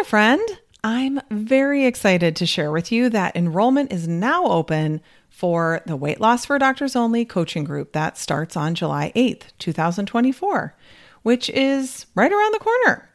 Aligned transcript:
there, 0.00 0.04
friend. 0.06 0.60
I'm 0.82 1.20
very 1.30 1.84
excited 1.84 2.34
to 2.36 2.46
share 2.46 2.72
with 2.72 2.90
you 2.90 3.10
that 3.10 3.36
enrollment 3.36 3.92
is 3.92 4.08
now 4.08 4.46
open 4.46 5.02
for 5.28 5.82
the 5.84 5.94
Weight 5.94 6.22
Loss 6.22 6.46
for 6.46 6.58
Doctors 6.58 6.96
Only 6.96 7.26
coaching 7.26 7.64
group 7.64 7.92
that 7.92 8.16
starts 8.16 8.56
on 8.56 8.74
July 8.74 9.12
8th, 9.14 9.48
2024, 9.58 10.74
which 11.22 11.50
is 11.50 12.06
right 12.14 12.32
around 12.32 12.54
the 12.54 12.60
corner. 12.60 13.10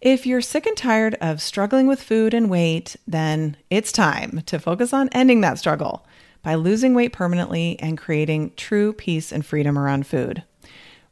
If 0.00 0.24
you're 0.24 0.40
sick 0.40 0.64
and 0.64 0.78
tired 0.78 1.14
of 1.20 1.42
struggling 1.42 1.86
with 1.86 2.02
food 2.02 2.32
and 2.32 2.48
weight, 2.48 2.96
then 3.06 3.58
it's 3.68 3.92
time 3.92 4.40
to 4.46 4.58
focus 4.58 4.94
on 4.94 5.10
ending 5.12 5.42
that 5.42 5.58
struggle 5.58 6.06
by 6.42 6.54
losing 6.54 6.94
weight 6.94 7.12
permanently 7.12 7.78
and 7.80 7.98
creating 7.98 8.52
true 8.56 8.94
peace 8.94 9.30
and 9.30 9.44
freedom 9.44 9.78
around 9.78 10.06
food. 10.06 10.42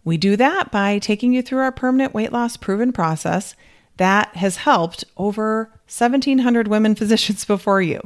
We 0.04 0.16
do 0.16 0.36
that 0.36 0.72
by 0.72 0.98
taking 0.98 1.34
you 1.34 1.42
through 1.42 1.60
our 1.60 1.72
permanent 1.72 2.14
weight 2.14 2.32
loss 2.32 2.56
proven 2.56 2.92
process 2.92 3.54
that 3.96 4.34
has 4.36 4.56
helped 4.56 5.04
over 5.16 5.70
1,700 5.86 6.68
women 6.68 6.94
physicians 6.96 7.44
before 7.44 7.82
you. 7.82 8.00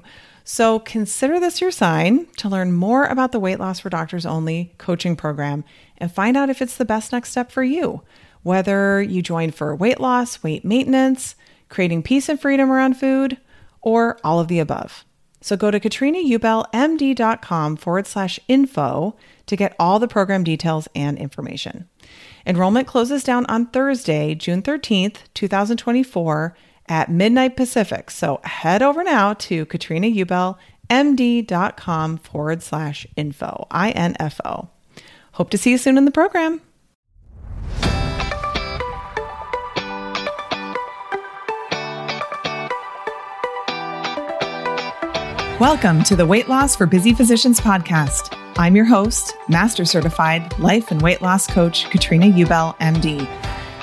So 0.44 0.78
consider 0.78 1.40
this 1.40 1.60
your 1.60 1.72
sign 1.72 2.26
to 2.36 2.48
learn 2.48 2.72
more 2.72 3.04
about 3.04 3.32
the 3.32 3.40
Weight 3.40 3.58
Loss 3.58 3.80
for 3.80 3.90
Doctors 3.90 4.24
Only 4.24 4.72
coaching 4.78 5.16
program 5.16 5.64
and 5.98 6.12
find 6.12 6.36
out 6.36 6.50
if 6.50 6.62
it's 6.62 6.76
the 6.76 6.84
best 6.84 7.10
next 7.10 7.30
step 7.30 7.50
for 7.50 7.64
you. 7.64 8.02
Whether 8.44 9.02
you 9.02 9.22
join 9.22 9.50
for 9.50 9.74
weight 9.74 9.98
loss, 9.98 10.44
weight 10.44 10.64
maintenance, 10.64 11.34
creating 11.68 12.04
peace 12.04 12.28
and 12.28 12.40
freedom 12.40 12.70
around 12.70 12.94
food, 12.94 13.38
or 13.80 14.20
all 14.22 14.38
of 14.38 14.46
the 14.46 14.60
above. 14.60 15.04
So 15.40 15.56
go 15.56 15.72
to 15.72 15.80
katrinaubellmd.com 15.80 17.76
forward 17.76 18.06
slash 18.06 18.38
info 18.46 19.16
to 19.46 19.56
get 19.56 19.74
all 19.78 19.98
the 19.98 20.06
program 20.08 20.44
details 20.44 20.86
and 20.94 21.18
information. 21.18 21.88
Enrollment 22.46 22.86
closes 22.86 23.24
down 23.24 23.44
on 23.46 23.66
Thursday, 23.66 24.36
June 24.36 24.62
13th, 24.62 25.16
2024 25.34 26.56
at 26.88 27.10
midnight 27.10 27.56
Pacific. 27.56 28.08
So 28.08 28.38
head 28.44 28.82
over 28.82 29.02
now 29.02 29.34
to 29.34 29.66
katrinaubellmd.com 29.66 32.16
forward 32.18 32.62
slash 32.62 33.04
info, 33.16 33.66
I-N-F-O. 33.72 34.68
Hope 35.32 35.50
to 35.50 35.58
see 35.58 35.72
you 35.72 35.78
soon 35.78 35.98
in 35.98 36.04
the 36.04 36.12
program. 36.12 36.60
Welcome 45.58 46.04
to 46.04 46.14
the 46.14 46.26
Weight 46.26 46.48
Loss 46.48 46.76
for 46.76 46.86
Busy 46.86 47.12
Physicians 47.12 47.58
podcast. 47.58 48.45
I'm 48.58 48.74
your 48.74 48.86
host, 48.86 49.36
Master 49.50 49.84
Certified 49.84 50.58
Life 50.58 50.90
and 50.90 51.02
Weight 51.02 51.20
Loss 51.20 51.48
Coach, 51.48 51.90
Katrina 51.90 52.24
Ubell, 52.24 52.74
MD. 52.78 53.28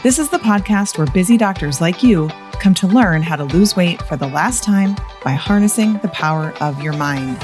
This 0.02 0.17
is 0.17 0.29
the 0.29 0.39
podcast 0.39 0.97
where 0.97 1.05
busy 1.05 1.38
doctors 1.38 1.79
like 1.79 2.02
you 2.02 2.27
come 2.53 2.73
to 2.73 2.88
learn 2.88 3.21
how 3.21 3.35
to 3.35 3.44
lose 3.44 3.75
weight 3.75 4.01
for 4.01 4.17
the 4.17 4.25
last 4.25 4.63
time 4.63 4.95
by 5.23 5.33
harnessing 5.33 5.99
the 5.99 6.07
power 6.07 6.55
of 6.59 6.81
your 6.81 6.94
mind. 6.94 7.38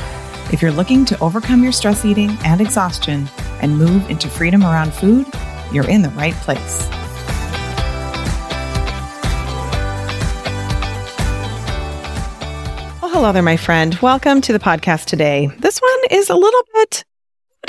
If 0.52 0.59
you're 0.59 0.72
looking 0.72 1.05
to 1.05 1.19
overcome 1.19 1.61
your 1.61 1.72
stress 1.72 2.03
eating 2.03 2.35
and 2.45 2.61
exhaustion 2.61 3.30
and 3.61 3.77
move 3.77 4.09
into 4.09 4.27
freedom 4.27 4.63
around 4.63 4.91
food, 4.91 5.27
you're 5.72 5.88
in 5.88 6.02
the 6.02 6.09
right 6.09 6.33
place. 6.33 6.89
Well, 13.00 13.11
hello 13.11 13.31
there, 13.31 13.44
my 13.44 13.55
friend. 13.55 13.94
Welcome 14.02 14.41
to 14.41 14.52
the 14.52 14.57
podcast 14.57 15.05
today. 15.05 15.45
This 15.59 15.77
one 15.77 16.00
is 16.09 16.31
a 16.31 16.35
little 16.35 16.63
bit 16.73 17.03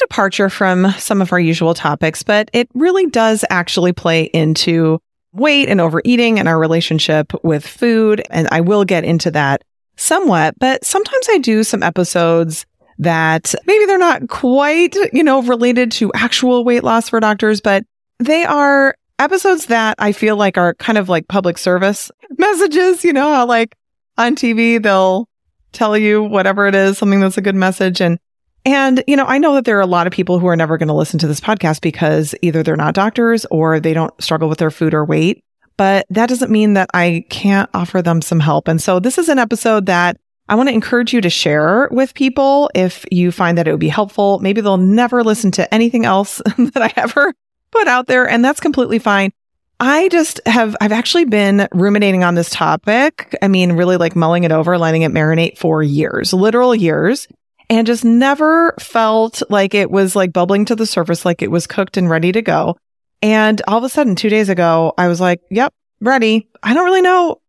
departure 0.01 0.51
from 0.51 0.91
some 0.93 1.23
of 1.23 1.33
our 1.33 1.39
usual 1.39 1.75
topics, 1.75 2.23
but 2.23 2.51
it 2.53 2.69
really 2.75 3.07
does 3.07 3.45
actually 3.51 3.93
play 3.93 4.25
into 4.25 5.01
weight 5.33 5.69
and 5.69 5.81
overeating 5.81 6.39
and 6.39 6.49
our 6.49 6.59
relationship 6.59 7.33
with 7.45 7.65
food. 7.65 8.23
And 8.31 8.49
I 8.51 8.61
will 8.61 8.85
get 8.85 9.05
into 9.05 9.31
that 9.31 9.63
somewhat, 9.97 10.59
but 10.59 10.85
sometimes 10.85 11.27
I 11.31 11.39
do 11.39 11.63
some 11.63 11.83
episodes 11.83 12.67
that 12.99 13.55
maybe 13.67 13.87
they're 13.87 13.99
not 13.99 14.29
quite, 14.29 14.95
you 15.13 15.23
know, 15.23 15.43
related 15.43 15.93
to 15.93 16.13
actual 16.15 16.65
weight 16.65 16.85
loss 16.85 17.09
for 17.09 17.21
doctors, 17.21 17.61
but 17.61 17.85
they 18.19 18.45
are 18.45 18.95
episodes 19.19 19.67
that 19.67 19.95
I 19.99 20.13
feel 20.13 20.37
like 20.37 20.59
are 20.59 20.75
kind 20.75 20.99
of 20.99 21.09
like 21.09 21.29
public 21.29 21.59
service 21.59 22.11
messages, 22.39 23.05
you 23.05 23.13
know, 23.13 23.33
how 23.33 23.47
like 23.47 23.77
on 24.19 24.35
TV, 24.35 24.83
they'll 24.83 25.29
tell 25.73 25.97
you 25.97 26.23
whatever 26.23 26.67
it 26.67 26.75
is, 26.75 26.99
something 26.99 27.21
that's 27.21 27.39
a 27.39 27.43
good 27.43 27.55
message. 27.55 28.01
And 28.01 28.19
and, 28.65 29.03
you 29.07 29.17
know, 29.17 29.25
I 29.25 29.39
know 29.39 29.55
that 29.55 29.65
there 29.65 29.79
are 29.79 29.83
a 29.83 29.87
lot 29.87 30.07
of 30.07 30.13
people 30.13 30.39
who 30.39 30.47
are 30.47 30.57
never 30.57 30.77
going 30.77 30.89
to 30.89 30.95
listen 30.95 31.19
to 31.21 31.27
this 31.27 31.41
podcast 31.41 31.81
because 31.81 32.35
either 32.43 32.63
they're 32.63 32.77
not 32.77 32.95
doctors 32.95 33.47
or 33.47 33.81
they 33.81 33.95
don't 33.95 34.13
struggle 34.23 34.49
with 34.49 34.59
their 34.59 34.71
food 34.71 34.93
or 34.93 35.05
weight. 35.05 35.43
But 35.77 36.07
that 36.11 36.29
doesn't 36.29 36.51
mean 36.51 36.75
that 36.75 36.91
I 36.93 37.25
can't 37.31 37.71
offer 37.73 38.03
them 38.03 38.21
some 38.21 38.41
help. 38.41 38.69
And 38.69 38.83
so 38.83 39.01
this 39.01 39.17
is 39.17 39.31
an 39.31 39.39
episode 39.39 39.87
that 39.87 40.19
I 40.47 40.55
want 40.55 40.69
to 40.69 40.75
encourage 40.75 41.15
you 41.15 41.23
to 41.23 41.31
share 41.31 41.89
with 41.91 42.13
people 42.13 42.71
if 42.75 43.07
you 43.11 43.33
find 43.33 43.57
that 43.57 43.67
it 43.67 43.71
would 43.71 43.81
be 43.81 43.89
helpful. 43.89 44.41
Maybe 44.41 44.61
they'll 44.61 44.77
never 44.77 45.25
listen 45.25 45.53
to 45.53 45.73
anything 45.73 46.05
else 46.05 46.43
that 46.59 46.83
I 46.83 46.93
ever 46.97 47.33
put 47.71 47.89
out 47.89 48.09
there. 48.09 48.29
And 48.29 48.45
that's 48.45 48.61
completely 48.61 48.99
fine. 48.99 49.33
I 49.79 50.09
just 50.09 50.39
have, 50.45 50.77
I've 50.83 50.93
actually 50.93 51.25
been 51.25 51.67
ruminating 51.73 52.25
on 52.25 52.35
this 52.35 52.51
topic. 52.51 53.35
I 53.41 53.49
mean, 53.49 53.73
really 53.73 53.97
like 53.97 54.15
mulling 54.15 54.45
it 54.45 54.53
over, 54.53 54.77
letting 54.77 55.01
it 55.01 55.13
marinate 55.13 55.57
for 55.57 55.83
years, 55.83 56.35
literal 56.35 56.75
years 56.75 57.27
and 57.71 57.87
just 57.87 58.05
never 58.05 58.75
felt 58.81 59.43
like 59.49 59.75
it 59.75 59.91
was 59.91 60.17
like 60.17 60.33
bubbling 60.33 60.65
to 60.67 60.77
the 60.77 60.85
surface, 60.85 61.25
like 61.25 61.41
it 61.41 61.51
was 61.51 61.69
cooked 61.69 61.97
and 61.97 62.11
ready 62.11 62.33
to 62.33 62.43
go. 62.43 62.77
And 63.23 63.63
all 63.69 63.79
of 63.79 63.85
a 63.85 63.89
sudden, 63.89 64.17
two 64.17 64.29
days 64.29 64.49
ago, 64.49 64.93
I 64.99 65.07
was 65.07 65.21
like, 65.21 65.41
yep, 65.51 65.73
ready. 66.01 66.49
I 66.63 66.75
don't 66.75 66.85
really 66.85 67.01
know. 67.01 67.41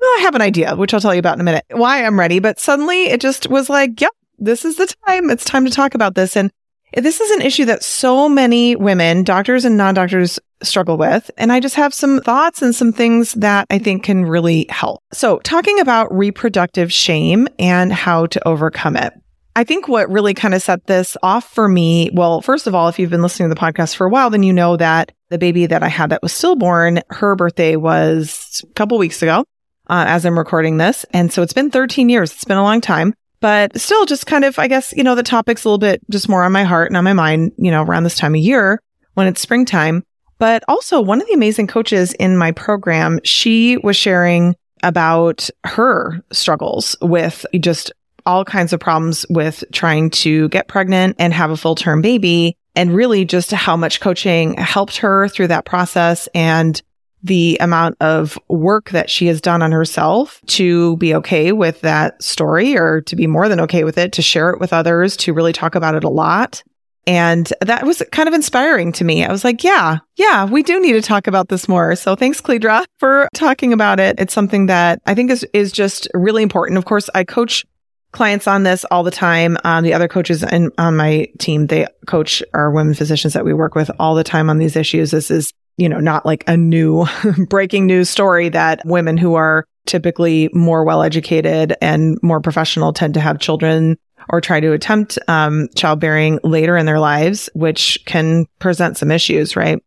Well, 0.00 0.10
I 0.18 0.20
have 0.22 0.34
an 0.34 0.42
idea, 0.42 0.76
which 0.76 0.92
I'll 0.92 1.00
tell 1.00 1.14
you 1.14 1.18
about 1.18 1.34
in 1.34 1.40
a 1.40 1.44
minute, 1.44 1.64
why 1.70 2.04
I'm 2.04 2.18
ready. 2.18 2.40
But 2.40 2.60
suddenly 2.60 3.04
it 3.04 3.20
just 3.20 3.48
was 3.48 3.70
like, 3.70 4.00
yep, 4.00 4.12
this 4.38 4.64
is 4.64 4.76
the 4.76 4.92
time. 5.06 5.30
It's 5.30 5.44
time 5.44 5.64
to 5.64 5.70
talk 5.70 5.94
about 5.94 6.14
this. 6.14 6.36
And 6.36 6.50
this 6.94 7.20
is 7.20 7.30
an 7.30 7.42
issue 7.42 7.64
that 7.66 7.82
so 7.82 8.28
many 8.28 8.76
women, 8.76 9.24
doctors 9.24 9.64
and 9.64 9.76
non-doctors 9.76 10.38
struggle 10.62 10.98
with. 10.98 11.30
And 11.38 11.52
I 11.52 11.60
just 11.60 11.76
have 11.76 11.94
some 11.94 12.20
thoughts 12.20 12.60
and 12.60 12.74
some 12.74 12.92
things 12.92 13.32
that 13.34 13.66
I 13.70 13.78
think 13.78 14.02
can 14.02 14.26
really 14.26 14.66
help. 14.68 15.00
So 15.12 15.38
talking 15.38 15.80
about 15.80 16.12
reproductive 16.14 16.92
shame 16.92 17.48
and 17.58 17.92
how 17.92 18.26
to 18.26 18.48
overcome 18.48 18.96
it. 18.96 19.14
I 19.56 19.64
think 19.64 19.88
what 19.88 20.10
really 20.10 20.34
kind 20.34 20.54
of 20.54 20.62
set 20.62 20.86
this 20.86 21.16
off 21.22 21.52
for 21.52 21.68
me, 21.68 22.10
well, 22.12 22.40
first 22.40 22.66
of 22.66 22.74
all, 22.74 22.88
if 22.88 22.98
you've 22.98 23.10
been 23.10 23.22
listening 23.22 23.48
to 23.48 23.54
the 23.54 23.60
podcast 23.60 23.96
for 23.96 24.06
a 24.06 24.10
while, 24.10 24.30
then 24.30 24.42
you 24.42 24.52
know 24.52 24.76
that 24.76 25.12
the 25.28 25.38
baby 25.38 25.66
that 25.66 25.82
I 25.82 25.88
had 25.88 26.10
that 26.10 26.22
was 26.22 26.32
stillborn, 26.32 27.00
her 27.10 27.34
birthday 27.34 27.76
was 27.76 28.64
a 28.68 28.74
couple 28.74 28.96
weeks 28.98 29.22
ago, 29.22 29.44
uh, 29.88 30.04
as 30.06 30.24
I'm 30.24 30.38
recording 30.38 30.76
this. 30.76 31.04
And 31.12 31.32
so 31.32 31.42
it's 31.42 31.52
been 31.52 31.70
13 31.70 32.08
years. 32.08 32.32
It's 32.32 32.44
been 32.44 32.58
a 32.58 32.62
long 32.62 32.80
time, 32.80 33.12
but 33.40 33.78
still 33.80 34.06
just 34.06 34.26
kind 34.26 34.44
of, 34.44 34.58
I 34.58 34.68
guess, 34.68 34.92
you 34.96 35.02
know, 35.02 35.14
the 35.14 35.22
topic's 35.22 35.64
a 35.64 35.68
little 35.68 35.78
bit 35.78 36.00
just 36.10 36.28
more 36.28 36.44
on 36.44 36.52
my 36.52 36.64
heart 36.64 36.88
and 36.88 36.96
on 36.96 37.04
my 37.04 37.12
mind, 37.12 37.52
you 37.58 37.70
know, 37.70 37.82
around 37.82 38.04
this 38.04 38.16
time 38.16 38.34
of 38.34 38.40
year 38.40 38.80
when 39.14 39.26
it's 39.26 39.40
springtime. 39.40 40.04
But 40.38 40.62
also 40.68 41.00
one 41.00 41.20
of 41.20 41.26
the 41.26 41.34
amazing 41.34 41.66
coaches 41.66 42.12
in 42.14 42.36
my 42.36 42.52
program, 42.52 43.20
she 43.24 43.76
was 43.78 43.96
sharing 43.96 44.56
about 44.82 45.50
her 45.64 46.22
struggles 46.32 46.96
with 47.02 47.44
just 47.60 47.92
all 48.26 48.44
kinds 48.44 48.72
of 48.72 48.80
problems 48.80 49.26
with 49.30 49.64
trying 49.72 50.10
to 50.10 50.48
get 50.48 50.68
pregnant 50.68 51.16
and 51.18 51.32
have 51.32 51.50
a 51.50 51.56
full 51.56 51.74
term 51.74 52.02
baby 52.02 52.56
and 52.76 52.94
really 52.94 53.24
just 53.24 53.50
how 53.50 53.76
much 53.76 54.00
coaching 54.00 54.56
helped 54.56 54.98
her 54.98 55.28
through 55.28 55.48
that 55.48 55.64
process 55.64 56.28
and 56.34 56.82
the 57.22 57.58
amount 57.60 57.96
of 58.00 58.38
work 58.48 58.90
that 58.90 59.10
she 59.10 59.26
has 59.26 59.40
done 59.40 59.62
on 59.62 59.72
herself 59.72 60.40
to 60.46 60.96
be 60.96 61.14
okay 61.14 61.52
with 61.52 61.80
that 61.82 62.22
story 62.22 62.76
or 62.76 63.02
to 63.02 63.16
be 63.16 63.26
more 63.26 63.48
than 63.48 63.60
okay 63.60 63.84
with 63.84 63.98
it, 63.98 64.12
to 64.12 64.22
share 64.22 64.50
it 64.50 64.60
with 64.60 64.72
others, 64.72 65.16
to 65.18 65.34
really 65.34 65.52
talk 65.52 65.74
about 65.74 65.94
it 65.94 66.04
a 66.04 66.08
lot. 66.08 66.62
And 67.06 67.52
that 67.60 67.86
was 67.86 68.02
kind 68.12 68.28
of 68.28 68.34
inspiring 68.34 68.92
to 68.92 69.04
me. 69.04 69.24
I 69.24 69.32
was 69.32 69.42
like, 69.42 69.64
yeah, 69.64 69.98
yeah, 70.16 70.44
we 70.44 70.62
do 70.62 70.80
need 70.80 70.92
to 70.92 71.02
talk 71.02 71.26
about 71.26 71.48
this 71.48 71.68
more. 71.68 71.96
So 71.96 72.14
thanks, 72.14 72.40
Cledra, 72.40 72.84
for 72.98 73.28
talking 73.34 73.72
about 73.72 73.98
it. 73.98 74.16
It's 74.18 74.34
something 74.34 74.66
that 74.66 75.00
I 75.06 75.14
think 75.14 75.30
is, 75.30 75.44
is 75.52 75.72
just 75.72 76.08
really 76.14 76.42
important. 76.42 76.78
Of 76.78 76.84
course, 76.84 77.08
I 77.14 77.24
coach 77.24 77.64
clients 78.12 78.46
on 78.46 78.62
this 78.62 78.84
all 78.86 79.02
the 79.02 79.10
time. 79.10 79.56
Um, 79.64 79.84
the 79.84 79.94
other 79.94 80.08
coaches 80.08 80.42
in, 80.42 80.70
on 80.78 80.96
my 80.96 81.28
team, 81.38 81.66
they 81.66 81.86
coach 82.06 82.42
our 82.54 82.70
women 82.70 82.94
physicians 82.94 83.32
that 83.34 83.44
we 83.44 83.54
work 83.54 83.74
with 83.74 83.90
all 83.98 84.14
the 84.14 84.24
time 84.24 84.50
on 84.50 84.58
these 84.58 84.76
issues. 84.76 85.10
This 85.10 85.30
is, 85.30 85.52
you 85.76 85.88
know, 85.88 86.00
not 86.00 86.26
like 86.26 86.44
a 86.46 86.56
new 86.56 87.06
breaking 87.48 87.86
news 87.86 88.10
story 88.10 88.48
that 88.48 88.82
women 88.84 89.16
who 89.16 89.34
are 89.34 89.64
typically 89.86 90.50
more 90.52 90.84
well 90.84 91.02
educated 91.02 91.74
and 91.80 92.18
more 92.22 92.40
professional 92.40 92.92
tend 92.92 93.14
to 93.14 93.20
have 93.20 93.38
children 93.38 93.96
or 94.28 94.40
try 94.40 94.60
to 94.60 94.72
attempt 94.72 95.18
um, 95.28 95.68
childbearing 95.74 96.38
later 96.44 96.76
in 96.76 96.86
their 96.86 97.00
lives, 97.00 97.48
which 97.54 97.98
can 98.06 98.46
present 98.58 98.96
some 98.96 99.10
issues, 99.10 99.56
right? 99.56 99.82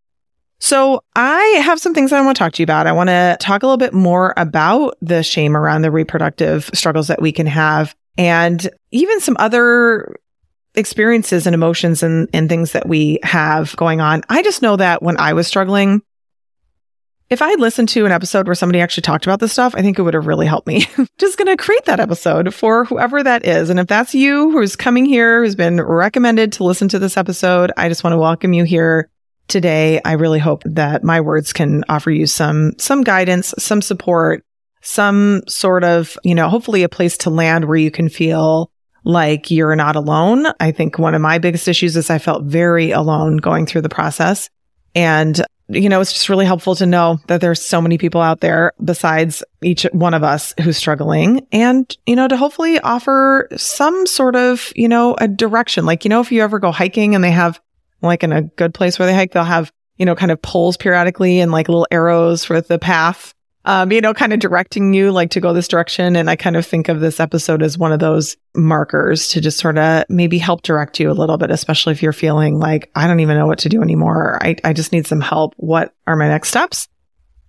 So 0.60 1.04
I 1.16 1.42
have 1.64 1.80
some 1.80 1.94
things 1.94 2.14
I 2.14 2.22
want 2.22 2.38
to 2.38 2.40
talk 2.40 2.54
to 2.54 2.62
you 2.62 2.64
about. 2.64 2.88
I 2.88 2.94
want 2.94 3.10
to 3.10 3.38
talk 3.40 3.64
a 3.64 3.66
little 3.66 3.78
bit 3.78 3.94
more 3.94 4.34
about 4.38 4.96
the 5.02 5.22
shame 5.22 5.58
around 5.58 5.82
the 5.82 5.92
reproductive 5.92 6.70
struggles 6.74 7.08
that 7.08 7.22
we 7.22 7.34
can 7.34 7.48
have 7.48 7.94
and 8.18 8.70
even 8.92 9.20
some 9.20 9.36
other 9.40 10.16
experiences 10.76 11.46
and 11.46 11.54
emotions 11.54 12.04
and, 12.04 12.30
and 12.34 12.50
things 12.50 12.72
that 12.72 12.88
we 12.88 13.20
have 13.24 13.76
going 13.76 14.02
on. 14.02 14.24
I 14.30 14.44
just 14.44 14.62
know 14.62 14.76
that 14.76 15.04
when 15.04 15.20
I 15.20 15.34
was 15.34 15.48
struggling, 15.48 16.02
if 17.30 17.42
I 17.42 17.50
had 17.50 17.60
listened 17.60 17.90
to 17.90 18.06
an 18.06 18.12
episode 18.12 18.48
where 18.48 18.56
somebody 18.56 18.80
actually 18.80 19.02
talked 19.02 19.26
about 19.26 19.40
this 19.40 19.52
stuff, 19.52 19.74
I 19.76 19.82
think 19.82 19.98
it 19.98 20.04
would 20.04 20.14
have 20.14 20.28
really 20.28 20.46
helped 20.46 20.68
me. 20.68 20.86
Just 21.18 21.38
going 21.38 21.48
to 21.48 21.62
create 21.62 21.86
that 21.86 22.00
episode 22.00 22.54
for 22.54 22.86
whoever 22.86 23.24
that 23.24 23.46
is. 23.46 23.70
And 23.70 23.80
if 23.80 23.88
that's 23.88 24.14
you 24.14 24.52
who's 24.52 24.76
coming 24.76 25.06
here, 25.06 25.44
who's 25.44 25.56
been 25.56 25.82
recommended 25.82 26.54
to 26.54 26.64
listen 26.64 26.90
to 26.90 27.00
this 27.00 27.18
episode, 27.18 27.72
I 27.76 27.90
just 27.90 28.04
want 28.04 28.14
to 28.14 28.20
welcome 28.20 28.54
you 28.54 28.66
here 28.66 29.10
today. 29.48 30.00
I 30.06 30.14
really 30.14 30.40
hope 30.40 30.62
that 30.66 31.04
my 31.04 31.22
words 31.22 31.54
can 31.54 31.84
offer 31.90 32.12
you 32.12 32.28
some, 32.28 32.74
some 32.78 33.04
guidance, 33.04 33.54
some 33.58 33.82
support, 33.82 34.46
some 34.84 35.42
sort 35.48 35.84
of, 35.84 36.18
you 36.24 36.36
know, 36.36 36.50
hopefully 36.50 36.84
a 36.84 36.90
place 36.90 37.18
to 37.20 37.30
land 37.30 37.66
where 37.66 37.78
you 37.78 37.90
can 37.90 38.10
feel 38.10 38.70
like 39.04 39.50
you're 39.50 39.76
not 39.76 39.96
alone. 39.96 40.46
I 40.60 40.72
think 40.72 41.00
one 41.00 41.16
of 41.16 41.22
my 41.22 41.40
biggest 41.40 41.68
issues 41.68 41.98
is 41.98 42.10
I 42.10 42.20
felt 42.20 42.44
very 42.44 42.92
alone 42.92 43.38
going 43.38 43.66
through 43.66 43.82
the 43.82 43.90
process. 43.90 44.50
And 44.96 45.42
you 45.70 45.90
know, 45.90 46.02
it's 46.02 46.14
just 46.14 46.30
really 46.30 46.46
helpful 46.46 46.76
to 46.76 46.86
know 46.86 47.20
that 47.28 47.42
there's 47.42 47.62
so 47.62 47.82
many 47.82 47.98
people 47.98 48.22
out 48.22 48.42
there 48.42 48.74
besides 48.84 49.44
each 49.62 49.84
one 49.94 50.14
of 50.14 50.24
us 50.24 50.54
who's 50.62 50.78
struggling 50.78 51.48
and, 51.52 51.96
you 52.06 52.16
know, 52.16 52.28
to 52.28 52.38
hopefully 52.38 52.80
offer 52.80 53.48
some 53.56 54.06
sort 54.06 54.36
of, 54.36 54.72
you 54.76 54.88
know, 54.88 55.16
a 55.20 55.28
direction. 55.28 55.86
Like, 55.86 56.04
you 56.04 56.10
know, 56.10 56.20
if 56.20 56.32
you 56.32 56.42
ever 56.42 56.60
go 56.60 56.72
hiking 56.72 57.16
and 57.16 57.24
they 57.24 57.32
have 57.32 57.62
like 58.02 58.24
in 58.24 58.34
a 58.34 58.42
good 58.42 58.74
place 58.74 59.00
where 59.00 59.06
they 59.06 59.16
hike, 59.16 59.32
they'll 59.32 59.44
have, 59.44 59.72
you 59.98 60.06
know, 60.06 60.16
kind 60.16 60.32
of 60.32 60.42
poles 60.42 60.76
periodically 60.76 61.40
and 61.40 61.52
like 61.52 61.70
little 61.70 61.88
arrows 61.92 62.44
for 62.44 62.60
the 62.60 62.80
path 62.80 63.33
um, 63.66 63.92
you 63.92 64.02
know, 64.02 64.14
kind 64.14 64.34
of 64.34 64.40
directing 64.40 64.94
you 64.94 65.12
like 65.12 65.32
to 65.32 65.40
go 65.40 65.54
this 65.54 65.68
direction. 65.68 66.16
And 66.16 66.30
I 66.30 66.36
kind 66.36 66.58
of 66.58 66.66
think 66.66 66.90
of 66.90 67.00
this 67.00 67.20
episode 67.20 67.64
as 67.64 67.78
one 67.78 67.94
of 67.94 68.00
those 68.00 68.36
markers 68.56 69.30
to 69.30 69.42
just 69.42 69.58
sort 69.58 69.78
of 69.78 70.04
maybe 70.10 70.38
help 70.38 70.64
direct 70.64 71.00
you 71.00 71.10
a 71.10 71.14
little 71.14 71.38
bit, 71.38 71.50
especially 71.50 71.94
if 71.94 72.04
you're 72.04 72.14
feeling 72.14 72.60
like, 72.60 72.92
I 72.96 73.08
don't 73.08 73.22
even 73.22 73.38
know 73.38 73.48
what 73.48 73.60
to 73.60 73.70
do 73.70 73.82
anymore. 73.82 74.38
I, 74.42 74.58
I 74.64 74.74
just 74.74 74.92
need 74.92 75.08
some 75.08 75.22
help. 75.22 75.54
What 75.58 75.94
are 76.08 76.16
my 76.16 76.28
next 76.28 76.50
steps? 76.50 76.90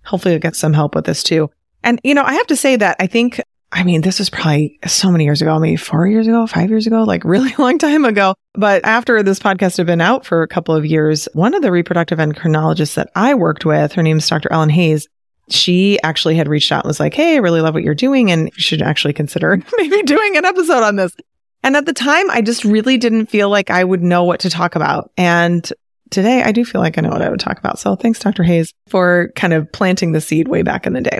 Hopefully 0.05 0.33
you'll 0.33 0.41
get 0.41 0.55
some 0.55 0.73
help 0.73 0.95
with 0.95 1.05
this 1.05 1.21
too. 1.21 1.49
And, 1.83 1.99
you 2.03 2.13
know, 2.13 2.23
I 2.23 2.33
have 2.33 2.47
to 2.47 2.55
say 2.55 2.77
that 2.77 2.95
I 2.99 3.07
think, 3.07 3.41
I 3.71 3.83
mean, 3.83 4.01
this 4.01 4.19
was 4.19 4.29
probably 4.29 4.79
so 4.87 5.11
many 5.11 5.25
years 5.25 5.41
ago, 5.41 5.59
maybe 5.59 5.75
four 5.75 6.07
years 6.07 6.27
ago, 6.27 6.47
five 6.47 6.69
years 6.69 6.87
ago, 6.87 7.03
like 7.03 7.23
really 7.25 7.53
long 7.57 7.77
time 7.77 8.05
ago. 8.05 8.35
But 8.53 8.85
after 8.85 9.21
this 9.21 9.39
podcast 9.39 9.77
had 9.77 9.85
been 9.85 9.99
out 9.99 10.25
for 10.25 10.43
a 10.43 10.47
couple 10.47 10.75
of 10.75 10.85
years, 10.85 11.27
one 11.33 11.53
of 11.53 11.61
the 11.61 11.71
reproductive 11.71 12.19
endocrinologists 12.19 12.93
that 12.93 13.11
I 13.15 13.33
worked 13.33 13.65
with, 13.65 13.91
her 13.93 14.03
name 14.03 14.17
is 14.17 14.29
Dr. 14.29 14.51
Ellen 14.51 14.69
Hayes, 14.69 15.09
she 15.49 16.01
actually 16.01 16.35
had 16.35 16.47
reached 16.47 16.71
out 16.71 16.83
and 16.83 16.89
was 16.89 16.99
like, 16.99 17.13
Hey, 17.13 17.35
I 17.35 17.39
really 17.39 17.61
love 17.61 17.73
what 17.73 17.83
you're 17.83 17.95
doing. 17.95 18.31
And 18.31 18.45
you 18.55 18.61
should 18.61 18.81
actually 18.81 19.13
consider 19.13 19.57
maybe 19.77 20.01
doing 20.03 20.37
an 20.37 20.45
episode 20.45 20.83
on 20.83 20.95
this. 20.95 21.15
And 21.63 21.75
at 21.75 21.85
the 21.85 21.93
time, 21.93 22.29
I 22.29 22.41
just 22.41 22.63
really 22.63 22.97
didn't 22.97 23.27
feel 23.27 23.49
like 23.49 23.71
I 23.71 23.83
would 23.83 24.03
know 24.03 24.23
what 24.23 24.41
to 24.41 24.49
talk 24.49 24.75
about. 24.75 25.11
And 25.17 25.67
today 26.11 26.43
I 26.43 26.51
do 26.51 26.63
feel 26.63 26.81
like 26.81 26.97
I 26.97 27.01
know 27.01 27.09
what 27.09 27.21
I 27.21 27.29
would 27.29 27.39
talk 27.39 27.57
about. 27.57 27.79
So 27.79 27.95
thanks, 27.95 28.19
Dr. 28.19 28.43
Hayes, 28.43 28.71
for 28.87 29.31
kind 29.35 29.53
of 29.53 29.71
planting 29.71 30.11
the 30.11 30.21
seed 30.21 30.47
way 30.47 30.61
back 30.61 30.85
in 30.85 30.93
the 30.93 31.01
day. 31.01 31.19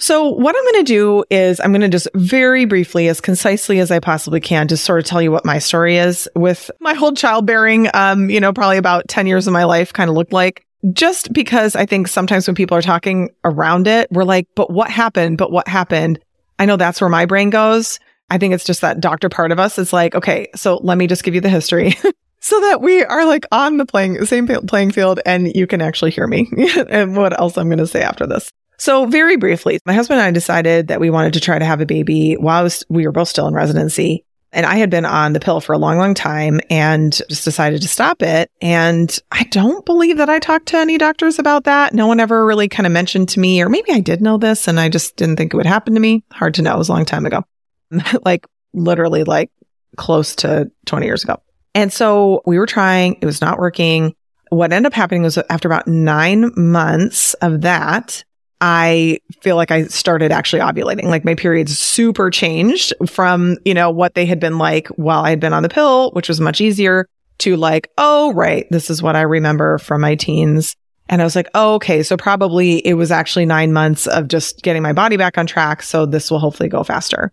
So 0.00 0.28
what 0.28 0.54
I'm 0.56 0.62
going 0.62 0.84
to 0.84 0.92
do 0.92 1.24
is 1.28 1.60
I'm 1.60 1.72
going 1.72 1.80
to 1.80 1.88
just 1.88 2.06
very 2.14 2.64
briefly, 2.64 3.08
as 3.08 3.20
concisely 3.20 3.80
as 3.80 3.90
I 3.90 3.98
possibly 3.98 4.40
can, 4.40 4.68
just 4.68 4.84
sort 4.84 5.00
of 5.00 5.06
tell 5.06 5.20
you 5.20 5.32
what 5.32 5.44
my 5.44 5.58
story 5.58 5.96
is 5.96 6.28
with 6.36 6.70
my 6.80 6.94
whole 6.94 7.12
childbearing. 7.12 7.88
Um, 7.94 8.30
you 8.30 8.38
know, 8.38 8.52
probably 8.52 8.76
about 8.76 9.08
10 9.08 9.26
years 9.26 9.48
of 9.48 9.52
my 9.52 9.64
life 9.64 9.92
kind 9.92 10.08
of 10.08 10.14
looked 10.14 10.32
like 10.32 10.64
just 10.92 11.32
because 11.32 11.74
I 11.74 11.86
think 11.86 12.08
sometimes 12.08 12.46
when 12.46 12.54
people 12.54 12.76
are 12.76 12.82
talking 12.82 13.30
around 13.44 13.86
it, 13.86 14.10
we're 14.10 14.24
like, 14.24 14.46
but 14.54 14.70
what 14.70 14.90
happened? 14.90 15.38
But 15.38 15.50
what 15.50 15.68
happened? 15.68 16.20
I 16.58 16.66
know 16.66 16.76
that's 16.76 17.00
where 17.00 17.10
my 17.10 17.26
brain 17.26 17.50
goes. 17.50 17.98
I 18.30 18.38
think 18.38 18.54
it's 18.54 18.64
just 18.64 18.80
that 18.82 19.00
doctor 19.00 19.28
part 19.28 19.52
of 19.52 19.58
us 19.58 19.78
is 19.78 19.92
like, 19.92 20.14
okay, 20.14 20.48
so 20.54 20.76
let 20.82 20.98
me 20.98 21.06
just 21.06 21.24
give 21.24 21.34
you 21.34 21.40
the 21.40 21.48
history 21.48 21.94
so 22.40 22.60
that 22.60 22.80
we 22.80 23.02
are 23.04 23.24
like 23.24 23.46
on 23.52 23.78
the 23.78 23.86
playing, 23.86 24.24
same 24.26 24.46
playing 24.46 24.92
field 24.92 25.20
and 25.24 25.54
you 25.54 25.66
can 25.66 25.80
actually 25.80 26.10
hear 26.10 26.26
me 26.26 26.48
and 26.88 27.16
what 27.16 27.38
else 27.38 27.56
I'm 27.56 27.68
going 27.68 27.78
to 27.78 27.86
say 27.86 28.02
after 28.02 28.26
this. 28.26 28.50
So 28.76 29.06
very 29.06 29.36
briefly, 29.36 29.80
my 29.86 29.92
husband 29.92 30.20
and 30.20 30.26
I 30.26 30.30
decided 30.30 30.88
that 30.88 31.00
we 31.00 31.10
wanted 31.10 31.32
to 31.32 31.40
try 31.40 31.58
to 31.58 31.64
have 31.64 31.80
a 31.80 31.86
baby 31.86 32.34
while 32.34 32.68
we 32.88 33.06
were 33.06 33.12
both 33.12 33.28
still 33.28 33.48
in 33.48 33.54
residency. 33.54 34.24
And 34.52 34.64
I 34.64 34.76
had 34.76 34.88
been 34.88 35.04
on 35.04 35.34
the 35.34 35.40
pill 35.40 35.60
for 35.60 35.74
a 35.74 35.78
long, 35.78 35.98
long 35.98 36.14
time 36.14 36.60
and 36.70 37.12
just 37.28 37.44
decided 37.44 37.82
to 37.82 37.88
stop 37.88 38.22
it. 38.22 38.50
And 38.62 39.18
I 39.30 39.44
don't 39.44 39.84
believe 39.84 40.16
that 40.16 40.30
I 40.30 40.38
talked 40.38 40.66
to 40.66 40.78
any 40.78 40.96
doctors 40.96 41.38
about 41.38 41.64
that. 41.64 41.92
No 41.92 42.06
one 42.06 42.18
ever 42.18 42.46
really 42.46 42.68
kind 42.68 42.86
of 42.86 42.92
mentioned 42.92 43.28
to 43.30 43.40
me, 43.40 43.60
or 43.60 43.68
maybe 43.68 43.92
I 43.92 44.00
did 44.00 44.22
know 44.22 44.38
this 44.38 44.66
and 44.66 44.80
I 44.80 44.88
just 44.88 45.16
didn't 45.16 45.36
think 45.36 45.52
it 45.52 45.56
would 45.56 45.66
happen 45.66 45.94
to 45.94 46.00
me. 46.00 46.24
Hard 46.32 46.54
to 46.54 46.62
know. 46.62 46.74
It 46.74 46.78
was 46.78 46.88
a 46.88 46.92
long 46.92 47.04
time 47.04 47.26
ago. 47.26 47.44
like 48.24 48.46
literally 48.72 49.24
like 49.24 49.50
close 49.96 50.34
to 50.36 50.70
20 50.86 51.06
years 51.06 51.24
ago. 51.24 51.42
And 51.74 51.92
so 51.92 52.42
we 52.46 52.58
were 52.58 52.66
trying, 52.66 53.18
it 53.20 53.26
was 53.26 53.40
not 53.40 53.58
working. 53.58 54.14
What 54.50 54.72
ended 54.72 54.90
up 54.90 54.94
happening 54.94 55.22
was 55.22 55.38
after 55.50 55.68
about 55.68 55.86
nine 55.86 56.52
months 56.56 57.34
of 57.34 57.60
that, 57.62 58.24
I 58.60 59.20
feel 59.40 59.56
like 59.56 59.70
I 59.70 59.84
started 59.84 60.32
actually 60.32 60.60
ovulating. 60.60 61.04
Like 61.04 61.24
my 61.24 61.34
periods 61.34 61.78
super 61.78 62.30
changed 62.30 62.92
from, 63.06 63.56
you 63.64 63.74
know, 63.74 63.90
what 63.90 64.14
they 64.14 64.26
had 64.26 64.40
been 64.40 64.58
like 64.58 64.88
while 64.88 65.24
I 65.24 65.30
had 65.30 65.40
been 65.40 65.52
on 65.52 65.62
the 65.62 65.68
pill, 65.68 66.10
which 66.12 66.28
was 66.28 66.40
much 66.40 66.60
easier 66.60 67.08
to 67.38 67.56
like, 67.56 67.90
oh, 67.98 68.32
right. 68.32 68.66
This 68.70 68.90
is 68.90 69.02
what 69.02 69.16
I 69.16 69.22
remember 69.22 69.78
from 69.78 70.00
my 70.00 70.16
teens. 70.16 70.74
And 71.08 71.22
I 71.22 71.24
was 71.24 71.36
like, 71.36 71.48
oh, 71.54 71.74
okay. 71.74 72.02
So 72.02 72.16
probably 72.16 72.86
it 72.86 72.94
was 72.94 73.10
actually 73.10 73.46
nine 73.46 73.72
months 73.72 74.06
of 74.06 74.28
just 74.28 74.62
getting 74.62 74.82
my 74.82 74.92
body 74.92 75.16
back 75.16 75.38
on 75.38 75.46
track. 75.46 75.82
So 75.82 76.04
this 76.04 76.30
will 76.30 76.40
hopefully 76.40 76.68
go 76.68 76.82
faster. 76.82 77.32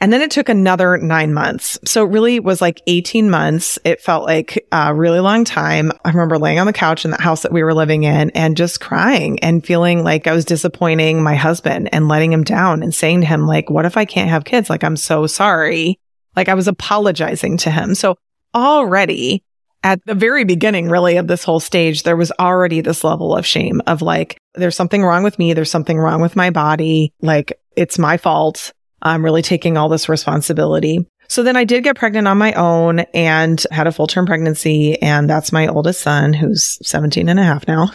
And 0.00 0.12
then 0.12 0.22
it 0.22 0.30
took 0.30 0.48
another 0.48 0.96
nine 0.96 1.34
months. 1.34 1.78
So 1.84 2.04
it 2.04 2.10
really 2.10 2.40
was 2.40 2.60
like 2.60 2.80
18 2.86 3.30
months. 3.30 3.78
It 3.84 4.00
felt 4.00 4.24
like 4.24 4.66
a 4.70 4.94
really 4.94 5.20
long 5.20 5.44
time. 5.44 5.92
I 6.04 6.10
remember 6.10 6.38
laying 6.38 6.58
on 6.58 6.66
the 6.66 6.72
couch 6.72 7.04
in 7.04 7.10
the 7.10 7.20
house 7.20 7.42
that 7.42 7.52
we 7.52 7.62
were 7.62 7.74
living 7.74 8.04
in 8.04 8.30
and 8.30 8.56
just 8.56 8.80
crying 8.80 9.40
and 9.40 9.66
feeling 9.66 10.04
like 10.04 10.26
I 10.26 10.34
was 10.34 10.44
disappointing 10.44 11.22
my 11.22 11.34
husband 11.34 11.88
and 11.92 12.08
letting 12.08 12.32
him 12.32 12.44
down 12.44 12.82
and 12.82 12.94
saying 12.94 13.22
to 13.22 13.26
him, 13.26 13.46
like, 13.46 13.70
what 13.70 13.86
if 13.86 13.96
I 13.96 14.04
can't 14.04 14.30
have 14.30 14.44
kids? 14.44 14.70
Like, 14.70 14.84
I'm 14.84 14.96
so 14.96 15.26
sorry. 15.26 15.98
Like 16.36 16.48
I 16.48 16.54
was 16.54 16.68
apologizing 16.68 17.56
to 17.58 17.70
him. 17.70 17.94
So 17.96 18.16
already 18.54 19.42
at 19.82 20.04
the 20.06 20.14
very 20.14 20.44
beginning, 20.44 20.88
really, 20.88 21.16
of 21.16 21.28
this 21.28 21.44
whole 21.44 21.60
stage, 21.60 22.02
there 22.02 22.16
was 22.16 22.32
already 22.38 22.80
this 22.80 23.04
level 23.04 23.34
of 23.34 23.46
shame 23.46 23.80
of 23.86 24.02
like, 24.02 24.38
there's 24.54 24.76
something 24.76 25.04
wrong 25.04 25.22
with 25.22 25.38
me. 25.38 25.52
There's 25.52 25.70
something 25.70 25.98
wrong 25.98 26.20
with 26.20 26.36
my 26.36 26.50
body. 26.50 27.12
Like 27.20 27.60
it's 27.76 27.98
my 27.98 28.16
fault. 28.16 28.72
I'm 29.02 29.24
really 29.24 29.42
taking 29.42 29.76
all 29.76 29.88
this 29.88 30.08
responsibility. 30.08 31.06
So 31.28 31.42
then 31.42 31.56
I 31.56 31.64
did 31.64 31.84
get 31.84 31.96
pregnant 31.96 32.26
on 32.26 32.38
my 32.38 32.52
own 32.54 33.00
and 33.14 33.62
had 33.70 33.86
a 33.86 33.92
full 33.92 34.06
term 34.06 34.26
pregnancy. 34.26 35.00
And 35.02 35.28
that's 35.28 35.52
my 35.52 35.68
oldest 35.68 36.00
son 36.00 36.32
who's 36.32 36.78
17 36.86 37.28
and 37.28 37.38
a 37.38 37.44
half 37.44 37.68
now. 37.68 37.90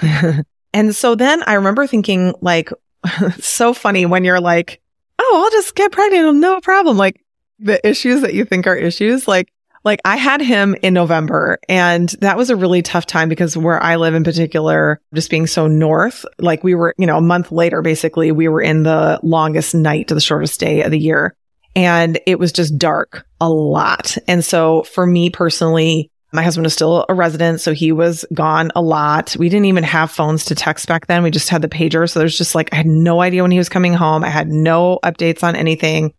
and 0.74 0.96
so 0.96 1.16
then 1.16 1.44
I 1.44 1.54
remember 1.54 1.88
thinking 1.88 2.34
like, 2.42 2.70
so 3.40 3.74
funny 3.74 4.06
when 4.06 4.24
you're 4.24 4.42
like, 4.42 4.82
Oh, 5.20 5.44
I'll 5.44 5.52
just 5.52 5.76
get 5.76 5.92
pregnant. 5.92 6.38
No 6.38 6.60
problem. 6.62 6.98
Like 6.98 7.24
the 7.60 7.86
issues 7.88 8.22
that 8.22 8.34
you 8.34 8.46
think 8.46 8.68
are 8.68 8.76
issues, 8.76 9.28
like 9.28 9.48
like 9.84 10.00
I 10.06 10.16
had 10.16 10.42
him 10.42 10.76
in 10.82 10.94
November 10.94 11.60
and 11.68 12.10
that 12.22 12.38
was 12.38 12.50
a 12.50 12.56
really 12.56 12.82
tough 12.82 13.06
time 13.06 13.30
because 13.30 13.58
where 13.58 13.82
I 13.82 13.98
live 13.98 14.14
in 14.16 14.24
particular, 14.24 15.02
just 15.14 15.30
being 15.30 15.48
so 15.48 15.68
north, 15.68 16.26
like 16.40 16.64
we 16.64 16.76
were, 16.76 16.94
you 16.98 17.06
know, 17.06 17.18
a 17.18 17.22
month 17.22 17.52
later, 17.52 17.82
basically 17.82 18.32
we 18.32 18.48
were 18.48 18.62
in 18.62 18.84
the 18.84 19.20
longest 19.24 19.76
night 19.76 20.08
to 20.08 20.16
the 20.16 20.22
shortest 20.22 20.60
day 20.60 20.84
of 20.84 20.92
the 20.92 21.00
year 21.00 21.36
and 21.76 22.20
it 22.26 22.40
was 22.40 22.52
just 22.52 22.78
dark 22.78 23.26
a 23.42 23.50
lot. 23.50 24.18
And 24.28 24.44
so 24.44 24.84
for 24.84 25.06
me 25.06 25.30
personally, 25.30 26.10
my 26.32 26.44
husband 26.44 26.66
was 26.66 26.74
still 26.74 27.06
a 27.08 27.14
resident, 27.14 27.62
so 27.62 27.74
he 27.74 27.92
was 27.92 28.26
gone 28.34 28.72
a 28.76 28.82
lot. 28.82 29.36
We 29.38 29.50
didn't 29.50 29.66
even 29.66 29.84
have 29.84 30.10
phones 30.10 30.46
to 30.46 30.56
text 30.56 30.88
back 30.88 31.06
then. 31.06 31.22
We 31.22 31.30
just 31.30 31.50
had 31.50 31.62
the 31.62 31.70
pager. 31.70 32.10
So 32.10 32.20
there's 32.20 32.38
just 32.38 32.56
like, 32.56 32.74
I 32.74 32.78
had 32.78 32.88
no 32.88 33.22
idea 33.22 33.44
when 33.44 33.52
he 33.52 33.60
was 33.60 33.70
coming 33.70 33.94
home. 33.94 34.24
I 34.24 34.30
had 34.30 34.48
no 34.48 35.00
updates 35.04 35.44
on 35.44 35.56
anything. 35.56 36.14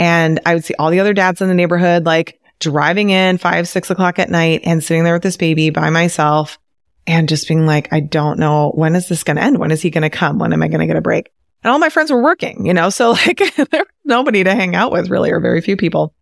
And 0.00 0.40
I 0.44 0.54
would 0.54 0.64
see 0.64 0.74
all 0.76 0.90
the 0.90 0.98
other 0.98 1.12
dads 1.12 1.40
in 1.40 1.48
the 1.48 1.54
neighborhood, 1.54 2.04
like 2.04 2.39
driving 2.60 3.10
in 3.10 3.38
five, 3.38 3.66
six 3.66 3.90
o'clock 3.90 4.18
at 4.18 4.30
night 4.30 4.60
and 4.64 4.84
sitting 4.84 5.04
there 5.04 5.14
with 5.14 5.22
this 5.22 5.36
baby 5.36 5.70
by 5.70 5.90
myself 5.90 6.58
and 7.06 7.28
just 7.28 7.48
being 7.48 7.66
like, 7.66 7.92
I 7.92 8.00
don't 8.00 8.38
know, 8.38 8.70
when 8.74 8.94
is 8.94 9.08
this 9.08 9.24
going 9.24 9.36
to 9.36 9.42
end? 9.42 9.58
When 9.58 9.70
is 9.70 9.82
he 9.82 9.90
going 9.90 10.02
to 10.02 10.10
come? 10.10 10.38
When 10.38 10.52
am 10.52 10.62
I 10.62 10.68
going 10.68 10.80
to 10.80 10.86
get 10.86 10.96
a 10.96 11.00
break? 11.00 11.32
And 11.64 11.72
all 11.72 11.78
my 11.78 11.88
friends 11.88 12.12
were 12.12 12.22
working, 12.22 12.66
you 12.66 12.72
know, 12.72 12.90
so 12.90 13.10
like 13.26 13.38
there 13.56 13.66
was 13.72 13.86
nobody 14.04 14.44
to 14.44 14.54
hang 14.54 14.76
out 14.76 14.92
with 14.92 15.10
really, 15.10 15.30
or 15.30 15.40
very 15.40 15.60
few 15.60 15.76
people. 15.76 16.14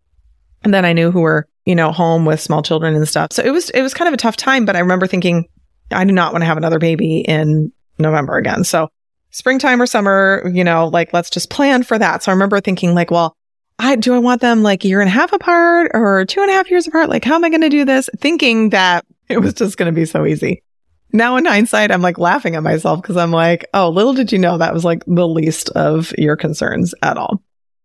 And 0.63 0.73
then 0.73 0.85
I 0.85 0.93
knew 0.93 1.11
who 1.11 1.21
were, 1.21 1.47
you 1.65 1.75
know, 1.75 1.91
home 1.91 2.25
with 2.25 2.41
small 2.41 2.61
children 2.61 2.95
and 2.95 3.07
stuff. 3.07 3.33
So 3.33 3.43
it 3.43 3.51
was, 3.51 3.69
it 3.69 3.81
was 3.81 3.93
kind 3.93 4.07
of 4.07 4.13
a 4.13 4.17
tough 4.17 4.35
time, 4.35 4.65
but 4.65 4.75
I 4.75 4.79
remember 4.79 5.07
thinking, 5.07 5.47
I 5.91 6.03
do 6.05 6.11
not 6.11 6.33
want 6.33 6.41
to 6.41 6.47
have 6.47 6.57
another 6.57 6.79
baby 6.79 7.19
in 7.19 7.71
November 7.97 8.37
again. 8.37 8.63
So 8.63 8.89
springtime 9.31 9.81
or 9.81 9.85
summer, 9.85 10.49
you 10.51 10.63
know, 10.63 10.87
like 10.87 11.13
let's 11.13 11.29
just 11.29 11.49
plan 11.49 11.83
for 11.83 11.97
that. 11.97 12.23
So 12.23 12.31
I 12.31 12.33
remember 12.33 12.59
thinking 12.59 12.93
like, 12.93 13.11
well, 13.11 13.35
I 13.79 13.95
do 13.95 14.13
I 14.13 14.19
want 14.19 14.41
them 14.41 14.61
like 14.61 14.83
a 14.83 14.89
year 14.89 14.99
and 14.99 15.07
a 15.07 15.11
half 15.11 15.31
apart 15.31 15.91
or 15.93 16.25
two 16.25 16.41
and 16.41 16.51
a 16.51 16.53
half 16.53 16.69
years 16.69 16.85
apart? 16.85 17.09
Like, 17.09 17.23
how 17.23 17.35
am 17.35 17.45
I 17.45 17.49
going 17.49 17.61
to 17.61 17.69
do 17.69 17.85
this? 17.85 18.09
Thinking 18.17 18.69
that 18.69 19.05
it 19.29 19.39
was 19.39 19.53
just 19.53 19.77
going 19.77 19.91
to 19.91 19.95
be 19.95 20.05
so 20.05 20.25
easy. 20.25 20.61
Now 21.11 21.37
in 21.37 21.45
hindsight, 21.45 21.91
I'm 21.91 22.01
like 22.03 22.19
laughing 22.19 22.55
at 22.55 22.61
myself 22.61 23.01
because 23.01 23.17
I'm 23.17 23.31
like, 23.31 23.65
oh, 23.73 23.89
little 23.89 24.13
did 24.13 24.31
you 24.31 24.37
know 24.37 24.57
that 24.57 24.73
was 24.73 24.85
like 24.85 25.03
the 25.07 25.27
least 25.27 25.69
of 25.69 26.13
your 26.17 26.35
concerns 26.35 26.93
at 27.01 27.17
all. 27.17 27.41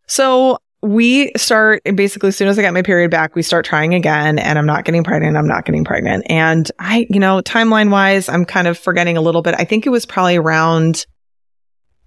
So 0.07 0.59
we 0.83 1.33
start 1.35 1.83
basically 1.95 2.29
as 2.29 2.37
soon 2.37 2.49
as 2.49 2.59
I 2.59 2.63
get 2.63 2.75
my 2.75 2.83
period 2.83 3.11
back, 3.11 3.35
we 3.35 3.43
start 3.43 3.65
trying 3.65 3.95
again 3.95 4.39
and 4.39 4.59
I'm 4.59 4.67
not 4.67 4.85
getting 4.85 5.03
pregnant. 5.03 5.39
I'm 5.39 5.49
not 5.49 5.65
getting 5.65 5.85
pregnant. 5.85 6.27
And 6.29 6.71
I, 6.79 7.07
you 7.09 7.19
know, 7.19 7.41
timeline 7.41 7.91
wise, 7.91 8.29
I'm 8.29 8.45
kind 8.45 8.69
of 8.69 8.79
forgetting 8.79 9.17
a 9.17 9.23
little 9.23 9.41
bit. 9.41 9.55
I 9.57 9.65
think 9.65 9.87
it 9.87 9.91
was 9.91 10.05
probably 10.05 10.37
around 10.37 11.07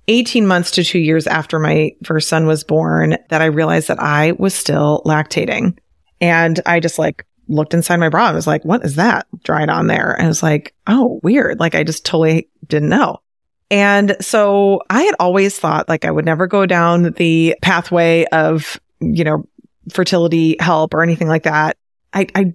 18 0.08 0.48
months 0.48 0.72
to 0.72 0.84
two 0.84 1.00
years 1.00 1.28
after 1.28 1.60
my 1.60 1.92
first 2.04 2.30
son 2.30 2.48
was 2.48 2.64
born 2.64 3.18
that 3.30 3.42
I 3.42 3.46
realized 3.46 3.90
that 3.90 4.02
I 4.02 4.34
was 4.34 4.54
still 4.54 5.02
lactating. 5.06 5.78
And 6.22 6.60
I 6.66 6.80
just 6.80 6.98
like 6.98 7.26
looked 7.50 7.74
inside 7.74 7.98
my 7.98 8.10
bra 8.10 8.28
and 8.28 8.36
was 8.36 8.48
like, 8.48 8.64
what 8.64 8.84
is 8.84 8.96
that 8.96 9.28
dried 9.44 9.70
on 9.70 9.88
there? 9.88 10.14
And 10.14 10.26
I 10.26 10.28
was 10.28 10.44
like, 10.44 10.74
oh, 10.88 11.20
weird. 11.24 11.60
Like 11.60 11.76
I 11.76 11.84
just 11.84 12.06
totally 12.06 12.50
didn't 12.68 12.90
know. 12.90 13.22
And 13.70 14.16
so 14.22 14.82
I 14.90 15.04
had 15.04 15.16
always 15.20 15.60
thought 15.60 15.90
like 15.90 16.06
I 16.06 16.12
would 16.12 16.26
never 16.26 16.48
go 16.48 16.66
down 16.66 17.12
the 17.12 17.56
pathway 17.62 18.26
of, 18.26 18.80
you 19.02 19.24
know, 19.24 19.46
fertility 19.92 20.56
help 20.60 20.94
or 20.94 21.04
anything 21.04 21.28
like 21.28 21.44
that. 21.44 21.78
I, 22.14 22.28
I, 22.34 22.54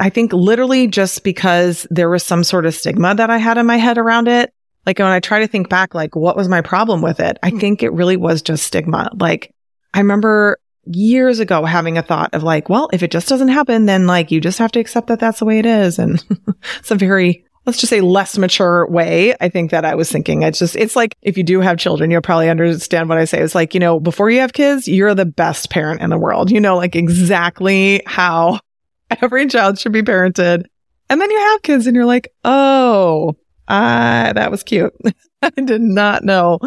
I 0.00 0.10
think 0.10 0.32
literally 0.32 0.88
just 0.88 1.22
because 1.22 1.86
there 1.90 2.10
was 2.10 2.24
some 2.24 2.42
sort 2.42 2.66
of 2.66 2.74
stigma 2.74 3.14
that 3.14 3.30
I 3.30 3.38
had 3.38 3.58
in 3.58 3.66
my 3.66 3.76
head 3.76 3.98
around 3.98 4.26
it. 4.26 4.52
Like 4.86 4.98
when 4.98 5.08
I 5.08 5.20
try 5.20 5.40
to 5.40 5.46
think 5.46 5.68
back, 5.68 5.94
like 5.94 6.16
what 6.16 6.36
was 6.36 6.48
my 6.48 6.60
problem 6.60 7.02
with 7.02 7.20
it? 7.20 7.38
I 7.42 7.50
hmm. 7.50 7.58
think 7.58 7.82
it 7.82 7.92
really 7.92 8.16
was 8.16 8.42
just 8.42 8.64
stigma. 8.64 9.10
Like 9.14 9.54
I 9.94 9.98
remember 9.98 10.58
years 10.86 11.38
ago 11.38 11.64
having 11.64 11.98
a 11.98 12.02
thought 12.02 12.34
of 12.34 12.42
like, 12.42 12.68
well, 12.68 12.88
if 12.92 13.02
it 13.02 13.10
just 13.10 13.28
doesn't 13.28 13.48
happen, 13.48 13.86
then 13.86 14.06
like 14.06 14.30
you 14.30 14.40
just 14.40 14.58
have 14.58 14.72
to 14.72 14.80
accept 14.80 15.08
that 15.08 15.20
that's 15.20 15.38
the 15.40 15.44
way 15.44 15.58
it 15.58 15.66
is. 15.66 15.98
And 15.98 16.24
it's 16.78 16.90
a 16.90 16.94
very, 16.94 17.44
let's 17.66 17.78
just 17.78 17.90
say 17.90 18.00
less 18.00 18.38
mature 18.38 18.88
way. 18.88 19.34
I 19.40 19.48
think 19.48 19.70
that 19.70 19.84
I 19.84 19.94
was 19.94 20.10
thinking 20.10 20.42
it's 20.42 20.58
just, 20.58 20.76
it's 20.76 20.96
like 20.96 21.16
if 21.22 21.36
you 21.36 21.44
do 21.44 21.60
have 21.60 21.78
children, 21.78 22.10
you'll 22.10 22.22
probably 22.22 22.48
understand 22.48 23.08
what 23.08 23.18
I 23.18 23.24
say. 23.24 23.40
It's 23.40 23.54
like, 23.54 23.74
you 23.74 23.80
know, 23.80 24.00
before 24.00 24.30
you 24.30 24.40
have 24.40 24.52
kids, 24.52 24.88
you're 24.88 25.14
the 25.14 25.26
best 25.26 25.70
parent 25.70 26.00
in 26.00 26.10
the 26.10 26.18
world. 26.18 26.50
You 26.50 26.60
know, 26.60 26.76
like 26.76 26.96
exactly 26.96 28.02
how 28.06 28.60
every 29.22 29.46
child 29.46 29.78
should 29.78 29.92
be 29.92 30.02
parented. 30.02 30.64
And 31.10 31.20
then 31.20 31.30
you 31.30 31.38
have 31.38 31.62
kids 31.62 31.86
and 31.86 31.94
you're 31.94 32.04
like, 32.06 32.28
oh, 32.44 33.36
ah, 33.68 34.32
that 34.34 34.50
was 34.50 34.62
cute. 34.62 34.94
I 35.42 35.50
did 35.50 35.80
not 35.80 36.24
know 36.24 36.58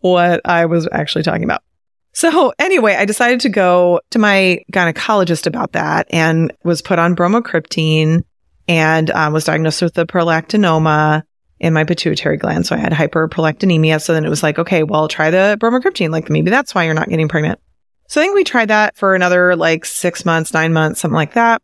what 0.00 0.40
I 0.44 0.66
was 0.66 0.88
actually 0.92 1.24
talking 1.24 1.44
about. 1.44 1.62
So 2.12 2.52
anyway, 2.58 2.94
I 2.94 3.06
decided 3.06 3.40
to 3.40 3.48
go 3.48 4.00
to 4.10 4.18
my 4.18 4.64
gynecologist 4.72 5.46
about 5.46 5.72
that 5.72 6.06
and 6.10 6.52
was 6.62 6.80
put 6.80 7.00
on 7.00 7.16
bromocriptine 7.16 8.22
and 8.68 9.10
um, 9.10 9.32
was 9.32 9.44
diagnosed 9.44 9.82
with 9.82 9.98
a 9.98 10.06
prolactinoma 10.06 11.24
in 11.58 11.72
my 11.72 11.84
pituitary 11.84 12.36
gland. 12.36 12.66
So 12.66 12.76
I 12.76 12.78
had 12.78 12.92
hyperprolactinemia. 12.92 14.00
So 14.00 14.12
then 14.12 14.24
it 14.24 14.28
was 14.28 14.42
like, 14.42 14.58
okay, 14.58 14.84
well, 14.84 15.08
try 15.08 15.30
the 15.30 15.58
bromocriptine. 15.60 16.10
Like 16.10 16.30
maybe 16.30 16.50
that's 16.50 16.74
why 16.74 16.84
you're 16.84 16.94
not 16.94 17.08
getting 17.08 17.28
pregnant. 17.28 17.58
So 18.08 18.20
I 18.20 18.24
think 18.24 18.34
we 18.34 18.44
tried 18.44 18.68
that 18.68 18.96
for 18.96 19.14
another 19.14 19.56
like 19.56 19.84
six 19.84 20.24
months, 20.24 20.52
nine 20.52 20.72
months, 20.72 21.00
something 21.00 21.16
like 21.16 21.34
that. 21.34 21.62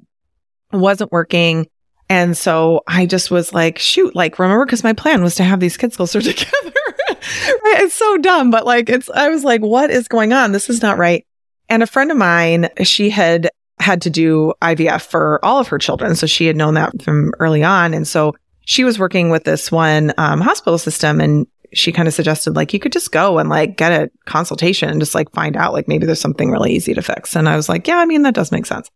It 0.72 0.78
wasn't 0.78 1.12
working. 1.12 1.68
And 2.10 2.36
so 2.36 2.82
I 2.88 3.06
just 3.06 3.30
was 3.30 3.54
like, 3.54 3.78
shoot, 3.78 4.16
like, 4.16 4.40
remember, 4.40 4.66
because 4.66 4.82
my 4.82 4.92
plan 4.92 5.22
was 5.22 5.36
to 5.36 5.44
have 5.44 5.60
these 5.60 5.76
kids 5.76 5.96
closer 5.96 6.20
together. 6.20 6.72
right? 7.06 7.76
It's 7.82 7.94
so 7.94 8.18
dumb, 8.18 8.50
but 8.50 8.66
like, 8.66 8.90
it's, 8.90 9.08
I 9.10 9.28
was 9.28 9.44
like, 9.44 9.60
what 9.60 9.90
is 9.90 10.08
going 10.08 10.32
on? 10.32 10.50
This 10.50 10.68
is 10.68 10.82
not 10.82 10.98
right. 10.98 11.24
And 11.68 11.84
a 11.84 11.86
friend 11.86 12.10
of 12.10 12.16
mine, 12.16 12.68
she 12.82 13.10
had 13.10 13.48
had 13.78 14.02
to 14.02 14.10
do 14.10 14.52
IVF 14.60 15.02
for 15.02 15.42
all 15.44 15.60
of 15.60 15.68
her 15.68 15.78
children. 15.78 16.16
So 16.16 16.26
she 16.26 16.46
had 16.46 16.56
known 16.56 16.74
that 16.74 17.00
from 17.00 17.32
early 17.38 17.62
on. 17.62 17.94
And 17.94 18.06
so 18.06 18.34
she 18.66 18.82
was 18.82 18.98
working 18.98 19.30
with 19.30 19.44
this 19.44 19.70
one 19.70 20.12
um, 20.18 20.40
hospital 20.40 20.78
system 20.78 21.20
and 21.20 21.46
she 21.72 21.92
kind 21.92 22.08
of 22.08 22.12
suggested 22.12 22.56
like 22.56 22.74
you 22.74 22.80
could 22.80 22.92
just 22.92 23.12
go 23.12 23.38
and 23.38 23.48
like 23.48 23.76
get 23.76 23.92
a 23.92 24.10
consultation 24.26 24.90
and 24.90 25.00
just 25.00 25.14
like 25.14 25.30
find 25.30 25.56
out 25.56 25.72
like 25.72 25.86
maybe 25.86 26.04
there's 26.04 26.20
something 26.20 26.50
really 26.50 26.72
easy 26.72 26.92
to 26.92 27.02
fix. 27.02 27.36
And 27.36 27.48
I 27.48 27.54
was 27.54 27.68
like, 27.68 27.86
yeah, 27.86 27.98
I 27.98 28.04
mean, 28.04 28.22
that 28.22 28.34
does 28.34 28.50
make 28.50 28.66
sense. 28.66 28.90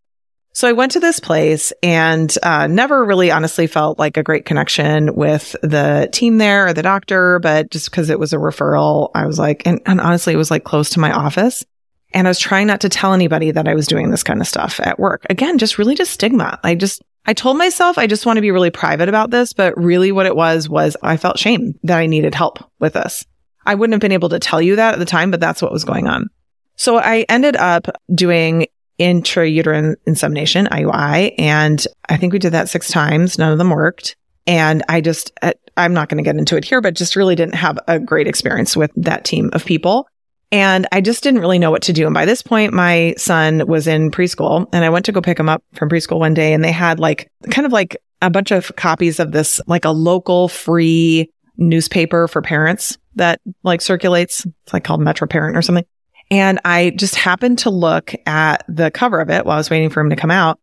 So 0.55 0.69
I 0.69 0.71
went 0.71 0.93
to 0.93 1.01
this 1.01 1.19
place 1.19 1.73
and 1.83 2.33
uh, 2.41 2.67
never 2.67 3.03
really 3.03 3.29
honestly 3.29 3.67
felt 3.67 3.99
like 3.99 4.15
a 4.15 4.23
great 4.23 4.45
connection 4.45 5.13
with 5.13 5.53
the 5.61 6.07
team 6.13 6.37
there 6.37 6.67
or 6.67 6.73
the 6.73 6.81
doctor, 6.81 7.39
but 7.39 7.69
just 7.71 7.91
because 7.91 8.09
it 8.09 8.19
was 8.19 8.31
a 8.31 8.37
referral, 8.37 9.11
I 9.13 9.25
was 9.25 9.37
like, 9.37 9.63
and, 9.67 9.81
and 9.85 9.99
honestly, 9.99 10.33
it 10.33 10.37
was 10.37 10.49
like 10.49 10.63
close 10.63 10.91
to 10.91 11.01
my 11.01 11.11
office. 11.11 11.65
And 12.13 12.25
I 12.25 12.29
was 12.29 12.39
trying 12.39 12.67
not 12.67 12.79
to 12.81 12.89
tell 12.89 13.11
anybody 13.11 13.51
that 13.51 13.67
I 13.67 13.75
was 13.75 13.85
doing 13.85 14.11
this 14.11 14.23
kind 14.23 14.39
of 14.39 14.47
stuff 14.47 14.79
at 14.79 14.97
work. 14.97 15.25
Again, 15.29 15.57
just 15.57 15.77
really 15.77 15.93
just 15.93 16.11
stigma. 16.11 16.57
I 16.63 16.75
just, 16.75 17.03
I 17.25 17.33
told 17.33 17.57
myself 17.57 17.97
I 17.97 18.07
just 18.07 18.25
want 18.25 18.37
to 18.37 18.41
be 18.41 18.51
really 18.51 18.71
private 18.71 19.09
about 19.09 19.31
this, 19.31 19.51
but 19.51 19.77
really 19.77 20.13
what 20.13 20.25
it 20.25 20.37
was 20.37 20.69
was 20.69 20.95
I 21.03 21.17
felt 21.17 21.37
shame 21.37 21.77
that 21.83 21.97
I 21.97 22.05
needed 22.05 22.33
help 22.33 22.59
with 22.79 22.93
this. 22.93 23.25
I 23.65 23.75
wouldn't 23.75 23.93
have 23.93 23.99
been 23.99 24.13
able 24.13 24.29
to 24.29 24.39
tell 24.39 24.61
you 24.61 24.77
that 24.77 24.93
at 24.93 24.99
the 24.99 25.05
time, 25.05 25.31
but 25.31 25.41
that's 25.41 25.61
what 25.61 25.73
was 25.73 25.83
going 25.83 26.07
on. 26.07 26.29
So 26.77 26.97
I 26.97 27.25
ended 27.27 27.57
up 27.57 27.89
doing 28.13 28.67
intrauterine 28.99 29.95
insemination, 30.05 30.67
IUI. 30.67 31.33
And 31.37 31.85
I 32.09 32.17
think 32.17 32.33
we 32.33 32.39
did 32.39 32.53
that 32.53 32.69
six 32.69 32.89
times. 32.89 33.37
None 33.37 33.51
of 33.51 33.57
them 33.57 33.69
worked. 33.69 34.15
And 34.47 34.83
I 34.89 35.01
just, 35.01 35.31
uh, 35.41 35.53
I'm 35.77 35.93
not 35.93 36.09
going 36.09 36.17
to 36.17 36.23
get 36.23 36.37
into 36.37 36.55
it 36.55 36.63
here, 36.63 36.81
but 36.81 36.93
just 36.93 37.15
really 37.15 37.35
didn't 37.35 37.55
have 37.55 37.79
a 37.87 37.99
great 37.99 38.27
experience 38.27 38.77
with 38.77 38.91
that 38.95 39.25
team 39.25 39.49
of 39.53 39.65
people. 39.65 40.07
And 40.51 40.87
I 40.91 41.01
just 41.01 41.23
didn't 41.23 41.41
really 41.41 41.59
know 41.59 41.71
what 41.71 41.81
to 41.83 41.93
do. 41.93 42.05
And 42.05 42.13
by 42.13 42.25
this 42.25 42.41
point, 42.41 42.71
my 42.71 43.15
son 43.17 43.65
was 43.67 43.87
in 43.87 44.11
preschool 44.11 44.67
and 44.71 44.85
I 44.85 44.89
went 44.89 45.05
to 45.05 45.11
go 45.11 45.21
pick 45.21 45.39
him 45.39 45.49
up 45.49 45.63
from 45.73 45.89
preschool 45.89 46.19
one 46.19 46.33
day 46.33 46.53
and 46.53 46.63
they 46.63 46.71
had 46.71 46.99
like 46.99 47.29
kind 47.49 47.65
of 47.65 47.73
like 47.73 47.97
a 48.21 48.29
bunch 48.29 48.51
of 48.51 48.73
copies 48.75 49.19
of 49.19 49.31
this, 49.31 49.59
like 49.67 49.85
a 49.85 49.89
local 49.89 50.47
free 50.47 51.29
newspaper 51.57 52.27
for 52.27 52.41
parents 52.41 52.97
that 53.15 53.41
like 53.63 53.81
circulates. 53.81 54.45
It's 54.45 54.73
like 54.73 54.83
called 54.83 55.01
Metro 55.01 55.27
Parent 55.27 55.57
or 55.57 55.61
something. 55.61 55.85
And 56.31 56.59
I 56.65 56.91
just 56.91 57.15
happened 57.15 57.59
to 57.59 57.69
look 57.69 58.13
at 58.25 58.63
the 58.67 58.91
cover 58.91 59.19
of 59.19 59.29
it 59.29 59.45
while 59.45 59.55
I 59.55 59.59
was 59.59 59.69
waiting 59.69 59.89
for 59.89 60.01
him 60.01 60.09
to 60.09 60.15
come 60.15 60.31
out. 60.31 60.59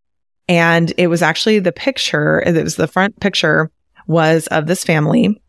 And 0.48 0.92
it 0.98 1.06
was 1.06 1.22
actually 1.22 1.60
the 1.60 1.72
picture, 1.72 2.40
it 2.40 2.62
was 2.62 2.76
the 2.76 2.88
front 2.88 3.20
picture 3.20 3.70
was 4.06 4.48
of 4.48 4.66
this 4.66 4.84
family. 4.84 5.40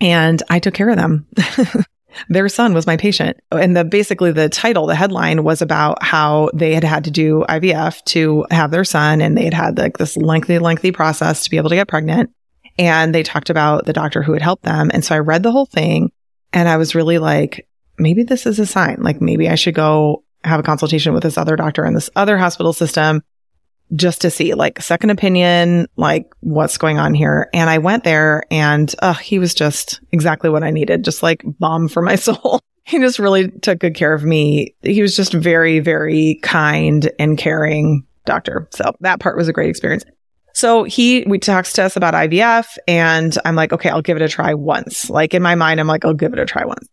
And 0.00 0.42
I 0.48 0.58
took 0.58 0.74
care 0.74 0.88
of 0.88 0.96
them. 0.96 1.26
Their 2.28 2.48
son 2.48 2.74
was 2.74 2.86
my 2.86 2.96
patient. 2.96 3.38
And 3.50 3.76
the 3.76 3.84
basically 3.84 4.32
the 4.32 4.48
title, 4.48 4.86
the 4.86 4.94
headline 4.94 5.44
was 5.44 5.60
about 5.60 6.02
how 6.02 6.50
they 6.54 6.74
had 6.74 6.84
had 6.84 7.04
to 7.04 7.10
do 7.10 7.44
IVF 7.48 8.02
to 8.04 8.46
have 8.50 8.70
their 8.70 8.84
son 8.84 9.20
and 9.20 9.36
they 9.36 9.44
had 9.44 9.54
had 9.54 9.78
like 9.78 9.98
this 9.98 10.16
lengthy, 10.16 10.58
lengthy 10.58 10.92
process 10.92 11.44
to 11.44 11.50
be 11.50 11.56
able 11.56 11.70
to 11.70 11.76
get 11.76 11.88
pregnant. 11.88 12.30
And 12.78 13.14
they 13.14 13.22
talked 13.22 13.50
about 13.50 13.86
the 13.86 13.92
doctor 13.92 14.22
who 14.22 14.32
had 14.32 14.42
helped 14.42 14.62
them. 14.62 14.90
And 14.94 15.04
so 15.04 15.14
I 15.14 15.18
read 15.18 15.42
the 15.42 15.52
whole 15.52 15.66
thing 15.66 16.12
and 16.52 16.68
I 16.68 16.76
was 16.76 16.94
really 16.94 17.18
like, 17.18 17.66
maybe 17.98 18.22
this 18.22 18.46
is 18.46 18.58
a 18.58 18.66
sign. 18.66 18.98
Like 19.00 19.20
maybe 19.20 19.48
I 19.48 19.54
should 19.54 19.74
go 19.74 20.24
have 20.44 20.60
a 20.60 20.64
consultation 20.64 21.14
with 21.14 21.22
this 21.22 21.38
other 21.38 21.56
doctor 21.56 21.84
in 21.84 21.94
this 21.94 22.10
other 22.16 22.36
hospital 22.36 22.72
system 22.72 23.22
just 23.94 24.22
to 24.22 24.30
see 24.30 24.54
like 24.54 24.80
second 24.80 25.10
opinion, 25.10 25.86
like 25.96 26.32
what's 26.40 26.78
going 26.78 26.98
on 26.98 27.14
here. 27.14 27.48
And 27.52 27.68
I 27.68 27.78
went 27.78 28.04
there 28.04 28.42
and 28.50 28.92
uh, 29.00 29.14
he 29.14 29.38
was 29.38 29.54
just 29.54 30.00
exactly 30.12 30.50
what 30.50 30.64
I 30.64 30.70
needed, 30.70 31.04
just 31.04 31.22
like 31.22 31.42
balm 31.44 31.88
for 31.88 32.02
my 32.02 32.14
soul. 32.16 32.60
he 32.84 32.98
just 32.98 33.18
really 33.18 33.50
took 33.50 33.78
good 33.78 33.94
care 33.94 34.12
of 34.12 34.24
me. 34.24 34.74
He 34.82 35.02
was 35.02 35.16
just 35.16 35.32
very, 35.32 35.80
very 35.80 36.38
kind 36.42 37.10
and 37.18 37.38
caring 37.38 38.06
doctor. 38.24 38.68
So 38.72 38.94
that 39.00 39.20
part 39.20 39.36
was 39.36 39.48
a 39.48 39.52
great 39.52 39.70
experience. 39.70 40.04
So 40.54 40.84
he, 40.84 41.24
we 41.26 41.38
talks 41.38 41.72
to 41.74 41.82
us 41.82 41.96
about 41.96 42.14
IVF 42.14 42.78
and 42.86 43.36
I'm 43.44 43.56
like, 43.56 43.72
okay, 43.72 43.90
I'll 43.90 44.02
give 44.02 44.16
it 44.16 44.22
a 44.22 44.28
try 44.28 44.54
once. 44.54 45.10
Like 45.10 45.34
in 45.34 45.42
my 45.42 45.56
mind, 45.56 45.80
I'm 45.80 45.88
like, 45.88 46.04
I'll 46.04 46.14
give 46.14 46.32
it 46.32 46.38
a 46.38 46.46
try 46.46 46.64
once. 46.64 46.86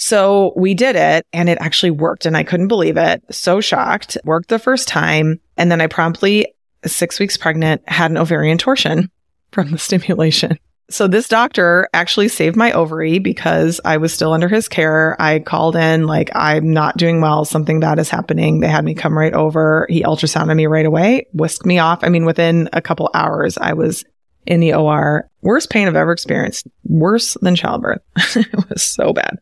So 0.00 0.54
we 0.56 0.72
did 0.72 0.96
it 0.96 1.26
and 1.34 1.50
it 1.50 1.58
actually 1.60 1.90
worked 1.90 2.24
and 2.24 2.34
I 2.34 2.42
couldn't 2.42 2.68
believe 2.68 2.96
it. 2.96 3.22
So 3.30 3.60
shocked. 3.60 4.16
Worked 4.24 4.48
the 4.48 4.58
first 4.58 4.88
time. 4.88 5.40
And 5.58 5.70
then 5.70 5.82
I 5.82 5.88
promptly, 5.88 6.54
six 6.86 7.20
weeks 7.20 7.36
pregnant, 7.36 7.86
had 7.86 8.10
an 8.10 8.16
ovarian 8.16 8.56
torsion 8.56 9.10
from 9.52 9.70
the 9.70 9.78
stimulation. 9.78 10.58
So 10.88 11.06
this 11.06 11.28
doctor 11.28 11.86
actually 11.92 12.28
saved 12.28 12.56
my 12.56 12.72
ovary 12.72 13.18
because 13.18 13.78
I 13.84 13.98
was 13.98 14.14
still 14.14 14.32
under 14.32 14.48
his 14.48 14.68
care. 14.68 15.20
I 15.20 15.38
called 15.38 15.76
in 15.76 16.06
like, 16.06 16.30
I'm 16.34 16.72
not 16.72 16.96
doing 16.96 17.20
well. 17.20 17.44
Something 17.44 17.78
bad 17.78 17.98
is 17.98 18.08
happening. 18.08 18.60
They 18.60 18.68
had 18.68 18.84
me 18.84 18.94
come 18.94 19.16
right 19.16 19.34
over. 19.34 19.86
He 19.90 20.02
ultrasounded 20.02 20.56
me 20.56 20.66
right 20.66 20.86
away, 20.86 21.26
whisked 21.34 21.66
me 21.66 21.78
off. 21.78 22.02
I 22.02 22.08
mean, 22.08 22.24
within 22.24 22.70
a 22.72 22.80
couple 22.80 23.10
hours, 23.12 23.58
I 23.58 23.74
was 23.74 24.02
in 24.46 24.60
the 24.60 24.72
OR. 24.72 25.28
Worst 25.42 25.68
pain 25.68 25.86
I've 25.86 25.94
ever 25.94 26.12
experienced. 26.12 26.66
Worse 26.84 27.36
than 27.42 27.54
childbirth. 27.54 28.00
it 28.34 28.68
was 28.70 28.82
so 28.82 29.12
bad. 29.12 29.38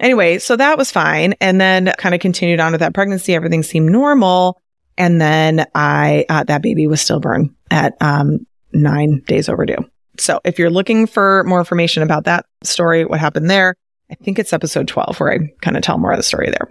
Anyway, 0.00 0.38
so 0.38 0.56
that 0.56 0.76
was 0.76 0.90
fine. 0.90 1.34
And 1.40 1.60
then 1.60 1.92
kind 1.98 2.14
of 2.14 2.20
continued 2.20 2.60
on 2.60 2.72
with 2.72 2.80
that 2.80 2.94
pregnancy. 2.94 3.34
Everything 3.34 3.62
seemed 3.62 3.90
normal. 3.90 4.60
And 4.98 5.20
then 5.20 5.66
I, 5.74 6.24
uh, 6.28 6.44
that 6.44 6.62
baby 6.62 6.86
was 6.86 7.00
stillborn 7.00 7.54
at, 7.70 7.94
um, 8.00 8.46
nine 8.72 9.22
days 9.26 9.48
overdue. 9.48 9.78
So 10.18 10.40
if 10.44 10.58
you're 10.58 10.70
looking 10.70 11.06
for 11.06 11.44
more 11.44 11.58
information 11.58 12.02
about 12.02 12.24
that 12.24 12.46
story, 12.62 13.04
what 13.04 13.20
happened 13.20 13.50
there, 13.50 13.74
I 14.10 14.14
think 14.14 14.38
it's 14.38 14.52
episode 14.52 14.88
12 14.88 15.18
where 15.18 15.32
I 15.32 15.38
kind 15.60 15.76
of 15.76 15.82
tell 15.82 15.98
more 15.98 16.12
of 16.12 16.16
the 16.16 16.22
story 16.22 16.50
there. 16.50 16.70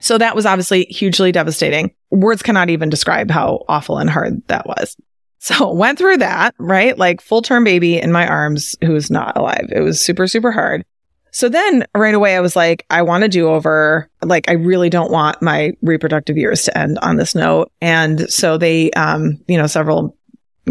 So 0.00 0.18
that 0.18 0.34
was 0.34 0.46
obviously 0.46 0.84
hugely 0.84 1.30
devastating. 1.30 1.94
Words 2.10 2.42
cannot 2.42 2.70
even 2.70 2.90
describe 2.90 3.30
how 3.30 3.64
awful 3.68 3.98
and 3.98 4.10
hard 4.10 4.42
that 4.48 4.66
was. 4.66 4.96
So 5.38 5.72
went 5.74 5.98
through 5.98 6.18
that, 6.18 6.54
right? 6.58 6.98
Like 6.98 7.20
full 7.20 7.42
term 7.42 7.64
baby 7.64 7.98
in 7.98 8.12
my 8.12 8.26
arms 8.26 8.76
who's 8.82 9.10
not 9.10 9.36
alive. 9.36 9.68
It 9.70 9.80
was 9.80 10.04
super, 10.04 10.26
super 10.26 10.50
hard. 10.50 10.84
So 11.32 11.48
then 11.48 11.86
right 11.94 12.14
away, 12.14 12.36
I 12.36 12.40
was 12.40 12.54
like, 12.54 12.84
I 12.90 13.02
want 13.02 13.22
to 13.22 13.28
do 13.28 13.48
over. 13.48 14.08
Like, 14.22 14.50
I 14.50 14.52
really 14.52 14.90
don't 14.90 15.10
want 15.10 15.40
my 15.40 15.72
reproductive 15.80 16.36
years 16.36 16.64
to 16.64 16.78
end 16.78 16.98
on 17.00 17.16
this 17.16 17.34
note. 17.34 17.72
And 17.80 18.30
so 18.30 18.58
they, 18.58 18.90
um, 18.92 19.38
you 19.48 19.56
know, 19.56 19.66
several 19.66 20.16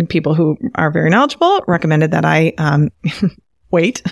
people 0.07 0.35
who 0.35 0.57
are 0.75 0.91
very 0.91 1.09
knowledgeable 1.09 1.63
recommended 1.67 2.11
that 2.11 2.25
I, 2.25 2.53
um, 2.59 2.89
wait. 3.71 4.03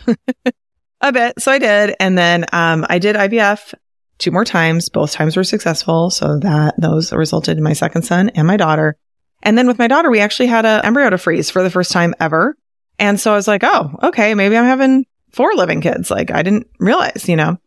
a 1.02 1.12
bit. 1.12 1.40
So 1.40 1.52
I 1.52 1.60
did. 1.60 1.96
And 2.00 2.18
then, 2.18 2.46
um, 2.52 2.84
I 2.90 2.98
did 2.98 3.16
IVF 3.16 3.76
two 4.18 4.32
more 4.32 4.44
times. 4.44 4.90
Both 4.90 5.14
times 5.14 5.38
were 5.38 5.44
successful. 5.44 6.10
So 6.10 6.40
that 6.40 6.74
those 6.80 7.14
resulted 7.14 7.58
in 7.58 7.64
my 7.64 7.74
second 7.74 8.02
son 8.04 8.30
and 8.30 8.48
my 8.48 8.58
daughter. 8.58 8.98
And 9.44 9.56
then 9.56 9.68
with 9.68 9.78
my 9.78 9.88
daughter, 9.88 10.10
we 10.10 10.20
actually 10.20 10.48
had 10.48 10.66
an 10.66 10.84
embryo 10.84 11.12
to 11.12 11.18
freeze 11.20 11.52
for 11.52 11.62
the 11.62 11.70
first 11.70 11.92
time 11.92 12.16
ever. 12.20 12.58
And 12.98 13.20
so 13.20 13.32
I 13.32 13.36
was 13.36 13.48
like, 13.48 13.64
oh, 13.64 13.92
okay, 14.04 14.34
maybe 14.34 14.58
I'm 14.58 14.66
having 14.66 15.06
four 15.32 15.54
living 15.54 15.82
kids. 15.82 16.12
Like 16.12 16.32
I 16.32 16.44
didn't 16.44 16.68
realize, 16.80 17.28
you 17.28 17.36
know. 17.36 17.58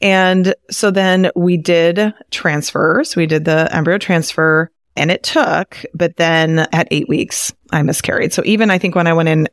And 0.00 0.54
so 0.70 0.90
then 0.90 1.30
we 1.36 1.56
did 1.56 2.12
transfers. 2.30 3.14
We 3.14 3.26
did 3.26 3.44
the 3.44 3.68
embryo 3.74 3.98
transfer 3.98 4.70
and 4.96 5.10
it 5.10 5.22
took, 5.22 5.84
but 5.94 6.16
then 6.16 6.60
at 6.72 6.88
eight 6.90 7.08
weeks, 7.08 7.54
I 7.70 7.82
miscarried. 7.82 8.32
So 8.32 8.42
even 8.44 8.70
I 8.70 8.78
think 8.78 8.94
when 8.94 9.06
I 9.06 9.12
went 9.12 9.28
in, 9.28 9.46
it 9.46 9.52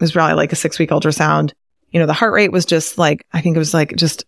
was 0.00 0.12
probably 0.12 0.34
like 0.34 0.52
a 0.52 0.56
six 0.56 0.78
week 0.78 0.90
ultrasound, 0.90 1.52
you 1.90 2.00
know, 2.00 2.06
the 2.06 2.12
heart 2.12 2.32
rate 2.32 2.52
was 2.52 2.66
just 2.66 2.98
like, 2.98 3.24
I 3.32 3.40
think 3.40 3.56
it 3.56 3.60
was 3.60 3.72
like 3.72 3.96
just 3.96 4.24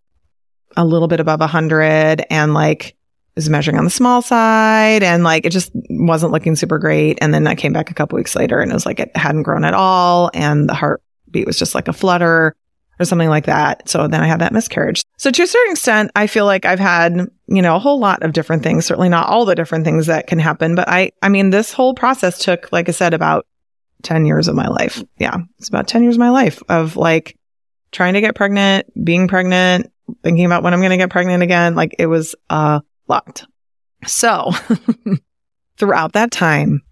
a 0.76 0.85
little 0.85 1.08
bit 1.08 1.20
above 1.20 1.40
100 1.40 2.25
and 2.30 2.54
like 2.54 2.97
was 3.35 3.50
measuring 3.50 3.78
on 3.78 3.85
the 3.85 3.90
small 3.90 4.23
side 4.23 5.02
and 5.02 5.23
like 5.23 5.44
it 5.44 5.50
just 5.50 5.70
wasn't 5.90 6.32
looking 6.32 6.56
super 6.56 6.78
great. 6.78 7.18
And 7.20 7.35
then 7.35 7.47
I 7.47 7.54
came 7.54 7.73
back 7.73 7.90
a 7.90 7.94
couple 7.94 8.16
weeks 8.16 8.35
later 8.35 8.61
and 8.61 8.70
it 8.70 8.75
was 8.75 8.87
like 8.87 9.00
it 9.00 9.14
hadn't 9.16 9.42
grown 9.42 9.64
at 9.64 9.75
all 9.75 10.30
and 10.35 10.68
the 10.68 10.75
heartbeat 10.75 11.47
was 11.47 11.58
just 11.58 11.75
like 11.75 11.88
a 11.88 11.92
flutter 11.92 12.54
or 12.99 13.05
something 13.05 13.28
like 13.28 13.47
that. 13.47 13.88
So 13.88 14.09
then 14.09 14.23
I 14.23 14.26
had 14.26 14.40
that 14.40 14.52
miscarriage. 14.52 15.02
So 15.17 15.31
to 15.31 15.43
a 15.43 15.47
certain 15.47 15.73
extent, 15.73 16.11
I 16.17 16.26
feel 16.26 16.45
like 16.45 16.64
I've 16.64 16.78
had, 16.78 17.28
you 17.47 17.62
know, 17.62 17.76
a 17.76 17.78
whole 17.78 17.99
lot 17.99 18.23
of 18.23 18.33
different 18.33 18.62
things, 18.62 18.87
certainly 18.87 19.09
not 19.09 19.28
all 19.28 19.45
the 19.45 19.55
different 19.55 19.85
things 19.85 20.07
that 20.07 20.26
can 20.26 20.38
happen, 20.38 20.75
but 20.75 20.88
I, 20.88 21.12
I 21.23 21.28
mean, 21.28 21.50
this 21.50 21.73
whole 21.73 21.95
process 21.95 22.38
took, 22.38 22.71
like 22.73 22.88
I 22.88 22.93
said, 22.93 23.14
about 23.14 23.47
10 24.02 24.26
years 24.26 24.49
of 24.49 24.55
my 24.55 24.69
life. 24.69 25.02
Yeah. 25.19 25.38
It's 25.59 25.69
about 25.69 25.88
10 25.88 26.02
years 26.02 26.17
of 26.17 26.21
my 26.21 26.31
life 26.31 26.62
of 26.69 26.97
like 26.97 27.37
trying 27.90 28.14
to 28.14 28.21
get 28.21 28.35
pregnant, 28.35 28.87
being 29.05 29.28
pregnant, 29.28 29.93
thinking 30.23 30.47
about 30.47 30.62
when 30.62 30.73
I'm 30.73 30.81
going 30.81 30.90
to 30.90 30.97
get 30.97 31.11
pregnant 31.11 31.43
again. 31.43 31.75
Like 31.75 31.97
it 31.99 32.07
was 32.07 32.35
a 32.50 32.83
lot. 33.09 33.45
So 34.07 34.52
throughout 35.76 36.12
that 36.12 36.31
time, 36.31 36.83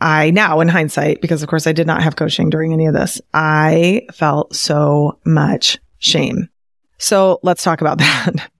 I 0.00 0.30
now 0.30 0.60
in 0.60 0.68
hindsight, 0.68 1.20
because 1.20 1.42
of 1.42 1.48
course 1.48 1.66
I 1.66 1.72
did 1.72 1.86
not 1.86 2.02
have 2.02 2.16
coaching 2.16 2.50
during 2.50 2.72
any 2.72 2.86
of 2.86 2.94
this, 2.94 3.20
I 3.32 4.06
felt 4.12 4.54
so 4.54 5.18
much 5.24 5.78
shame. 5.98 6.48
So 6.98 7.40
let's 7.42 7.62
talk 7.62 7.80
about 7.80 7.98
that. 7.98 8.50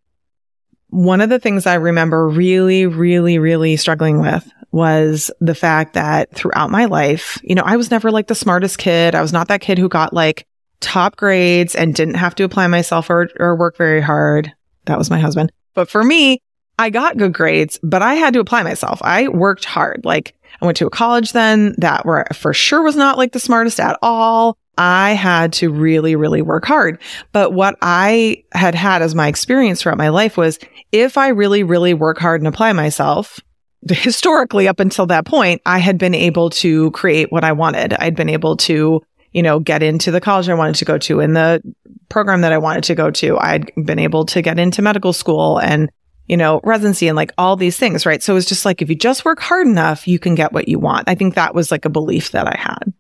One 0.89 1.21
of 1.21 1.29
the 1.29 1.39
things 1.39 1.67
I 1.67 1.75
remember 1.75 2.29
really, 2.29 2.87
really, 2.87 3.39
really 3.39 3.77
struggling 3.77 4.21
with 4.21 4.51
was 4.73 5.31
the 5.41 5.55
fact 5.55 5.95
that 5.95 6.35
throughout 6.35 6.71
my 6.71 6.85
life, 6.85 7.41
you 7.43 7.55
know, 7.55 7.63
I 7.65 7.77
was 7.77 7.91
never 7.91 8.11
like 8.11 8.29
the 8.29 8.35
smartest 8.35 8.79
kid. 8.79 9.15
I 9.15 9.23
was 9.23 9.33
not 9.33 9.49
that 9.49 9.61
kid 9.61 9.79
who 9.79 9.89
got 9.89 10.13
like 10.13 10.47
top 10.81 11.17
grades 11.17 11.75
and 11.75 11.95
didn't 11.95 12.15
have 12.15 12.35
to 12.37 12.45
apply 12.45 12.67
myself 12.67 13.11
or, 13.11 13.29
or 13.39 13.57
work 13.57 13.77
very 13.77 14.01
hard. 14.01 14.53
That 14.85 14.99
was 14.99 15.11
my 15.11 15.19
husband. 15.19 15.51
But 15.75 15.89
for 15.89 16.05
me, 16.05 16.41
I 16.79 16.91
got 16.91 17.17
good 17.17 17.33
grades, 17.33 17.79
but 17.83 18.03
I 18.03 18.15
had 18.15 18.35
to 18.35 18.41
apply 18.41 18.63
myself. 18.63 19.01
I 19.03 19.29
worked 19.29 19.65
hard. 19.65 20.03
Like 20.05 20.35
I 20.61 20.67
went 20.67 20.77
to 20.79 20.87
a 20.87 20.91
college 20.91 21.33
then 21.33 21.75
that 21.79 22.05
for 22.35 22.55
sure 22.55 22.83
was 22.83 22.97
not 22.97 23.19
like 23.19 23.33
the 23.33 23.41
smartest 23.41 23.81
at 23.81 23.99
all. 24.03 24.57
I 24.79 25.13
had 25.13 25.55
to 25.55 25.71
really, 25.71 26.17
really 26.17 26.43
work 26.43 26.67
hard. 26.67 27.01
But 27.33 27.53
what 27.53 27.77
I 27.81 28.45
had 28.53 28.75
had 28.75 29.01
as 29.01 29.15
my 29.15 29.29
experience 29.29 29.81
throughout 29.81 29.99
my 29.99 30.11
life 30.11 30.37
was 30.37 30.59
if 30.93 31.17
I 31.17 31.29
really, 31.29 31.63
really 31.63 31.95
work 31.95 32.19
hard 32.19 32.43
and 32.43 32.49
apply 32.49 32.73
myself, 32.75 33.41
historically 33.89 34.69
up 34.69 34.81
until 34.81 35.07
that 35.07 35.25
point, 35.25 35.63
I 35.65 35.79
had 35.79 35.99
been 35.99 36.15
able 36.15 36.51
to 36.51 36.91
create 36.91 37.33
what 37.33 37.45
I 37.45 37.53
wanted. 37.53 37.95
I'd 37.95 38.17
been 38.17 38.29
able 38.29 38.57
to, 38.59 39.01
you 39.33 39.43
know, 39.43 39.61
get 39.61 39.83
into 39.83 40.11
the 40.11 40.21
college 40.21 40.49
I 40.49 40.55
wanted 40.55 40.77
to 40.77 40.85
go 40.85 40.99
to 40.99 41.21
in 41.21 41.33
the 41.33 41.63
program 42.09 42.43
that 42.43 42.53
I 42.53 42.59
wanted 42.59 42.85
to 42.85 42.95
go 42.95 43.11
to. 43.11 43.39
I'd 43.39 43.71
been 43.83 43.99
able 43.99 44.27
to 44.27 44.43
get 44.43 44.59
into 44.59 44.83
medical 44.83 45.13
school 45.13 45.59
and 45.59 45.91
you 46.29 46.37
know, 46.37 46.61
residency 46.65 47.09
and 47.09 47.17
like 47.17 47.33
all 47.39 47.57
these 47.57 47.77
things, 47.77 48.05
right? 48.05 48.23
So 48.23 48.37
it's 48.37 48.47
just 48.47 48.65
like 48.65 48.83
if 48.83 48.89
you 48.89 48.97
just 48.97 49.25
work 49.25 49.41
hard 49.41 49.67
enough, 49.67 50.09
you 50.09 50.19
can 50.19 50.35
get 50.35 50.53
what 50.53 50.69
you 50.69 50.79
want. 50.79 51.09
I 51.09 51.15
think 51.15 51.35
that 51.35 51.55
was 51.55 51.71
like 51.71 51.85
a 51.85 51.91
belief 51.91 52.33
that 52.33 52.47
I 52.47 52.57
had. 52.59 52.93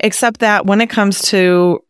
Except 0.00 0.40
that 0.40 0.66
when 0.66 0.80
it 0.80 0.90
comes 0.90 1.22
to 1.30 1.80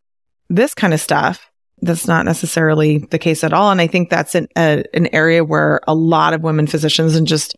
this 0.48 0.74
kind 0.74 0.94
of 0.94 1.00
stuff, 1.00 1.50
that's 1.82 2.06
not 2.06 2.24
necessarily 2.24 2.98
the 2.98 3.18
case 3.18 3.42
at 3.44 3.52
all. 3.52 3.70
And 3.70 3.80
I 3.80 3.86
think 3.86 4.10
that's 4.10 4.34
an, 4.34 4.48
a, 4.56 4.84
an 4.94 5.08
area 5.12 5.44
where 5.44 5.80
a 5.86 5.94
lot 5.94 6.32
of 6.32 6.42
women 6.42 6.66
physicians 6.66 7.16
and 7.16 7.26
just 7.26 7.56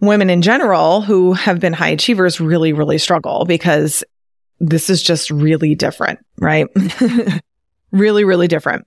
women 0.00 0.30
in 0.30 0.42
general 0.42 1.02
who 1.02 1.34
have 1.34 1.60
been 1.60 1.72
high 1.72 1.88
achievers 1.88 2.40
really, 2.40 2.72
really 2.72 2.98
struggle 2.98 3.44
because 3.44 4.02
this 4.58 4.90
is 4.90 5.02
just 5.02 5.30
really 5.30 5.74
different, 5.74 6.18
right? 6.38 6.66
really, 7.92 8.24
really 8.24 8.48
different. 8.48 8.86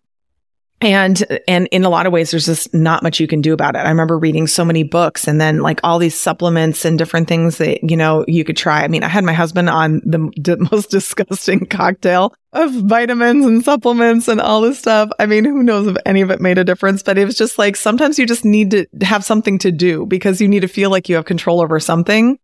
And, 0.83 1.23
and 1.47 1.67
in 1.67 1.85
a 1.85 1.89
lot 1.89 2.05
of 2.05 2.11
ways, 2.11 2.31
there's 2.31 2.45
just 2.45 2.73
not 2.73 3.03
much 3.03 3.19
you 3.19 3.27
can 3.27 3.39
do 3.39 3.53
about 3.53 3.75
it. 3.75 3.79
I 3.79 3.89
remember 3.89 4.19
reading 4.19 4.47
so 4.47 4.65
many 4.65 4.83
books 4.83 5.27
and 5.29 5.39
then 5.39 5.59
like 5.59 5.79
all 5.81 5.97
these 5.97 6.19
supplements 6.19 6.83
and 6.83 6.97
different 6.97 7.29
things 7.29 7.57
that, 7.59 7.89
you 7.89 7.95
know, 7.95 8.25
you 8.27 8.43
could 8.43 8.57
try. 8.57 8.83
I 8.83 8.89
mean, 8.89 9.01
I 9.01 9.07
had 9.07 9.23
my 9.23 9.31
husband 9.31 9.69
on 9.69 10.01
the 10.05 10.29
d- 10.41 10.55
most 10.71 10.89
disgusting 10.89 11.65
cocktail 11.67 12.33
of 12.51 12.71
vitamins 12.71 13.45
and 13.45 13.63
supplements 13.63 14.27
and 14.27 14.41
all 14.41 14.59
this 14.59 14.77
stuff. 14.77 15.09
I 15.19 15.25
mean, 15.25 15.45
who 15.45 15.63
knows 15.63 15.87
if 15.87 15.95
any 16.05 16.21
of 16.21 16.29
it 16.31 16.41
made 16.41 16.57
a 16.57 16.65
difference, 16.65 17.01
but 17.01 17.17
it 17.17 17.25
was 17.25 17.37
just 17.37 17.57
like 17.57 17.77
sometimes 17.77 18.19
you 18.19 18.27
just 18.27 18.43
need 18.43 18.71
to 18.71 18.85
have 19.01 19.23
something 19.23 19.57
to 19.59 19.71
do 19.71 20.05
because 20.05 20.41
you 20.41 20.49
need 20.49 20.61
to 20.61 20.67
feel 20.67 20.89
like 20.89 21.07
you 21.07 21.15
have 21.15 21.25
control 21.25 21.61
over 21.61 21.79
something, 21.79 22.37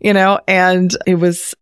you 0.00 0.12
know, 0.12 0.40
and 0.48 0.96
it 1.06 1.14
was 1.14 1.54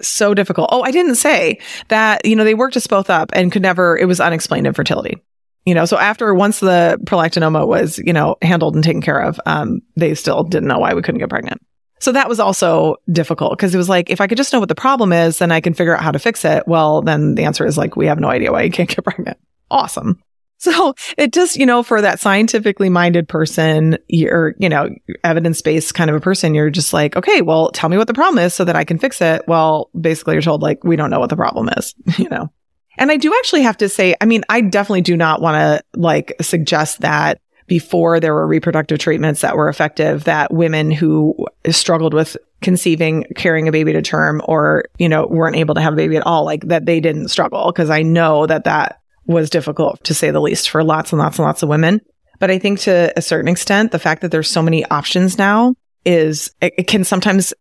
so 0.00 0.32
difficult. 0.32 0.70
Oh, 0.72 0.82
I 0.82 0.92
didn't 0.92 1.16
say 1.16 1.58
that, 1.88 2.24
you 2.24 2.36
know, 2.36 2.44
they 2.44 2.54
worked 2.54 2.76
us 2.76 2.86
both 2.86 3.10
up 3.10 3.30
and 3.34 3.52
could 3.52 3.62
never, 3.62 3.98
it 3.98 4.06
was 4.06 4.20
unexplained 4.20 4.66
infertility 4.66 5.20
you 5.68 5.74
know, 5.74 5.84
so 5.84 5.98
after 5.98 6.32
once 6.32 6.60
the 6.60 6.98
prolactinoma 7.04 7.68
was, 7.68 7.98
you 7.98 8.14
know, 8.14 8.36
handled 8.40 8.74
and 8.74 8.82
taken 8.82 9.02
care 9.02 9.20
of, 9.20 9.38
um, 9.44 9.82
they 9.96 10.14
still 10.14 10.42
didn't 10.42 10.66
know 10.66 10.78
why 10.78 10.94
we 10.94 11.02
couldn't 11.02 11.18
get 11.18 11.28
pregnant. 11.28 11.60
So 12.00 12.10
that 12.12 12.26
was 12.26 12.40
also 12.40 12.96
difficult 13.12 13.52
because 13.52 13.74
it 13.74 13.78
was 13.78 13.90
like, 13.90 14.08
if 14.08 14.22
I 14.22 14.28
could 14.28 14.38
just 14.38 14.50
know 14.50 14.60
what 14.60 14.70
the 14.70 14.74
problem 14.74 15.12
is, 15.12 15.38
then 15.38 15.52
I 15.52 15.60
can 15.60 15.74
figure 15.74 15.94
out 15.94 16.02
how 16.02 16.10
to 16.10 16.18
fix 16.18 16.42
it. 16.46 16.66
Well, 16.66 17.02
then 17.02 17.34
the 17.34 17.44
answer 17.44 17.66
is 17.66 17.76
like, 17.76 17.96
we 17.96 18.06
have 18.06 18.18
no 18.18 18.30
idea 18.30 18.50
why 18.50 18.62
you 18.62 18.70
can't 18.70 18.88
get 18.88 19.04
pregnant. 19.04 19.36
Awesome. 19.70 20.22
So 20.56 20.94
it 21.18 21.34
just, 21.34 21.56
you 21.56 21.66
know, 21.66 21.82
for 21.82 22.00
that 22.00 22.18
scientifically 22.18 22.88
minded 22.88 23.28
person, 23.28 23.98
you're, 24.08 24.54
you 24.58 24.70
know, 24.70 24.88
evidence 25.22 25.60
based 25.60 25.94
kind 25.94 26.08
of 26.08 26.16
a 26.16 26.20
person, 26.20 26.54
you're 26.54 26.70
just 26.70 26.94
like, 26.94 27.14
okay, 27.14 27.42
well, 27.42 27.70
tell 27.72 27.90
me 27.90 27.98
what 27.98 28.06
the 28.06 28.14
problem 28.14 28.42
is 28.42 28.54
so 28.54 28.64
that 28.64 28.74
I 28.74 28.84
can 28.84 28.98
fix 28.98 29.20
it. 29.20 29.42
Well, 29.46 29.90
basically 30.00 30.34
you're 30.34 30.42
told 30.42 30.62
like, 30.62 30.82
we 30.82 30.96
don't 30.96 31.10
know 31.10 31.20
what 31.20 31.30
the 31.30 31.36
problem 31.36 31.68
is, 31.76 31.94
you 32.16 32.30
know? 32.30 32.50
And 32.98 33.10
I 33.10 33.16
do 33.16 33.32
actually 33.38 33.62
have 33.62 33.78
to 33.78 33.88
say, 33.88 34.14
I 34.20 34.26
mean, 34.26 34.42
I 34.48 34.60
definitely 34.60 35.02
do 35.02 35.16
not 35.16 35.40
want 35.40 35.54
to 35.54 35.98
like 35.98 36.34
suggest 36.40 37.00
that 37.00 37.40
before 37.66 38.18
there 38.18 38.34
were 38.34 38.46
reproductive 38.46 38.98
treatments 38.98 39.42
that 39.42 39.56
were 39.56 39.68
effective, 39.68 40.24
that 40.24 40.52
women 40.52 40.90
who 40.90 41.46
struggled 41.70 42.14
with 42.14 42.36
conceiving, 42.62 43.24
carrying 43.36 43.68
a 43.68 43.72
baby 43.72 43.92
to 43.92 44.02
term, 44.02 44.42
or, 44.46 44.86
you 44.98 45.08
know, 45.08 45.26
weren't 45.26 45.56
able 45.56 45.74
to 45.74 45.80
have 45.80 45.92
a 45.92 45.96
baby 45.96 46.16
at 46.16 46.26
all, 46.26 46.44
like 46.44 46.62
that 46.68 46.86
they 46.86 46.98
didn't 46.98 47.28
struggle. 47.28 47.70
Cause 47.72 47.90
I 47.90 48.02
know 48.02 48.46
that 48.46 48.64
that 48.64 49.00
was 49.26 49.50
difficult 49.50 50.02
to 50.04 50.14
say 50.14 50.30
the 50.30 50.40
least 50.40 50.70
for 50.70 50.82
lots 50.82 51.12
and 51.12 51.20
lots 51.20 51.38
and 51.38 51.46
lots 51.46 51.62
of 51.62 51.68
women. 51.68 52.00
But 52.40 52.50
I 52.50 52.58
think 52.58 52.80
to 52.80 53.12
a 53.16 53.22
certain 53.22 53.48
extent, 53.48 53.92
the 53.92 53.98
fact 53.98 54.22
that 54.22 54.30
there's 54.30 54.50
so 54.50 54.62
many 54.62 54.84
options 54.86 55.36
now 55.36 55.74
is, 56.04 56.52
it, 56.62 56.72
it 56.78 56.86
can 56.86 57.04
sometimes 57.04 57.52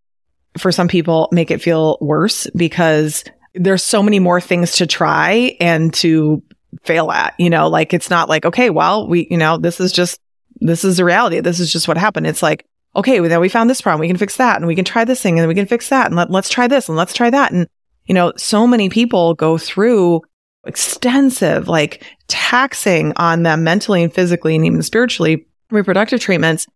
for 0.58 0.72
some 0.72 0.88
people 0.88 1.28
make 1.32 1.52
it 1.52 1.62
feel 1.62 1.98
worse 2.00 2.48
because 2.56 3.24
there's 3.60 3.84
so 3.84 4.02
many 4.04 4.20
more 4.20 4.42
things 4.42 4.74
to 4.78 4.88
try 4.88 5.56
and 5.60 5.94
to 5.96 6.44
fail 6.84 7.12
at, 7.12 7.34
you 7.38 7.50
know, 7.50 7.68
like 7.68 7.94
it's 7.94 8.10
not 8.10 8.30
like, 8.30 8.46
okay, 8.46 8.70
well, 8.70 9.08
we, 9.08 9.28
you 9.30 9.38
know, 9.38 9.58
this 9.58 9.80
is 9.80 9.92
just, 9.92 10.20
this 10.60 10.84
is 10.84 10.98
the 10.98 11.06
reality. 11.06 11.40
This 11.40 11.60
is 11.60 11.72
just 11.72 11.88
what 11.88 11.98
happened. 11.98 12.28
It's 12.28 12.44
like, 12.44 12.66
okay, 12.96 13.20
well, 13.20 13.40
we 13.40 13.50
found 13.50 13.70
this 13.70 13.82
problem. 13.82 14.02
We 14.02 14.08
can 14.08 14.18
fix 14.18 14.38
that 14.38 14.58
and 14.58 14.68
we 14.68 14.76
can 14.76 14.86
try 14.86 15.06
this 15.06 15.22
thing 15.22 15.40
and 15.40 15.48
we 15.48 15.56
can 15.56 15.68
fix 15.68 15.90
that 15.90 16.08
and 16.08 16.16
let, 16.16 16.32
let's 16.32 16.50
try 16.50 16.68
this 16.68 16.88
and 16.88 16.98
let's 16.98 17.14
try 17.14 17.30
that. 17.30 17.52
And, 17.52 17.68
you 18.06 18.14
know, 18.14 18.34
so 18.38 18.66
many 18.66 18.90
people 18.90 19.34
go 19.34 19.58
through 19.58 20.22
extensive, 20.66 21.68
like 21.68 22.04
taxing 22.28 23.14
on 23.16 23.44
them 23.44 23.64
mentally 23.64 24.04
and 24.04 24.14
physically 24.14 24.56
and 24.56 24.66
even 24.66 24.82
spiritually 24.82 25.48
reproductive 25.70 26.20
treatments 26.20 26.68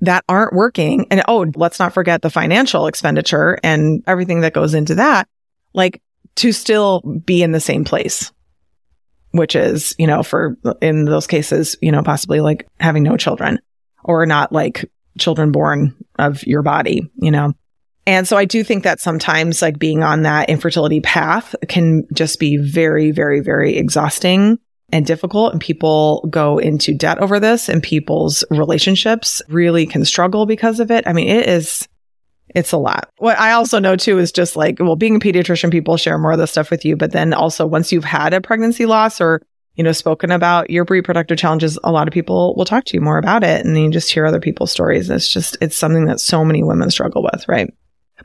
that 0.00 0.24
aren't 0.28 0.52
working. 0.52 1.06
And 1.10 1.22
oh, 1.28 1.46
let's 1.56 1.78
not 1.78 1.94
forget 1.94 2.22
the 2.22 2.30
financial 2.30 2.86
expenditure 2.86 3.58
and 3.62 4.02
everything 4.06 4.40
that 4.40 4.54
goes 4.54 4.74
into 4.74 4.96
that. 4.96 5.28
Like 5.72 6.00
to 6.36 6.52
still 6.52 7.00
be 7.00 7.42
in 7.42 7.52
the 7.52 7.60
same 7.60 7.84
place, 7.84 8.32
which 9.30 9.56
is, 9.56 9.94
you 9.98 10.06
know, 10.06 10.22
for 10.22 10.56
in 10.80 11.04
those 11.04 11.26
cases, 11.26 11.76
you 11.80 11.92
know, 11.92 12.02
possibly 12.02 12.40
like 12.40 12.66
having 12.80 13.02
no 13.02 13.16
children 13.16 13.58
or 14.04 14.26
not 14.26 14.52
like 14.52 14.90
children 15.18 15.52
born 15.52 15.94
of 16.18 16.42
your 16.44 16.62
body, 16.62 17.10
you 17.16 17.30
know. 17.30 17.52
And 18.06 18.28
so 18.28 18.36
I 18.36 18.44
do 18.44 18.62
think 18.62 18.84
that 18.84 19.00
sometimes 19.00 19.62
like 19.62 19.78
being 19.78 20.02
on 20.02 20.22
that 20.22 20.50
infertility 20.50 21.00
path 21.00 21.54
can 21.68 22.04
just 22.12 22.38
be 22.38 22.58
very, 22.58 23.10
very, 23.12 23.40
very 23.40 23.76
exhausting 23.76 24.58
and 24.92 25.06
difficult. 25.06 25.52
And 25.52 25.60
people 25.60 26.26
go 26.28 26.58
into 26.58 26.94
debt 26.94 27.18
over 27.18 27.40
this 27.40 27.68
and 27.68 27.82
people's 27.82 28.44
relationships 28.50 29.40
really 29.48 29.86
can 29.86 30.04
struggle 30.04 30.44
because 30.44 30.80
of 30.80 30.90
it. 30.90 31.06
I 31.06 31.14
mean, 31.14 31.28
it 31.28 31.48
is 31.48 31.88
it's 32.54 32.72
a 32.72 32.78
lot. 32.78 33.10
What 33.18 33.38
I 33.38 33.52
also 33.52 33.78
know 33.78 33.96
too 33.96 34.18
is 34.18 34.32
just 34.32 34.56
like, 34.56 34.78
well, 34.80 34.96
being 34.96 35.16
a 35.16 35.20
pediatrician, 35.20 35.70
people 35.70 35.96
share 35.96 36.18
more 36.18 36.32
of 36.32 36.38
this 36.38 36.52
stuff 36.52 36.70
with 36.70 36.84
you. 36.84 36.96
But 36.96 37.12
then 37.12 37.32
also 37.32 37.66
once 37.66 37.92
you've 37.92 38.04
had 38.04 38.32
a 38.32 38.40
pregnancy 38.40 38.86
loss 38.86 39.20
or 39.20 39.42
you 39.74 39.82
know, 39.82 39.92
spoken 39.92 40.30
about 40.30 40.70
your 40.70 40.86
reproductive 40.88 41.38
challenges, 41.38 41.78
a 41.82 41.90
lot 41.90 42.06
of 42.06 42.14
people 42.14 42.54
will 42.56 42.64
talk 42.64 42.84
to 42.84 42.94
you 42.96 43.00
more 43.00 43.18
about 43.18 43.42
it. 43.42 43.64
And 43.64 43.74
then 43.74 43.84
you 43.84 43.90
just 43.90 44.12
hear 44.12 44.24
other 44.24 44.40
people's 44.40 44.70
stories. 44.70 45.10
It's 45.10 45.28
just, 45.28 45.56
it's 45.60 45.76
something 45.76 46.04
that 46.06 46.20
so 46.20 46.44
many 46.44 46.62
women 46.62 46.90
struggle 46.90 47.24
with, 47.24 47.48
right? 47.48 47.72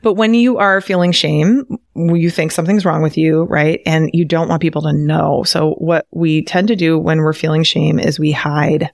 But 0.02 0.14
when 0.14 0.34
you 0.34 0.58
are 0.58 0.80
feeling 0.80 1.10
shame, 1.10 1.64
you 1.96 2.30
think 2.30 2.52
something's 2.52 2.84
wrong 2.84 3.02
with 3.02 3.18
you, 3.18 3.42
right? 3.44 3.80
And 3.84 4.10
you 4.12 4.24
don't 4.24 4.48
want 4.48 4.62
people 4.62 4.82
to 4.82 4.92
know. 4.92 5.42
So 5.42 5.72
what 5.78 6.06
we 6.12 6.44
tend 6.44 6.68
to 6.68 6.76
do 6.76 6.96
when 6.96 7.18
we're 7.18 7.32
feeling 7.32 7.64
shame 7.64 7.98
is 7.98 8.20
we 8.20 8.30
hide. 8.30 8.90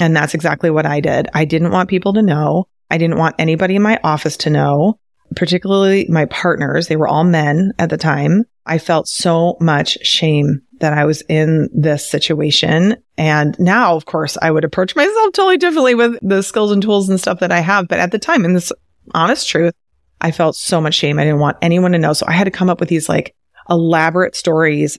And 0.00 0.14
that's 0.16 0.34
exactly 0.34 0.70
what 0.70 0.86
I 0.86 0.98
did. 0.98 1.28
I 1.32 1.44
didn't 1.44 1.70
want 1.70 1.88
people 1.88 2.14
to 2.14 2.22
know. 2.22 2.66
I 2.90 2.98
didn't 2.98 3.18
want 3.18 3.36
anybody 3.38 3.76
in 3.76 3.82
my 3.82 3.98
office 4.04 4.36
to 4.38 4.50
know, 4.50 4.98
particularly 5.34 6.06
my 6.08 6.26
partners. 6.26 6.88
They 6.88 6.96
were 6.96 7.08
all 7.08 7.24
men 7.24 7.72
at 7.78 7.90
the 7.90 7.96
time. 7.96 8.44
I 8.64 8.78
felt 8.78 9.08
so 9.08 9.56
much 9.60 9.98
shame 10.02 10.62
that 10.80 10.92
I 10.92 11.04
was 11.04 11.22
in 11.28 11.68
this 11.72 12.08
situation. 12.08 12.96
And 13.16 13.56
now, 13.58 13.96
of 13.96 14.04
course, 14.04 14.36
I 14.40 14.50
would 14.50 14.64
approach 14.64 14.94
myself 14.94 15.32
totally 15.32 15.56
differently 15.56 15.94
with 15.94 16.18
the 16.22 16.42
skills 16.42 16.70
and 16.70 16.82
tools 16.82 17.08
and 17.08 17.20
stuff 17.20 17.40
that 17.40 17.52
I 17.52 17.60
have. 17.60 17.88
But 17.88 17.98
at 17.98 18.10
the 18.10 18.18
time, 18.18 18.44
in 18.44 18.52
this 18.52 18.72
honest 19.14 19.48
truth, 19.48 19.74
I 20.20 20.30
felt 20.30 20.56
so 20.56 20.80
much 20.80 20.94
shame. 20.94 21.18
I 21.18 21.24
didn't 21.24 21.40
want 21.40 21.58
anyone 21.62 21.92
to 21.92 21.98
know. 21.98 22.12
So 22.12 22.26
I 22.26 22.32
had 22.32 22.44
to 22.44 22.50
come 22.50 22.68
up 22.68 22.80
with 22.80 22.88
these 22.88 23.08
like 23.08 23.34
elaborate 23.70 24.36
stories 24.36 24.98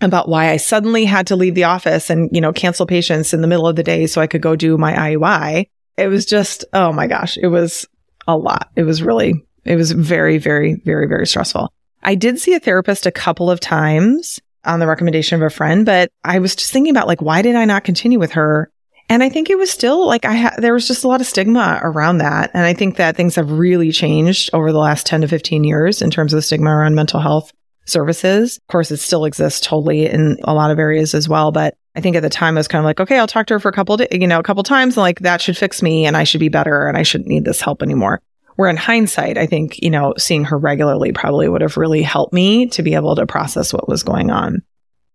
about 0.00 0.28
why 0.28 0.50
I 0.50 0.56
suddenly 0.56 1.04
had 1.04 1.26
to 1.28 1.36
leave 1.36 1.54
the 1.54 1.64
office 1.64 2.10
and, 2.10 2.28
you 2.32 2.40
know, 2.40 2.52
cancel 2.52 2.86
patients 2.86 3.32
in 3.32 3.40
the 3.40 3.46
middle 3.46 3.66
of 3.66 3.76
the 3.76 3.82
day 3.82 4.06
so 4.06 4.20
I 4.20 4.26
could 4.26 4.42
go 4.42 4.56
do 4.56 4.76
my 4.76 4.92
IUI. 4.92 5.68
It 5.96 6.08
was 6.08 6.26
just, 6.26 6.64
oh 6.72 6.92
my 6.92 7.06
gosh, 7.06 7.36
it 7.36 7.48
was 7.48 7.86
a 8.26 8.36
lot. 8.36 8.70
It 8.76 8.82
was 8.82 9.02
really, 9.02 9.44
it 9.64 9.76
was 9.76 9.92
very, 9.92 10.38
very, 10.38 10.74
very, 10.74 11.06
very 11.06 11.26
stressful. 11.26 11.72
I 12.02 12.14
did 12.14 12.38
see 12.38 12.54
a 12.54 12.60
therapist 12.60 13.06
a 13.06 13.10
couple 13.10 13.50
of 13.50 13.60
times 13.60 14.38
on 14.64 14.80
the 14.80 14.86
recommendation 14.86 15.40
of 15.40 15.46
a 15.46 15.54
friend, 15.54 15.86
but 15.86 16.10
I 16.24 16.38
was 16.38 16.54
just 16.54 16.72
thinking 16.72 16.90
about 16.90 17.06
like, 17.06 17.22
why 17.22 17.42
did 17.42 17.56
I 17.56 17.64
not 17.64 17.84
continue 17.84 18.18
with 18.18 18.32
her? 18.32 18.70
And 19.08 19.22
I 19.22 19.28
think 19.28 19.50
it 19.50 19.58
was 19.58 19.70
still 19.70 20.06
like 20.06 20.24
I 20.24 20.50
there 20.58 20.74
was 20.74 20.88
just 20.88 21.04
a 21.04 21.08
lot 21.08 21.20
of 21.20 21.28
stigma 21.28 21.78
around 21.82 22.18
that. 22.18 22.50
And 22.54 22.64
I 22.64 22.74
think 22.74 22.96
that 22.96 23.16
things 23.16 23.36
have 23.36 23.52
really 23.52 23.92
changed 23.92 24.50
over 24.52 24.72
the 24.72 24.78
last 24.78 25.06
10 25.06 25.20
to 25.20 25.28
15 25.28 25.62
years 25.62 26.02
in 26.02 26.10
terms 26.10 26.32
of 26.32 26.38
the 26.38 26.42
stigma 26.42 26.70
around 26.70 26.96
mental 26.96 27.20
health 27.20 27.52
services. 27.86 28.58
Of 28.58 28.66
course, 28.66 28.90
it 28.90 28.98
still 28.98 29.24
exists 29.24 29.66
totally 29.66 30.06
in 30.06 30.36
a 30.44 30.54
lot 30.54 30.70
of 30.70 30.78
areas 30.78 31.14
as 31.14 31.28
well. 31.28 31.52
But 31.52 31.76
I 31.94 32.00
think 32.00 32.16
at 32.16 32.20
the 32.20 32.28
time 32.28 32.56
I 32.56 32.60
was 32.60 32.68
kind 32.68 32.80
of 32.80 32.84
like, 32.84 33.00
okay, 33.00 33.18
I'll 33.18 33.26
talk 33.26 33.46
to 33.46 33.54
her 33.54 33.60
for 33.60 33.68
a 33.68 33.72
couple, 33.72 33.94
of, 33.94 34.06
you 34.10 34.26
know, 34.26 34.38
a 34.38 34.42
couple 34.42 34.62
times 34.62 34.96
and 34.96 35.02
like 35.02 35.20
that 35.20 35.40
should 35.40 35.56
fix 35.56 35.82
me 35.82 36.04
and 36.04 36.16
I 36.16 36.24
should 36.24 36.40
be 36.40 36.48
better 36.48 36.86
and 36.86 36.96
I 36.96 37.02
shouldn't 37.02 37.28
need 37.28 37.44
this 37.44 37.60
help 37.60 37.82
anymore. 37.82 38.20
Where 38.56 38.70
in 38.70 38.76
hindsight, 38.76 39.38
I 39.38 39.46
think, 39.46 39.82
you 39.82 39.90
know, 39.90 40.14
seeing 40.16 40.44
her 40.44 40.58
regularly 40.58 41.12
probably 41.12 41.48
would 41.48 41.60
have 41.60 41.76
really 41.76 42.02
helped 42.02 42.32
me 42.32 42.66
to 42.68 42.82
be 42.82 42.94
able 42.94 43.14
to 43.16 43.26
process 43.26 43.72
what 43.72 43.88
was 43.88 44.02
going 44.02 44.30
on. 44.30 44.62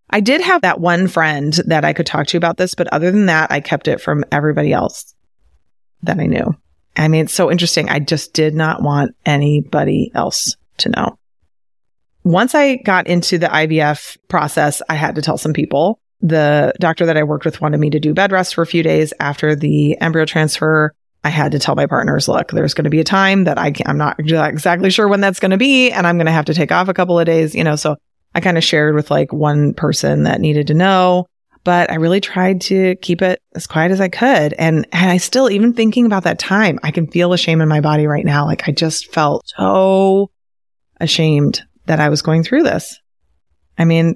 I 0.10 0.20
did 0.20 0.42
have 0.42 0.62
that 0.62 0.80
one 0.80 1.08
friend 1.08 1.54
that 1.66 1.86
I 1.86 1.94
could 1.94 2.06
talk 2.06 2.28
to 2.28 2.38
about 2.38 2.58
this, 2.58 2.76
but 2.76 2.88
other 2.88 3.12
than 3.12 3.28
that, 3.28 3.52
I 3.52 3.62
kept 3.62 3.88
it 3.88 4.02
from 4.02 4.26
everybody 4.32 4.74
else 4.74 5.16
that 6.04 6.20
I 6.20 6.26
knew. 6.26 6.56
I 6.98 7.08
mean, 7.08 7.26
it's 7.26 7.34
so 7.34 7.50
interesting. 7.50 7.90
I 7.90 8.00
just 8.00 8.34
did 8.34 8.54
not 8.54 8.82
want 8.82 9.16
anybody 9.26 10.12
else 10.14 10.56
to 10.80 10.90
know. 10.90 11.18
Once 12.24 12.54
I 12.54 12.76
got 12.78 13.08
into 13.08 13.38
the 13.38 13.48
IVF 13.48 14.18
process, 14.28 14.82
I 14.90 14.96
had 14.96 15.16
to 15.16 15.22
tell 15.22 15.38
some 15.38 15.54
people. 15.54 16.00
The 16.22 16.74
doctor 16.80 17.08
that 17.08 17.18
I 17.18 17.24
worked 17.24 17.46
with 17.46 17.62
wanted 17.62 17.80
me 17.80 17.90
to 17.90 18.00
do 18.00 18.14
bed 18.14 18.32
rest 18.32 18.54
for 18.54 18.62
a 18.62 18.68
few 18.68 18.84
days 18.84 19.12
after 19.20 19.56
the 19.56 20.00
embryo 20.00 20.26
transfer. 20.26 20.94
I 21.24 21.30
had 21.30 21.52
to 21.54 21.60
tell 21.60 21.76
my 21.76 21.88
partners, 21.88 22.28
look, 22.28 22.52
there's 22.52 22.76
going 22.76 22.84
to 22.86 22.92
be 22.92 23.00
a 23.00 23.04
time 23.04 23.46
that 23.46 23.58
I 23.58 23.74
I'm 23.86 23.98
not 23.98 24.20
exactly 24.20 24.92
sure 24.92 25.08
when 25.08 25.22
that's 25.22 25.40
going 25.40 25.52
to 25.52 25.58
be, 25.58 25.92
and 25.92 26.06
I'm 26.06 26.18
going 26.18 26.28
to 26.28 26.32
have 26.32 26.46
to 26.46 26.54
take 26.54 26.72
off 26.72 26.88
a 26.88 26.94
couple 26.94 27.20
of 27.20 27.26
days, 27.26 27.56
you 27.56 27.64
know, 27.64 27.76
so 27.76 27.96
I 28.34 28.40
kind 28.40 28.58
of 28.58 28.64
shared 28.64 28.96
with 28.96 29.12
like 29.12 29.34
one 29.34 29.74
person 29.74 30.24
that 30.24 30.42
needed 30.42 30.68
to 30.68 30.74
know, 30.74 31.28
but 31.64 31.92
I 31.92 31.96
really 31.96 32.22
tried 32.22 32.62
to 32.62 32.96
keep 32.98 33.22
it 33.22 33.42
as 33.56 33.68
quiet 33.68 33.92
as 33.92 34.02
I 34.02 34.10
could. 34.10 34.54
And, 34.54 34.88
and 34.92 35.12
I 35.12 35.18
still, 35.18 35.50
even 35.50 35.74
thinking 35.74 36.06
about 36.06 36.24
that 36.24 36.40
time, 36.40 36.80
I 36.84 36.92
can 36.92 37.08
feel 37.08 37.30
the 37.30 37.38
shame 37.38 37.62
in 37.62 37.68
my 37.68 37.82
body 37.82 38.08
right 38.08 38.26
now. 38.26 38.46
Like 38.46 38.68
I 38.68 38.72
just 38.72 39.12
felt 39.12 39.52
so 39.58 40.32
ashamed 41.00 41.64
that 41.92 42.00
I 42.00 42.08
was 42.08 42.22
going 42.22 42.42
through 42.42 42.64
this. 42.64 42.98
I 43.78 43.84
mean, 43.84 44.16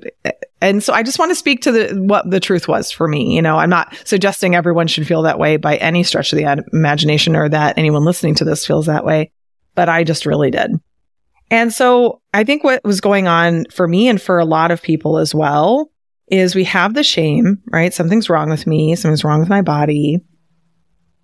and 0.61 0.81
so 0.81 0.93
I 0.93 1.03
just 1.03 1.19
want 1.19 1.31
to 1.31 1.35
speak 1.35 1.61
to 1.63 1.71
the, 1.73 2.01
what 2.01 2.29
the 2.29 2.39
truth 2.39 2.69
was 2.69 2.89
for 2.89 3.05
me. 3.05 3.35
You 3.35 3.41
know, 3.41 3.57
I'm 3.57 3.69
not 3.69 3.95
suggesting 4.05 4.55
everyone 4.55 4.87
should 4.87 5.05
feel 5.05 5.23
that 5.23 5.39
way 5.39 5.57
by 5.57 5.75
any 5.75 6.03
stretch 6.03 6.31
of 6.31 6.37
the 6.37 6.63
imagination 6.71 7.35
or 7.35 7.49
that 7.49 7.77
anyone 7.77 8.05
listening 8.05 8.35
to 8.35 8.45
this 8.45 8.65
feels 8.65 8.85
that 8.85 9.03
way, 9.03 9.31
but 9.73 9.89
I 9.89 10.05
just 10.05 10.25
really 10.25 10.51
did. 10.51 10.71
And 11.51 11.73
so 11.73 12.21
I 12.33 12.45
think 12.45 12.63
what 12.63 12.83
was 12.85 13.01
going 13.01 13.27
on 13.27 13.65
for 13.65 13.87
me 13.87 14.07
and 14.07 14.21
for 14.21 14.39
a 14.39 14.45
lot 14.45 14.71
of 14.71 14.81
people 14.81 15.17
as 15.17 15.35
well 15.35 15.91
is 16.27 16.55
we 16.55 16.63
have 16.63 16.93
the 16.93 17.03
shame, 17.03 17.61
right? 17.71 17.93
Something's 17.93 18.29
wrong 18.29 18.49
with 18.49 18.65
me. 18.65 18.95
Something's 18.95 19.25
wrong 19.25 19.41
with 19.41 19.49
my 19.49 19.61
body. 19.61 20.21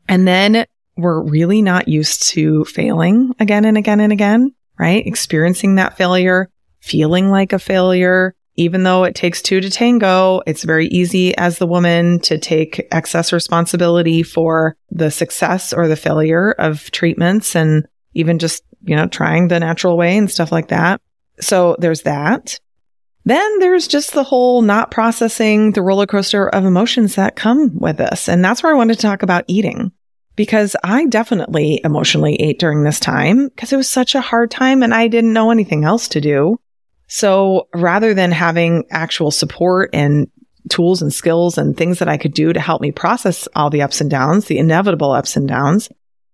And 0.09 0.27
then 0.27 0.65
we're 0.97 1.21
really 1.21 1.61
not 1.61 1.87
used 1.87 2.23
to 2.29 2.65
failing 2.65 3.33
again 3.39 3.65
and 3.65 3.77
again 3.77 3.99
and 3.99 4.11
again, 4.11 4.53
right? 4.81 5.05
Experiencing 5.05 5.75
that 5.75 5.95
failure, 5.95 6.49
feeling 6.81 7.29
like 7.29 7.53
a 7.53 7.59
failure, 7.59 8.35
even 8.55 8.83
though 8.83 9.05
it 9.05 9.15
takes 9.15 9.41
two 9.41 9.61
to 9.61 9.69
tango, 9.69 10.41
it's 10.45 10.63
very 10.63 10.87
easy 10.87 11.37
as 11.37 11.57
the 11.57 11.67
woman 11.67 12.19
to 12.19 12.37
take 12.37 12.87
excess 12.91 13.31
responsibility 13.31 14.23
for 14.23 14.75
the 14.89 15.09
success 15.09 15.71
or 15.71 15.87
the 15.87 15.95
failure 15.95 16.51
of 16.51 16.91
treatments 16.91 17.55
and 17.55 17.87
even 18.13 18.39
just 18.39 18.63
you 18.83 18.95
know, 18.95 19.07
trying 19.07 19.47
the 19.47 19.59
natural 19.59 19.97
way 19.97 20.17
and 20.17 20.29
stuff 20.29 20.51
like 20.51 20.69
that. 20.69 21.01
So 21.39 21.75
there's 21.79 22.01
that. 22.03 22.59
Then 23.23 23.59
there's 23.59 23.87
just 23.87 24.13
the 24.13 24.23
whole 24.23 24.61
not 24.61 24.89
processing 24.89 25.73
the 25.73 25.83
roller 25.83 26.07
coaster 26.07 26.49
of 26.49 26.65
emotions 26.65 27.15
that 27.15 27.35
come 27.35 27.77
with 27.77 27.97
this. 27.97 28.27
And 28.27 28.43
that's 28.43 28.63
where 28.63 28.71
I 28.71 28.75
wanted 28.77 28.95
to 28.95 29.01
talk 29.01 29.21
about 29.21 29.45
eating 29.47 29.91
because 30.35 30.75
I 30.83 31.05
definitely 31.07 31.81
emotionally 31.83 32.35
ate 32.35 32.59
during 32.59 32.83
this 32.83 32.99
time 32.99 33.49
because 33.49 33.73
it 33.73 33.77
was 33.77 33.89
such 33.89 34.15
a 34.15 34.21
hard 34.21 34.51
time 34.51 34.83
and 34.83 34.93
I 34.93 35.07
didn't 35.07 35.33
know 35.33 35.51
anything 35.51 35.83
else 35.83 36.07
to 36.09 36.21
do. 36.21 36.59
So 37.07 37.67
rather 37.73 38.13
than 38.13 38.31
having 38.31 38.85
actual 38.89 39.31
support 39.31 39.89
and 39.93 40.29
tools 40.69 41.01
and 41.01 41.13
skills 41.13 41.57
and 41.57 41.75
things 41.75 41.99
that 41.99 42.07
I 42.07 42.17
could 42.17 42.33
do 42.33 42.53
to 42.53 42.59
help 42.59 42.81
me 42.81 42.91
process 42.91 43.47
all 43.55 43.69
the 43.69 43.81
ups 43.81 43.99
and 43.99 44.09
downs, 44.09 44.45
the 44.45 44.59
inevitable 44.59 45.11
ups 45.11 45.35
and 45.35 45.47
downs, 45.47 45.89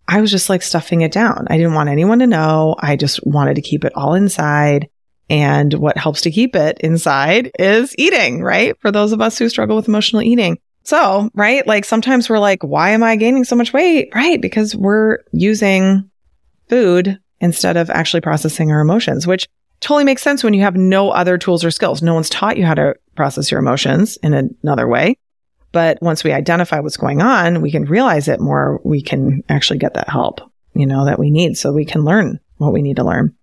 I 0.07 0.21
was 0.21 0.31
just 0.31 0.49
like 0.49 0.61
stuffing 0.61 1.01
it 1.01 1.11
down. 1.11 1.47
I 1.49 1.57
didn't 1.57 1.73
want 1.73 1.89
anyone 1.89 2.19
to 2.19 2.27
know. 2.27 2.75
I 2.79 2.95
just 2.95 3.25
wanted 3.25 3.55
to 3.55 3.61
keep 3.61 3.83
it 3.83 3.93
all 3.95 4.13
inside. 4.13 4.89
And 5.29 5.73
what 5.73 5.97
helps 5.97 6.21
to 6.21 6.31
keep 6.31 6.55
it 6.55 6.79
inside 6.79 7.51
is 7.59 7.93
eating, 7.97 8.41
right? 8.41 8.79
For 8.79 8.91
those 8.91 9.11
of 9.11 9.19
us 9.21 9.37
who 9.37 9.49
struggle 9.49 9.75
with 9.75 9.89
emotional 9.89 10.21
eating. 10.21 10.59
So, 10.87 11.29
right? 11.33 11.67
Like 11.67 11.83
sometimes 11.83 12.29
we're 12.29 12.39
like, 12.39 12.63
why 12.63 12.91
am 12.91 13.03
I 13.03 13.17
gaining 13.17 13.43
so 13.43 13.57
much 13.57 13.73
weight? 13.73 14.07
Right. 14.15 14.41
Because 14.41 14.73
we're 14.73 15.17
using 15.33 16.09
food 16.69 17.19
instead 17.41 17.75
of 17.75 17.89
actually 17.89 18.21
processing 18.21 18.71
our 18.71 18.79
emotions, 18.79 19.27
which 19.27 19.49
totally 19.81 20.05
makes 20.05 20.21
sense 20.21 20.45
when 20.45 20.53
you 20.53 20.61
have 20.61 20.77
no 20.77 21.09
other 21.09 21.37
tools 21.37 21.65
or 21.65 21.71
skills. 21.71 22.01
No 22.01 22.13
one's 22.13 22.29
taught 22.29 22.55
you 22.55 22.65
how 22.65 22.73
to 22.73 22.95
process 23.15 23.51
your 23.51 23.59
emotions 23.59 24.17
in 24.23 24.33
another 24.63 24.87
way. 24.87 25.17
But 25.73 26.01
once 26.01 26.23
we 26.23 26.31
identify 26.31 26.79
what's 26.79 26.95
going 26.95 27.21
on, 27.21 27.61
we 27.61 27.69
can 27.69 27.83
realize 27.83 28.29
it 28.29 28.39
more. 28.39 28.79
We 28.85 29.01
can 29.01 29.43
actually 29.49 29.79
get 29.79 29.93
that 29.95 30.07
help, 30.07 30.39
you 30.73 30.85
know, 30.85 31.03
that 31.03 31.19
we 31.19 31.31
need 31.31 31.57
so 31.57 31.73
we 31.73 31.83
can 31.83 32.05
learn 32.05 32.39
what 32.59 32.71
we 32.71 32.81
need 32.81 32.95
to 32.95 33.03
learn. 33.03 33.35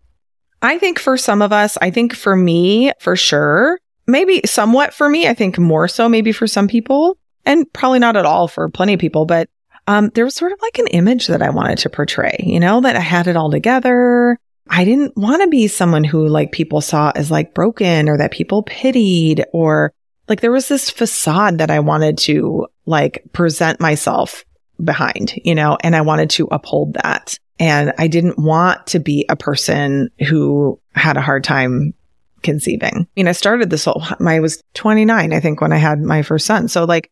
I 0.63 0.79
think 0.79 0.99
for 0.99 1.19
some 1.19 1.43
of 1.43 1.53
us, 1.53 1.77
I 1.83 1.91
think 1.91 2.15
for 2.15 2.37
me, 2.37 2.93
for 3.01 3.17
sure, 3.17 3.79
maybe 4.07 4.41
somewhat 4.47 4.95
for 4.95 5.11
me, 5.11 5.29
I 5.29 5.35
think 5.35 5.59
more 5.59 5.89
so 5.89 6.09
maybe 6.09 6.33
for 6.33 6.47
some 6.47 6.69
people 6.69 7.19
and 7.47 7.71
probably 7.73 7.99
not 7.99 8.17
at 8.17 8.27
all 8.27 8.49
for 8.49 8.69
plenty 8.69 8.95
of 8.95 9.01
people, 9.01 9.27
but 9.27 9.49
um, 9.87 10.11
there 10.15 10.25
was 10.25 10.35
sort 10.35 10.53
of 10.53 10.63
like 10.63 10.79
an 10.79 10.87
image 10.89 11.27
that 11.27 11.43
I 11.43 11.51
wanted 11.51 11.79
to 11.79 11.91
portray, 11.91 12.37
you 12.41 12.59
know, 12.59 12.81
that 12.81 12.97
I 12.97 13.01
had 13.01 13.27
it 13.27 13.37
all 13.37 13.51
together. 13.51 14.39
I 14.69 14.85
didn't 14.85 15.17
want 15.17 15.43
to 15.43 15.49
be 15.49 15.69
someone 15.69 16.05
who 16.05 16.27
like 16.27 16.53
people 16.53 16.81
saw 16.81 17.13
as 17.15 17.31
like 17.31 17.55
broken 17.55 18.09
or 18.09 18.17
that 18.17 18.33
people 18.33 18.63
pitied 18.63 19.45
or 19.53 19.93
like 20.29 20.41
there 20.41 20.53
was 20.53 20.69
this 20.69 20.89
facade 20.89 21.59
that 21.59 21.71
I 21.71 21.81
wanted 21.81 22.17
to 22.19 22.67
like 22.87 23.25
present 23.33 23.79
myself 23.79 24.45
behind, 24.83 25.35
you 25.45 25.55
know, 25.55 25.77
and 25.81 25.95
I 25.95 26.01
wanted 26.01 26.31
to 26.31 26.49
uphold 26.51 26.95
that. 26.95 27.39
And 27.61 27.93
I 27.99 28.09
didn't 28.09 28.39
want 28.39 28.87
to 28.89 28.99
be 28.99 29.27
a 29.29 29.37
person 29.37 30.11
who 30.27 30.81
had 30.95 31.17
a 31.17 31.23
hard 31.23 31.45
time 31.45 31.95
conceiving. 32.43 32.95
I 32.95 33.07
mean, 33.17 33.29
I 33.29 33.33
started 33.33 33.71
this 33.71 33.85
whole, 33.85 34.03
I 34.27 34.41
was 34.41 34.63
29, 34.75 35.33
I 35.33 35.41
think, 35.41 35.61
when 35.61 35.73
I 35.73 35.77
had 35.77 36.01
my 36.01 36.23
first 36.23 36.47
son. 36.47 36.69
So 36.69 36.85
like, 36.85 37.11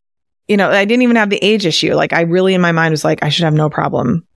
you 0.53 0.59
know, 0.59 0.71
I 0.71 0.85
didn't 0.85 1.01
even 1.01 1.17
have 1.17 1.31
the 1.31 1.43
age 1.43 1.65
issue. 1.65 1.95
Like 1.95 2.13
I 2.13 2.21
really 2.21 2.53
in 2.53 2.61
my 2.61 2.73
mind 2.73 2.93
was 2.93 3.07
like, 3.07 3.23
I 3.23 3.31
should 3.31 3.45
have 3.45 3.55
no 3.55 3.71
problem, 3.71 4.27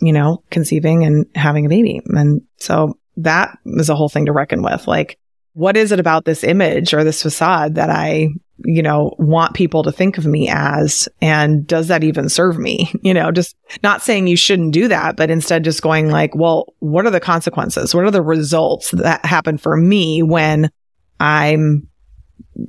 you 0.00 0.12
know, 0.12 0.44
conceiving 0.52 1.04
and 1.04 1.26
having 1.34 1.66
a 1.66 1.68
baby. 1.68 2.00
And 2.06 2.42
so 2.58 2.96
that 3.16 3.58
was 3.64 3.90
a 3.90 3.96
whole 3.96 4.08
thing 4.08 4.26
to 4.26 4.32
reckon 4.32 4.62
with. 4.62 4.86
Like, 4.86 5.18
what 5.54 5.76
is 5.76 5.90
it 5.90 5.98
about 5.98 6.26
this 6.26 6.44
image 6.44 6.94
or 6.94 7.02
this 7.02 7.24
facade 7.24 7.74
that 7.74 7.90
I, 7.90 8.28
you 8.64 8.84
know, 8.84 9.16
want 9.18 9.54
people 9.54 9.82
to 9.82 9.90
think 9.90 10.16
of 10.16 10.26
me 10.26 10.48
as? 10.48 11.08
And 11.20 11.66
does 11.66 11.88
that 11.88 12.04
even 12.04 12.28
serve 12.28 12.56
me? 12.56 12.92
You 13.02 13.12
know, 13.12 13.32
just 13.32 13.56
not 13.82 14.00
saying 14.00 14.28
you 14.28 14.36
shouldn't 14.36 14.72
do 14.72 14.86
that, 14.86 15.16
but 15.16 15.28
instead 15.28 15.64
just 15.64 15.82
going 15.82 16.08
like, 16.08 16.36
well, 16.36 16.72
what 16.78 17.04
are 17.04 17.10
the 17.10 17.18
consequences? 17.18 17.96
What 17.96 18.04
are 18.04 18.12
the 18.12 18.22
results 18.22 18.92
that 18.92 19.26
happen 19.26 19.58
for 19.58 19.76
me 19.76 20.22
when 20.22 20.70
I'm 21.18 21.88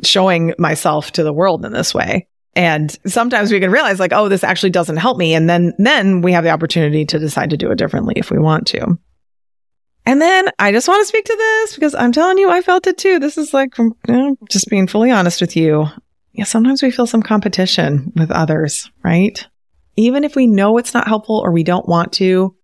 showing 0.04 0.54
myself 0.58 1.12
to 1.12 1.24
the 1.24 1.34
world 1.34 1.66
in 1.66 1.74
this 1.74 1.94
way. 1.94 2.28
And 2.56 2.96
sometimes 3.08 3.52
we 3.52 3.60
can 3.60 3.72
realize 3.72 4.00
like, 4.00 4.14
oh, 4.14 4.30
this 4.30 4.44
actually 4.44 4.70
doesn't 4.70 4.98
help 4.98 5.18
me. 5.18 5.34
And 5.34 5.50
then, 5.50 5.74
then 5.80 6.22
we 6.22 6.32
have 6.34 6.44
the 6.44 6.52
opportunity 6.52 7.06
to 7.06 7.20
decide 7.20 7.50
to 7.50 7.58
do 7.58 7.72
it 7.72 7.78
differently 7.78 8.14
if 8.18 8.30
we 8.30 8.38
want 8.38 8.68
to. 8.68 8.98
And 10.06 10.22
then 10.22 10.50
I 10.60 10.72
just 10.72 10.88
want 10.88 11.02
to 11.02 11.08
speak 11.08 11.26
to 11.26 11.36
this 11.36 11.76
because 11.76 11.96
I'm 11.96 12.12
telling 12.12 12.38
you, 12.38 12.50
I 12.50 12.62
felt 12.62 12.88
it 12.88 12.98
too. 12.98 13.20
This 13.20 13.38
is 13.38 13.54
like 13.54 13.78
you 13.78 13.96
know, 14.08 14.38
just 14.50 14.70
being 14.70 14.88
fully 14.88 15.12
honest 15.12 15.42
with 15.42 15.56
you. 15.56 15.88
Yeah, 16.34 16.44
sometimes 16.44 16.84
we 16.84 16.92
feel 16.92 17.08
some 17.08 17.24
competition 17.24 18.12
with 18.16 18.32
others, 18.32 18.92
right? 19.04 19.48
Even 19.96 20.24
if 20.24 20.36
we 20.36 20.48
know 20.48 20.78
it's 20.78 20.94
not 20.94 21.08
helpful 21.08 21.38
or 21.38 21.52
we 21.52 21.64
don't 21.64 21.88
want 21.88 22.12
to, 22.14 22.56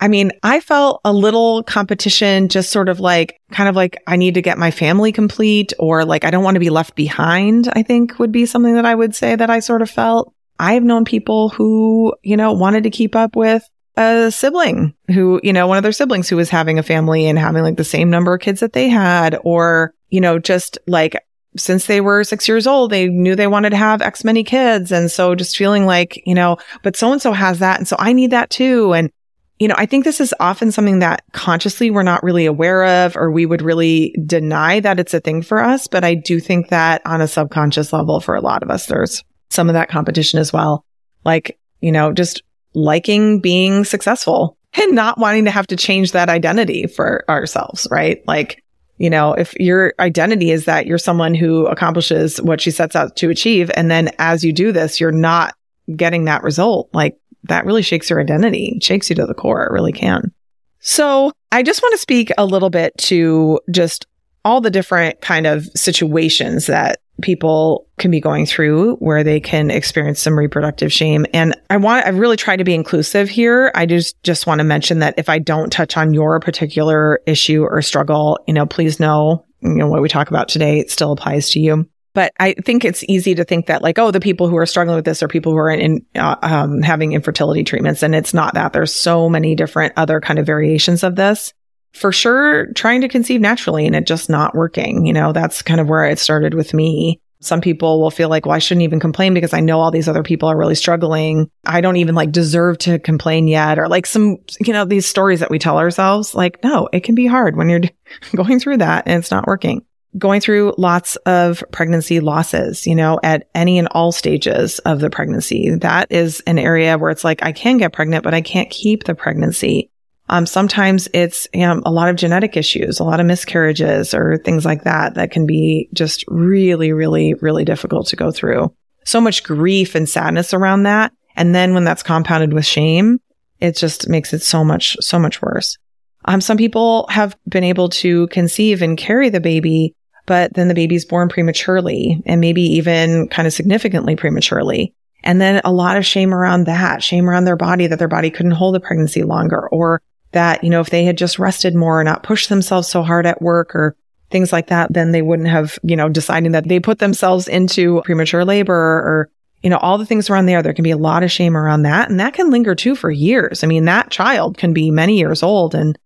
I 0.00 0.08
mean, 0.08 0.30
I 0.42 0.60
felt 0.60 1.00
a 1.04 1.12
little 1.12 1.62
competition, 1.62 2.48
just 2.48 2.70
sort 2.70 2.88
of 2.88 3.00
like, 3.00 3.40
kind 3.50 3.68
of 3.68 3.76
like 3.76 3.96
I 4.06 4.16
need 4.16 4.34
to 4.34 4.42
get 4.42 4.58
my 4.58 4.70
family 4.70 5.10
complete 5.10 5.72
or 5.78 6.04
like 6.04 6.24
I 6.24 6.30
don't 6.30 6.44
want 6.44 6.56
to 6.56 6.60
be 6.60 6.70
left 6.70 6.94
behind, 6.94 7.68
I 7.72 7.82
think 7.82 8.18
would 8.18 8.32
be 8.32 8.46
something 8.46 8.74
that 8.74 8.84
I 8.84 8.94
would 8.94 9.14
say 9.14 9.36
that 9.36 9.50
I 9.50 9.60
sort 9.60 9.82
of 9.82 9.90
felt. 9.90 10.34
I've 10.58 10.82
known 10.82 11.04
people 11.04 11.48
who, 11.50 12.14
you 12.22 12.36
know, 12.36 12.52
wanted 12.52 12.84
to 12.84 12.90
keep 12.90 13.14
up 13.14 13.36
with 13.36 13.62
a 13.96 14.30
sibling 14.30 14.94
who, 15.08 15.40
you 15.42 15.52
know, 15.52 15.66
one 15.66 15.78
of 15.78 15.82
their 15.82 15.92
siblings 15.92 16.28
who 16.28 16.36
was 16.36 16.50
having 16.50 16.78
a 16.78 16.82
family 16.82 17.26
and 17.26 17.38
having 17.38 17.62
like 17.62 17.76
the 17.76 17.84
same 17.84 18.10
number 18.10 18.34
of 18.34 18.40
kids 18.40 18.60
that 18.60 18.72
they 18.74 18.88
had, 18.88 19.38
or, 19.44 19.94
you 20.10 20.20
know, 20.20 20.38
just 20.38 20.78
like 20.86 21.16
since 21.56 21.86
they 21.86 22.00
were 22.00 22.22
six 22.24 22.46
years 22.48 22.66
old, 22.66 22.90
they 22.90 23.08
knew 23.08 23.34
they 23.34 23.46
wanted 23.46 23.70
to 23.70 23.76
have 23.76 24.02
X 24.02 24.24
many 24.24 24.44
kids. 24.44 24.92
And 24.92 25.10
so 25.10 25.34
just 25.34 25.56
feeling 25.56 25.86
like, 25.86 26.22
you 26.26 26.34
know, 26.34 26.58
but 26.82 26.96
so 26.96 27.12
and 27.12 27.22
so 27.22 27.32
has 27.32 27.58
that. 27.60 27.78
And 27.78 27.88
so 27.88 27.96
I 27.98 28.12
need 28.12 28.30
that 28.30 28.50
too. 28.50 28.92
And 28.92 29.10
you 29.58 29.68
know, 29.68 29.74
I 29.78 29.86
think 29.86 30.04
this 30.04 30.20
is 30.20 30.34
often 30.38 30.70
something 30.70 30.98
that 30.98 31.22
consciously 31.32 31.90
we're 31.90 32.02
not 32.02 32.22
really 32.22 32.44
aware 32.44 32.84
of, 33.04 33.16
or 33.16 33.30
we 33.30 33.46
would 33.46 33.62
really 33.62 34.14
deny 34.26 34.80
that 34.80 35.00
it's 35.00 35.14
a 35.14 35.20
thing 35.20 35.42
for 35.42 35.62
us. 35.62 35.86
But 35.86 36.04
I 36.04 36.14
do 36.14 36.40
think 36.40 36.68
that 36.68 37.00
on 37.06 37.22
a 37.22 37.28
subconscious 37.28 37.92
level, 37.92 38.20
for 38.20 38.34
a 38.34 38.40
lot 38.40 38.62
of 38.62 38.70
us, 38.70 38.86
there's 38.86 39.24
some 39.48 39.68
of 39.68 39.74
that 39.74 39.88
competition 39.88 40.38
as 40.38 40.52
well. 40.52 40.84
Like, 41.24 41.58
you 41.80 41.90
know, 41.90 42.12
just 42.12 42.42
liking 42.74 43.40
being 43.40 43.84
successful 43.84 44.58
and 44.74 44.94
not 44.94 45.18
wanting 45.18 45.46
to 45.46 45.50
have 45.50 45.66
to 45.68 45.76
change 45.76 46.12
that 46.12 46.28
identity 46.28 46.86
for 46.86 47.24
ourselves, 47.30 47.88
right? 47.90 48.22
Like, 48.26 48.62
you 48.98 49.08
know, 49.08 49.32
if 49.32 49.54
your 49.58 49.94
identity 49.98 50.50
is 50.50 50.66
that 50.66 50.86
you're 50.86 50.98
someone 50.98 51.34
who 51.34 51.66
accomplishes 51.66 52.40
what 52.40 52.60
she 52.60 52.70
sets 52.70 52.96
out 52.96 53.16
to 53.16 53.30
achieve, 53.30 53.70
and 53.74 53.90
then 53.90 54.10
as 54.18 54.44
you 54.44 54.52
do 54.52 54.72
this, 54.72 55.00
you're 55.00 55.12
not 55.12 55.54
getting 55.94 56.24
that 56.24 56.42
result, 56.42 56.88
like 56.92 57.16
that 57.48 57.64
really 57.64 57.82
shakes 57.82 58.10
your 58.10 58.20
identity, 58.20 58.78
shakes 58.80 59.10
you 59.10 59.16
to 59.16 59.26
the 59.26 59.34
core. 59.34 59.64
It 59.64 59.72
really 59.72 59.92
can. 59.92 60.32
So 60.80 61.32
I 61.52 61.62
just 61.62 61.82
want 61.82 61.92
to 61.92 61.98
speak 61.98 62.30
a 62.38 62.46
little 62.46 62.70
bit 62.70 62.96
to 62.98 63.60
just 63.70 64.06
all 64.44 64.60
the 64.60 64.70
different 64.70 65.20
kind 65.20 65.46
of 65.46 65.66
situations 65.74 66.66
that 66.66 67.00
people 67.22 67.88
can 67.98 68.10
be 68.10 68.20
going 68.20 68.46
through 68.46 68.94
where 68.96 69.24
they 69.24 69.40
can 69.40 69.70
experience 69.70 70.20
some 70.20 70.38
reproductive 70.38 70.92
shame. 70.92 71.26
And 71.32 71.58
I 71.70 71.78
want, 71.78 72.06
I 72.06 72.10
really 72.10 72.36
try 72.36 72.56
to 72.56 72.62
be 72.62 72.74
inclusive 72.74 73.28
here. 73.28 73.72
I 73.74 73.86
just, 73.86 74.22
just 74.22 74.46
want 74.46 74.60
to 74.60 74.64
mention 74.64 74.98
that 75.00 75.14
if 75.16 75.28
I 75.28 75.38
don't 75.38 75.72
touch 75.72 75.96
on 75.96 76.14
your 76.14 76.38
particular 76.40 77.20
issue 77.26 77.64
or 77.64 77.80
struggle, 77.82 78.38
you 78.46 78.54
know, 78.54 78.66
please 78.66 79.00
know, 79.00 79.44
you 79.62 79.74
know, 79.74 79.88
what 79.88 80.02
we 80.02 80.08
talk 80.08 80.28
about 80.28 80.48
today 80.48 80.84
still 80.86 81.12
applies 81.12 81.50
to 81.50 81.60
you. 81.60 81.88
But 82.16 82.32
I 82.40 82.54
think 82.54 82.86
it's 82.86 83.04
easy 83.08 83.34
to 83.34 83.44
think 83.44 83.66
that 83.66 83.82
like, 83.82 83.98
oh, 83.98 84.10
the 84.10 84.20
people 84.20 84.48
who 84.48 84.56
are 84.56 84.64
struggling 84.64 84.96
with 84.96 85.04
this 85.04 85.22
are 85.22 85.28
people 85.28 85.52
who 85.52 85.58
are 85.58 85.68
in, 85.68 86.06
uh, 86.14 86.36
um, 86.40 86.80
having 86.80 87.12
infertility 87.12 87.62
treatments. 87.62 88.02
And 88.02 88.14
it's 88.14 88.32
not 88.32 88.54
that 88.54 88.72
there's 88.72 88.94
so 88.94 89.28
many 89.28 89.54
different 89.54 89.92
other 89.98 90.18
kind 90.18 90.38
of 90.38 90.46
variations 90.46 91.02
of 91.02 91.14
this. 91.14 91.52
For 91.92 92.12
sure, 92.12 92.72
trying 92.72 93.02
to 93.02 93.08
conceive 93.08 93.42
naturally 93.42 93.86
and 93.86 93.94
it 93.94 94.06
just 94.06 94.30
not 94.30 94.54
working. 94.54 95.04
You 95.04 95.12
know, 95.12 95.32
that's 95.32 95.60
kind 95.60 95.78
of 95.78 95.90
where 95.90 96.06
it 96.06 96.18
started 96.18 96.54
with 96.54 96.72
me. 96.72 97.20
Some 97.42 97.60
people 97.60 98.00
will 98.00 98.10
feel 98.10 98.30
like, 98.30 98.46
well, 98.46 98.54
I 98.54 98.60
shouldn't 98.60 98.84
even 98.84 98.98
complain 98.98 99.34
because 99.34 99.52
I 99.52 99.60
know 99.60 99.80
all 99.80 99.90
these 99.90 100.08
other 100.08 100.22
people 100.22 100.48
are 100.48 100.56
really 100.56 100.74
struggling. 100.74 101.50
I 101.66 101.82
don't 101.82 101.98
even 101.98 102.14
like 102.14 102.32
deserve 102.32 102.78
to 102.78 102.98
complain 102.98 103.46
yet. 103.46 103.78
Or 103.78 103.88
like 103.88 104.06
some, 104.06 104.38
you 104.58 104.72
know, 104.72 104.86
these 104.86 105.04
stories 105.04 105.40
that 105.40 105.50
we 105.50 105.58
tell 105.58 105.78
ourselves, 105.78 106.34
like, 106.34 106.64
no, 106.64 106.88
it 106.94 107.04
can 107.04 107.14
be 107.14 107.26
hard 107.26 107.56
when 107.56 107.68
you're 107.68 107.82
going 108.34 108.58
through 108.58 108.78
that 108.78 109.04
and 109.06 109.18
it's 109.18 109.30
not 109.30 109.46
working 109.46 109.84
going 110.18 110.40
through 110.40 110.74
lots 110.78 111.16
of 111.26 111.62
pregnancy 111.72 112.20
losses, 112.20 112.86
you 112.86 112.94
know, 112.94 113.20
at 113.22 113.48
any 113.54 113.78
and 113.78 113.88
all 113.90 114.12
stages 114.12 114.78
of 114.80 115.00
the 115.00 115.10
pregnancy. 115.10 115.70
That 115.70 116.10
is 116.10 116.40
an 116.46 116.58
area 116.58 116.96
where 116.96 117.10
it's 117.10 117.24
like, 117.24 117.42
I 117.42 117.52
can 117.52 117.76
get 117.76 117.92
pregnant, 117.92 118.24
but 118.24 118.34
I 118.34 118.40
can't 118.40 118.70
keep 118.70 119.04
the 119.04 119.14
pregnancy. 119.14 119.90
Um, 120.28 120.46
sometimes 120.46 121.08
it's 121.12 121.46
um, 121.54 121.82
a 121.86 121.90
lot 121.90 122.08
of 122.08 122.16
genetic 122.16 122.56
issues, 122.56 122.98
a 122.98 123.04
lot 123.04 123.20
of 123.20 123.26
miscarriages 123.26 124.12
or 124.12 124.38
things 124.38 124.64
like 124.64 124.84
that, 124.84 125.14
that 125.14 125.30
can 125.30 125.46
be 125.46 125.88
just 125.92 126.24
really, 126.28 126.92
really, 126.92 127.34
really 127.34 127.64
difficult 127.64 128.08
to 128.08 128.16
go 128.16 128.32
through. 128.32 128.74
So 129.04 129.20
much 129.20 129.44
grief 129.44 129.94
and 129.94 130.08
sadness 130.08 130.52
around 130.52 130.82
that. 130.84 131.12
And 131.36 131.54
then 131.54 131.74
when 131.74 131.84
that's 131.84 132.02
compounded 132.02 132.52
with 132.52 132.66
shame, 132.66 133.20
it 133.60 133.76
just 133.76 134.08
makes 134.08 134.32
it 134.32 134.42
so 134.42 134.64
much, 134.64 134.96
so 135.00 135.18
much 135.18 135.40
worse. 135.40 135.78
Um, 136.26 136.40
some 136.40 136.56
people 136.56 137.06
have 137.08 137.36
been 137.48 137.64
able 137.64 137.88
to 137.90 138.26
conceive 138.28 138.82
and 138.82 138.98
carry 138.98 139.28
the 139.28 139.40
baby 139.40 139.94
but 140.26 140.54
then 140.54 140.68
the 140.68 140.74
baby's 140.74 141.04
born 141.04 141.28
prematurely 141.28 142.22
and 142.26 142.40
maybe 142.40 142.62
even 142.62 143.28
kind 143.28 143.46
of 143.46 143.54
significantly 143.54 144.16
prematurely. 144.16 144.92
And 145.22 145.40
then 145.40 145.60
a 145.64 145.72
lot 145.72 145.96
of 145.96 146.04
shame 146.04 146.34
around 146.34 146.66
that, 146.66 147.02
shame 147.02 147.30
around 147.30 147.44
their 147.44 147.56
body 147.56 147.86
that 147.86 147.98
their 147.98 148.08
body 148.08 148.30
couldn't 148.30 148.52
hold 148.52 148.74
the 148.74 148.80
pregnancy 148.80 149.22
longer 149.22 149.68
or 149.68 150.02
that, 150.32 150.62
you 150.62 150.70
know, 150.70 150.80
if 150.80 150.90
they 150.90 151.04
had 151.04 151.16
just 151.16 151.38
rested 151.38 151.74
more 151.74 151.98
or 151.98 152.04
not 152.04 152.22
pushed 152.22 152.48
themselves 152.48 152.88
so 152.88 153.02
hard 153.02 153.24
at 153.24 153.40
work 153.40 153.74
or 153.74 153.96
things 154.30 154.52
like 154.52 154.66
that, 154.66 154.92
then 154.92 155.12
they 155.12 155.22
wouldn't 155.22 155.48
have, 155.48 155.78
you 155.82 155.96
know, 155.96 156.08
deciding 156.08 156.52
that 156.52 156.68
they 156.68 156.80
put 156.80 156.98
themselves 156.98 157.48
into 157.48 158.02
premature 158.04 158.44
labor 158.44 158.74
or, 158.74 159.30
you 159.62 159.70
know, 159.70 159.78
all 159.78 159.98
the 159.98 160.06
things 160.06 160.28
around 160.28 160.46
there. 160.46 160.62
There 160.62 160.74
can 160.74 160.82
be 160.82 160.90
a 160.90 160.96
lot 160.96 161.22
of 161.22 161.30
shame 161.30 161.56
around 161.56 161.82
that. 161.82 162.10
And 162.10 162.20
that 162.20 162.34
can 162.34 162.50
linger 162.50 162.74
too 162.74 162.96
for 162.96 163.10
years. 163.10 163.62
I 163.62 163.68
mean, 163.68 163.84
that 163.84 164.10
child 164.10 164.58
can 164.58 164.72
be 164.72 164.90
many 164.90 165.18
years 165.18 165.42
old 165.42 165.74
and, 165.74 165.96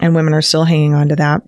and 0.00 0.14
women 0.14 0.34
are 0.34 0.42
still 0.42 0.64
hanging 0.64 0.94
on 0.94 1.08
to 1.08 1.16
that 1.16 1.42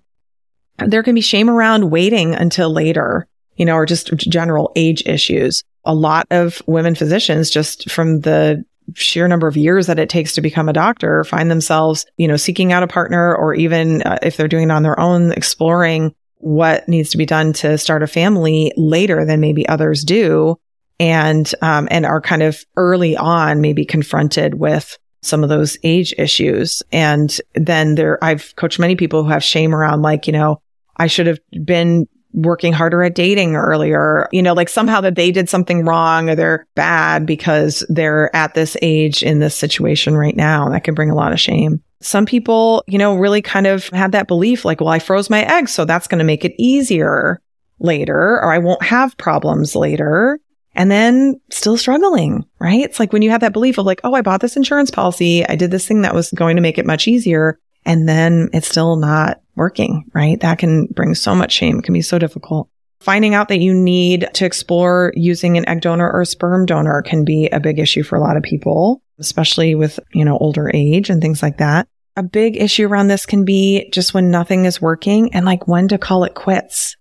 there 0.78 1.02
can 1.02 1.14
be 1.14 1.20
shame 1.20 1.50
around 1.50 1.90
waiting 1.90 2.34
until 2.34 2.70
later, 2.70 3.26
you 3.56 3.64
know, 3.64 3.74
or 3.74 3.86
just 3.86 4.16
general 4.16 4.72
age 4.76 5.02
issues. 5.06 5.62
A 5.84 5.94
lot 5.94 6.26
of 6.30 6.62
women 6.66 6.94
physicians, 6.94 7.50
just 7.50 7.90
from 7.90 8.20
the 8.20 8.64
sheer 8.94 9.28
number 9.28 9.46
of 9.46 9.56
years 9.56 9.86
that 9.86 9.98
it 9.98 10.08
takes 10.08 10.34
to 10.34 10.40
become 10.40 10.68
a 10.68 10.72
doctor, 10.72 11.24
find 11.24 11.50
themselves, 11.50 12.06
you 12.16 12.28
know, 12.28 12.36
seeking 12.36 12.72
out 12.72 12.82
a 12.82 12.88
partner 12.88 13.34
or 13.34 13.54
even 13.54 14.02
uh, 14.02 14.18
if 14.22 14.36
they're 14.36 14.48
doing 14.48 14.68
it 14.68 14.72
on 14.72 14.82
their 14.82 14.98
own, 14.98 15.32
exploring 15.32 16.14
what 16.38 16.88
needs 16.88 17.10
to 17.10 17.18
be 17.18 17.26
done 17.26 17.52
to 17.52 17.78
start 17.78 18.02
a 18.02 18.08
family 18.08 18.72
later 18.76 19.24
than 19.24 19.40
maybe 19.40 19.68
others 19.68 20.04
do. 20.04 20.58
And, 21.00 21.52
um, 21.62 21.88
and 21.90 22.06
are 22.06 22.20
kind 22.20 22.42
of 22.44 22.64
early 22.76 23.16
on 23.16 23.60
maybe 23.60 23.84
confronted 23.84 24.54
with 24.54 24.98
some 25.22 25.42
of 25.42 25.48
those 25.48 25.78
age 25.84 26.14
issues. 26.18 26.82
And 26.92 27.40
then 27.54 27.94
there, 27.94 28.22
I've 28.22 28.54
coached 28.56 28.78
many 28.78 28.96
people 28.96 29.22
who 29.22 29.30
have 29.30 29.44
shame 29.44 29.74
around 29.74 30.02
like, 30.02 30.26
you 30.26 30.32
know, 30.32 30.60
I 30.96 31.06
should 31.06 31.26
have 31.26 31.38
been 31.64 32.06
working 32.34 32.72
harder 32.72 33.02
at 33.02 33.14
dating 33.14 33.56
earlier, 33.56 34.28
you 34.32 34.42
know, 34.42 34.54
like 34.54 34.68
somehow 34.68 35.00
that 35.02 35.16
they 35.16 35.30
did 35.30 35.48
something 35.48 35.84
wrong 35.84 36.30
or 36.30 36.34
they're 36.34 36.66
bad 36.74 37.26
because 37.26 37.84
they're 37.88 38.34
at 38.34 38.54
this 38.54 38.76
age 38.82 39.22
in 39.22 39.38
this 39.38 39.54
situation 39.54 40.16
right 40.16 40.36
now. 40.36 40.68
That 40.70 40.84
can 40.84 40.94
bring 40.94 41.10
a 41.10 41.14
lot 41.14 41.32
of 41.32 41.40
shame. 41.40 41.82
Some 42.00 42.26
people, 42.26 42.82
you 42.86 42.98
know, 42.98 43.14
really 43.16 43.42
kind 43.42 43.66
of 43.66 43.88
had 43.90 44.12
that 44.12 44.28
belief 44.28 44.64
like, 44.64 44.80
well, 44.80 44.88
I 44.88 44.98
froze 44.98 45.30
my 45.30 45.42
eggs, 45.42 45.72
so 45.72 45.84
that's 45.84 46.08
going 46.08 46.18
to 46.18 46.24
make 46.24 46.44
it 46.44 46.54
easier 46.58 47.40
later, 47.78 48.40
or 48.40 48.50
I 48.52 48.58
won't 48.58 48.82
have 48.82 49.16
problems 49.18 49.76
later. 49.76 50.40
And 50.74 50.90
then 50.90 51.40
still 51.50 51.76
struggling, 51.76 52.46
right? 52.58 52.80
It's 52.80 52.98
like 52.98 53.12
when 53.12 53.22
you 53.22 53.30
have 53.30 53.42
that 53.42 53.52
belief 53.52 53.76
of 53.76 53.84
like, 53.84 54.00
oh, 54.04 54.14
I 54.14 54.22
bought 54.22 54.40
this 54.40 54.56
insurance 54.56 54.90
policy. 54.90 55.46
I 55.46 55.54
did 55.54 55.70
this 55.70 55.86
thing 55.86 56.02
that 56.02 56.14
was 56.14 56.30
going 56.30 56.56
to 56.56 56.62
make 56.62 56.78
it 56.78 56.86
much 56.86 57.06
easier 57.06 57.58
and 57.84 58.08
then 58.08 58.48
it's 58.52 58.68
still 58.68 58.96
not 58.96 59.40
working, 59.54 60.10
right? 60.14 60.40
That 60.40 60.58
can 60.58 60.86
bring 60.86 61.14
so 61.14 61.34
much 61.34 61.52
shame. 61.52 61.78
It 61.78 61.84
can 61.84 61.94
be 61.94 62.02
so 62.02 62.18
difficult. 62.18 62.68
Finding 63.00 63.34
out 63.34 63.48
that 63.48 63.58
you 63.58 63.74
need 63.74 64.28
to 64.34 64.46
explore 64.46 65.12
using 65.16 65.58
an 65.58 65.68
egg 65.68 65.80
donor 65.80 66.10
or 66.10 66.24
sperm 66.24 66.66
donor 66.66 67.02
can 67.02 67.24
be 67.24 67.48
a 67.48 67.58
big 67.58 67.80
issue 67.80 68.04
for 68.04 68.14
a 68.16 68.20
lot 68.20 68.36
of 68.36 68.44
people, 68.44 69.02
especially 69.18 69.74
with, 69.74 69.98
you 70.12 70.24
know, 70.24 70.38
older 70.38 70.70
age 70.72 71.10
and 71.10 71.20
things 71.20 71.42
like 71.42 71.58
that. 71.58 71.88
A 72.16 72.22
big 72.22 72.56
issue 72.56 72.86
around 72.86 73.08
this 73.08 73.26
can 73.26 73.44
be 73.44 73.88
just 73.90 74.14
when 74.14 74.30
nothing 74.30 74.66
is 74.66 74.80
working 74.80 75.34
and 75.34 75.44
like 75.44 75.66
when 75.66 75.88
to 75.88 75.98
call 75.98 76.24
it 76.24 76.34
quits 76.34 76.96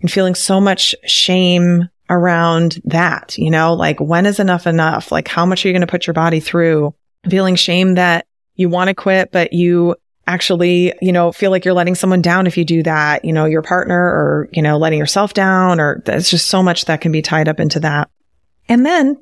and 0.00 0.10
feeling 0.10 0.34
so 0.34 0.60
much 0.60 0.94
shame 1.04 1.88
around 2.14 2.80
that, 2.84 3.36
you 3.36 3.50
know, 3.50 3.74
like 3.74 4.00
when 4.00 4.26
is 4.26 4.38
enough 4.40 4.66
enough? 4.66 5.12
Like 5.12 5.28
how 5.28 5.44
much 5.44 5.64
are 5.64 5.68
you 5.68 5.74
going 5.74 5.86
to 5.86 5.86
put 5.86 6.06
your 6.06 6.14
body 6.14 6.40
through? 6.40 6.94
Feeling 7.28 7.56
shame 7.56 7.94
that 7.94 8.26
you 8.54 8.68
want 8.68 8.88
to 8.88 8.94
quit, 8.94 9.32
but 9.32 9.52
you 9.52 9.96
actually, 10.26 10.94
you 11.02 11.12
know, 11.12 11.32
feel 11.32 11.50
like 11.50 11.64
you're 11.64 11.74
letting 11.74 11.94
someone 11.94 12.22
down 12.22 12.46
if 12.46 12.56
you 12.56 12.64
do 12.64 12.82
that, 12.82 13.24
you 13.24 13.32
know, 13.32 13.44
your 13.44 13.62
partner 13.62 13.98
or, 13.98 14.48
you 14.52 14.62
know, 14.62 14.78
letting 14.78 14.98
yourself 14.98 15.34
down 15.34 15.80
or 15.80 16.02
there's 16.06 16.30
just 16.30 16.48
so 16.48 16.62
much 16.62 16.86
that 16.86 17.00
can 17.00 17.12
be 17.12 17.20
tied 17.20 17.48
up 17.48 17.60
into 17.60 17.80
that. 17.80 18.08
And 18.68 18.86
then 18.86 19.16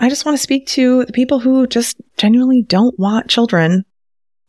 I 0.00 0.08
just 0.08 0.24
want 0.24 0.36
to 0.36 0.42
speak 0.42 0.66
to 0.68 1.04
the 1.04 1.12
people 1.12 1.40
who 1.40 1.66
just 1.66 1.96
genuinely 2.16 2.62
don't 2.62 2.98
want 2.98 3.28
children 3.28 3.84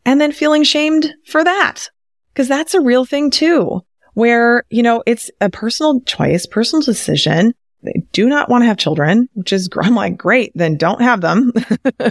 and 0.06 0.20
then 0.20 0.32
feeling 0.32 0.62
shamed 0.62 1.12
for 1.26 1.44
that. 1.44 1.90
Cause 2.34 2.48
that's 2.48 2.74
a 2.74 2.80
real 2.80 3.04
thing 3.04 3.30
too. 3.30 3.82
where, 4.18 4.64
you 4.68 4.82
know, 4.82 5.00
it's 5.06 5.30
a 5.40 5.48
personal 5.48 6.00
choice, 6.00 6.44
personal 6.44 6.82
decision. 6.82 7.54
They 7.82 8.02
do 8.12 8.28
not 8.28 8.48
want 8.48 8.62
to 8.62 8.66
have 8.66 8.76
children, 8.76 9.28
which 9.34 9.52
is, 9.52 9.68
I'm 9.80 9.94
like, 9.94 10.16
great, 10.16 10.52
then 10.54 10.76
don't 10.76 11.00
have 11.00 11.20
them. 11.20 11.52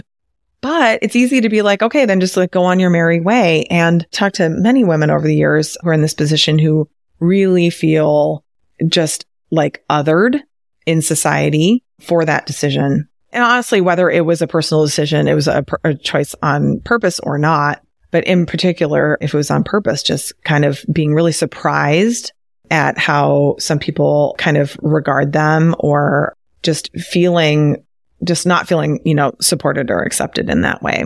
but 0.60 0.98
it's 1.02 1.16
easy 1.16 1.40
to 1.40 1.48
be 1.48 1.62
like, 1.62 1.82
okay, 1.82 2.04
then 2.04 2.20
just 2.20 2.36
like 2.36 2.50
go 2.50 2.64
on 2.64 2.80
your 2.80 2.90
merry 2.90 3.20
way 3.20 3.64
and 3.70 4.06
talk 4.10 4.34
to 4.34 4.48
many 4.48 4.84
women 4.84 5.10
over 5.10 5.26
the 5.26 5.36
years 5.36 5.76
who 5.82 5.90
are 5.90 5.92
in 5.92 6.02
this 6.02 6.14
position 6.14 6.58
who 6.58 6.88
really 7.20 7.70
feel 7.70 8.44
just 8.86 9.26
like 9.50 9.84
othered 9.90 10.40
in 10.86 11.02
society 11.02 11.82
for 12.00 12.24
that 12.24 12.46
decision. 12.46 13.08
And 13.32 13.44
honestly, 13.44 13.80
whether 13.80 14.08
it 14.08 14.24
was 14.24 14.40
a 14.40 14.46
personal 14.46 14.84
decision, 14.84 15.28
it 15.28 15.34
was 15.34 15.48
a, 15.48 15.64
a 15.84 15.94
choice 15.94 16.34
on 16.42 16.80
purpose 16.80 17.20
or 17.20 17.38
not, 17.38 17.82
but 18.10 18.24
in 18.24 18.46
particular, 18.46 19.18
if 19.20 19.34
it 19.34 19.36
was 19.36 19.50
on 19.50 19.64
purpose, 19.64 20.02
just 20.02 20.32
kind 20.44 20.64
of 20.64 20.84
being 20.90 21.12
really 21.12 21.32
surprised 21.32 22.32
at 22.70 22.98
how 22.98 23.56
some 23.58 23.78
people 23.78 24.34
kind 24.38 24.56
of 24.56 24.76
regard 24.82 25.32
them 25.32 25.74
or 25.78 26.36
just 26.62 26.90
feeling, 26.96 27.84
just 28.24 28.46
not 28.46 28.68
feeling, 28.68 29.00
you 29.04 29.14
know, 29.14 29.32
supported 29.40 29.90
or 29.90 30.02
accepted 30.02 30.50
in 30.50 30.62
that 30.62 30.82
way. 30.82 31.04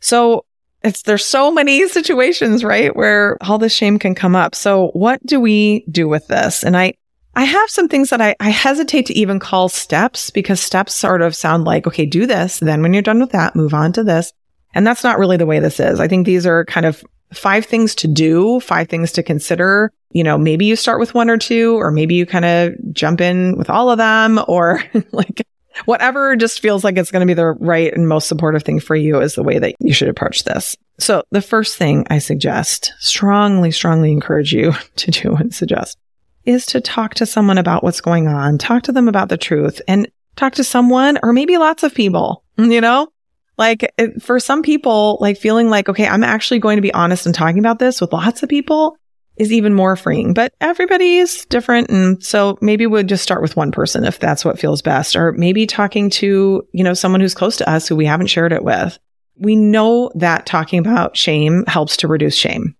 So 0.00 0.44
it's, 0.82 1.02
there's 1.02 1.24
so 1.24 1.50
many 1.50 1.88
situations, 1.88 2.62
right? 2.64 2.94
Where 2.94 3.38
all 3.40 3.58
this 3.58 3.72
shame 3.72 3.98
can 3.98 4.14
come 4.14 4.36
up. 4.36 4.54
So 4.54 4.88
what 4.88 5.24
do 5.26 5.40
we 5.40 5.84
do 5.90 6.08
with 6.08 6.26
this? 6.28 6.62
And 6.62 6.76
I, 6.76 6.94
I 7.36 7.44
have 7.44 7.70
some 7.70 7.88
things 7.88 8.10
that 8.10 8.20
I, 8.20 8.36
I 8.38 8.50
hesitate 8.50 9.06
to 9.06 9.14
even 9.14 9.40
call 9.40 9.68
steps 9.68 10.30
because 10.30 10.60
steps 10.60 10.94
sort 10.94 11.20
of 11.20 11.34
sound 11.34 11.64
like, 11.64 11.86
okay, 11.86 12.06
do 12.06 12.26
this. 12.26 12.60
Then 12.60 12.82
when 12.82 12.92
you're 12.92 13.02
done 13.02 13.18
with 13.18 13.32
that, 13.32 13.56
move 13.56 13.74
on 13.74 13.92
to 13.94 14.04
this. 14.04 14.32
And 14.74 14.86
that's 14.86 15.02
not 15.02 15.18
really 15.18 15.36
the 15.36 15.46
way 15.46 15.58
this 15.58 15.80
is. 15.80 16.00
I 16.00 16.08
think 16.08 16.26
these 16.26 16.46
are 16.46 16.64
kind 16.64 16.86
of 16.86 17.02
five 17.32 17.66
things 17.66 17.94
to 17.96 18.08
do, 18.08 18.60
five 18.60 18.88
things 18.88 19.12
to 19.12 19.22
consider. 19.22 19.92
You 20.14 20.24
know, 20.24 20.38
maybe 20.38 20.64
you 20.64 20.76
start 20.76 20.98
with 20.98 21.12
one 21.12 21.28
or 21.28 21.36
two, 21.36 21.76
or 21.76 21.90
maybe 21.90 22.14
you 22.14 22.24
kind 22.24 22.46
of 22.46 22.72
jump 22.92 23.20
in 23.20 23.58
with 23.58 23.68
all 23.68 23.90
of 23.90 23.98
them, 23.98 24.40
or 24.48 24.82
like 25.12 25.46
whatever 25.84 26.36
just 26.36 26.60
feels 26.60 26.84
like 26.84 26.96
it's 26.96 27.10
going 27.10 27.20
to 27.20 27.26
be 27.26 27.34
the 27.34 27.46
right 27.46 27.92
and 27.92 28.08
most 28.08 28.28
supportive 28.28 28.62
thing 28.62 28.80
for 28.80 28.96
you 28.96 29.20
is 29.20 29.34
the 29.34 29.42
way 29.42 29.58
that 29.58 29.74
you 29.80 29.92
should 29.92 30.08
approach 30.08 30.44
this. 30.44 30.76
So 30.98 31.22
the 31.30 31.42
first 31.42 31.76
thing 31.76 32.06
I 32.10 32.18
suggest, 32.18 32.92
strongly, 32.98 33.70
strongly 33.70 34.12
encourage 34.12 34.52
you 34.52 34.72
to 34.96 35.10
do 35.10 35.34
and 35.34 35.54
suggest 35.54 35.98
is 36.44 36.66
to 36.66 36.80
talk 36.80 37.14
to 37.14 37.26
someone 37.26 37.58
about 37.58 37.82
what's 37.82 38.00
going 38.00 38.28
on, 38.28 38.58
talk 38.58 38.84
to 38.84 38.92
them 38.92 39.08
about 39.08 39.28
the 39.28 39.38
truth 39.38 39.80
and 39.88 40.08
talk 40.36 40.54
to 40.54 40.64
someone 40.64 41.18
or 41.22 41.32
maybe 41.32 41.56
lots 41.56 41.82
of 41.82 41.94
people, 41.94 42.44
you 42.56 42.80
know, 42.80 43.08
like 43.56 43.92
for 44.20 44.40
some 44.40 44.62
people, 44.62 45.18
like 45.20 45.38
feeling 45.38 45.70
like, 45.70 45.88
okay, 45.88 46.06
I'm 46.06 46.24
actually 46.24 46.58
going 46.58 46.76
to 46.76 46.82
be 46.82 46.92
honest 46.92 47.24
and 47.26 47.34
talking 47.34 47.58
about 47.58 47.78
this 47.78 48.00
with 48.00 48.12
lots 48.12 48.42
of 48.42 48.48
people 48.48 48.96
is 49.36 49.52
even 49.52 49.74
more 49.74 49.96
freeing, 49.96 50.32
but 50.32 50.54
everybody 50.60 51.16
is 51.16 51.44
different. 51.46 51.90
And 51.90 52.22
so 52.22 52.56
maybe 52.60 52.86
we'll 52.86 53.02
just 53.02 53.22
start 53.22 53.42
with 53.42 53.56
one 53.56 53.72
person 53.72 54.04
if 54.04 54.20
that's 54.20 54.44
what 54.44 54.58
feels 54.58 54.82
best, 54.82 55.16
or 55.16 55.32
maybe 55.32 55.66
talking 55.66 56.08
to, 56.10 56.66
you 56.72 56.84
know, 56.84 56.94
someone 56.94 57.20
who's 57.20 57.34
close 57.34 57.56
to 57.56 57.68
us 57.68 57.88
who 57.88 57.96
we 57.96 58.06
haven't 58.06 58.28
shared 58.28 58.52
it 58.52 58.64
with. 58.64 58.98
We 59.36 59.56
know 59.56 60.12
that 60.14 60.46
talking 60.46 60.78
about 60.78 61.16
shame 61.16 61.64
helps 61.66 61.96
to 61.98 62.08
reduce 62.08 62.36
shame 62.36 62.76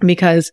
because 0.00 0.50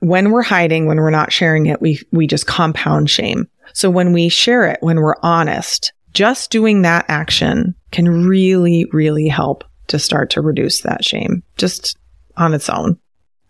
when 0.00 0.30
we're 0.30 0.42
hiding, 0.42 0.86
when 0.86 0.98
we're 0.98 1.10
not 1.10 1.32
sharing 1.32 1.66
it, 1.66 1.80
we, 1.80 2.00
we 2.12 2.26
just 2.26 2.46
compound 2.46 3.08
shame. 3.08 3.48
So 3.72 3.88
when 3.88 4.12
we 4.12 4.28
share 4.28 4.66
it, 4.66 4.78
when 4.82 5.00
we're 5.00 5.16
honest, 5.22 5.94
just 6.12 6.50
doing 6.50 6.82
that 6.82 7.06
action 7.08 7.74
can 7.92 8.26
really, 8.26 8.86
really 8.92 9.28
help 9.28 9.64
to 9.86 9.98
start 9.98 10.28
to 10.30 10.42
reduce 10.42 10.82
that 10.82 11.02
shame 11.02 11.42
just 11.56 11.96
on 12.36 12.52
its 12.52 12.68
own. 12.68 12.98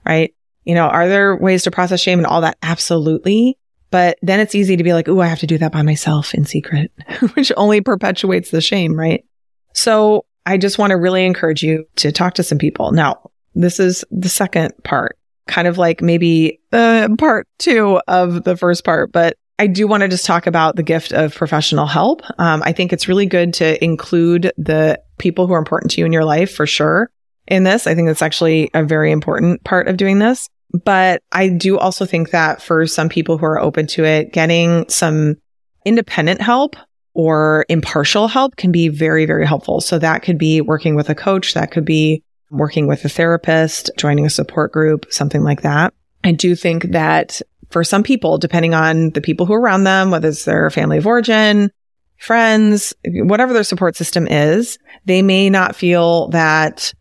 Right. 0.05 0.36
You 0.67 0.75
know, 0.75 0.87
are 0.87 1.09
there 1.09 1.35
ways 1.37 1.63
to 1.63 1.71
process 1.71 2.01
shame 2.01 2.19
and 2.19 2.27
all 2.27 2.43
that? 2.43 2.59
Absolutely. 2.63 3.57
But 3.91 4.19
then 4.21 4.41
it's 4.41 4.55
easy 4.55 4.77
to 4.77 4.85
be 4.85 4.93
like, 4.93 5.09
oh, 5.09 5.21
I 5.21 5.27
have 5.27 5.39
to 5.39 5.47
do 5.47 5.59
that 5.59 5.73
by 5.73 5.83
myself 5.83 6.35
in 6.35 6.45
secret, 6.45 6.93
which 7.35 7.53
only 7.57 7.81
perpetuates 7.81 8.51
the 8.51 8.61
shame. 8.61 8.99
Right. 8.99 9.25
So 9.73 10.27
I 10.45 10.59
just 10.59 10.79
want 10.79 10.91
to 10.91 10.97
really 10.97 11.25
encourage 11.25 11.63
you 11.63 11.87
to 11.97 12.13
talk 12.13 12.35
to 12.35 12.43
some 12.43 12.59
people. 12.59 12.93
Now, 12.93 13.31
this 13.55 13.81
is 13.81 14.05
the 14.11 14.29
second 14.29 14.75
part, 14.85 15.17
kind 15.47 15.67
of 15.67 15.79
like 15.79 16.03
maybe 16.03 16.61
uh, 16.73 17.09
part 17.17 17.49
two 17.59 18.01
of 18.07 18.45
the 18.45 18.57
first 18.57 18.85
part, 18.85 19.13
but 19.13 19.37
I 19.59 19.67
do 19.67 19.87
want 19.87 20.03
to 20.03 20.09
just 20.09 20.27
talk 20.27 20.47
about 20.47 20.77
the 20.77 20.83
gift 20.83 21.13
of 21.13 21.35
professional 21.35 21.87
help. 21.87 22.23
Um, 22.39 22.63
I 22.65 22.73
think 22.73 22.93
it's 22.93 23.09
really 23.09 23.27
good 23.27 23.55
to 23.55 23.83
include 23.83 24.53
the 24.59 25.01
people 25.19 25.47
who 25.47 25.55
are 25.55 25.59
important 25.59 25.93
to 25.93 26.01
you 26.01 26.07
in 26.07 26.13
your 26.13 26.25
life 26.25 26.55
for 26.55 26.67
sure 26.67 27.11
in 27.49 27.65
this. 27.65 27.87
I 27.87 27.95
think 27.95 28.09
that's 28.09 28.23
actually 28.23 28.71
a 28.75 28.85
very 28.85 29.11
important 29.11 29.65
part 29.65 29.89
of 29.89 29.97
doing 29.97 30.19
this. 30.19 30.49
But 30.73 31.23
I 31.33 31.49
do 31.49 31.79
also 31.79 32.05
think 32.05 32.31
that 32.31 32.61
for 32.61 32.87
some 32.87 33.09
people 33.09 33.39
who 33.39 33.47
are 33.47 33.61
open 33.61 33.87
to 33.89 34.05
it, 34.05 34.33
getting 34.33 34.89
some 34.89 35.37
independent 35.85 36.41
help 36.41 36.77
or 37.15 37.65
impartial 37.69 38.29
help 38.29 38.57
can 38.57 38.73
be 38.73 38.89
very, 38.89 39.25
very 39.25 39.47
helpful. 39.47 39.81
So 39.81 39.99
that 39.99 40.23
could 40.23 40.39
be 40.39 40.61
working 40.61 40.97
with 40.97 41.09
a 41.09 41.15
coach. 41.15 41.55
That 41.55 41.71
could 41.71 41.85
be 41.85 42.23
working 42.51 42.87
with 42.87 43.05
a 43.05 43.09
therapist, 43.09 43.91
joining 43.97 44.27
a 44.27 44.31
support 44.31 44.73
group, 44.73 45.07
something 45.11 45.43
like 45.43 45.63
that. 45.63 45.95
I 46.25 46.33
do 46.33 46.55
think 46.55 46.91
that 46.91 47.41
for 47.71 47.83
some 47.85 48.03
people, 48.03 48.39
depending 48.39 48.75
on 48.75 49.11
the 49.11 49.21
people 49.21 49.47
who 49.47 49.55
are 49.55 49.61
around 49.61 49.85
them, 49.85 50.11
whether 50.11 50.29
it's 50.29 50.45
their 50.45 50.71
family 50.71 50.99
of 50.99 51.07
origin, 51.07 51.71
friends, 52.19 52.95
whatever 53.05 53.53
their 53.53 53.65
support 53.65 53.97
system 53.97 54.27
is, 54.27 54.79
they 55.05 55.23
may 55.23 55.51
not 55.51 55.77
feel 55.77 56.29
that 56.29 56.93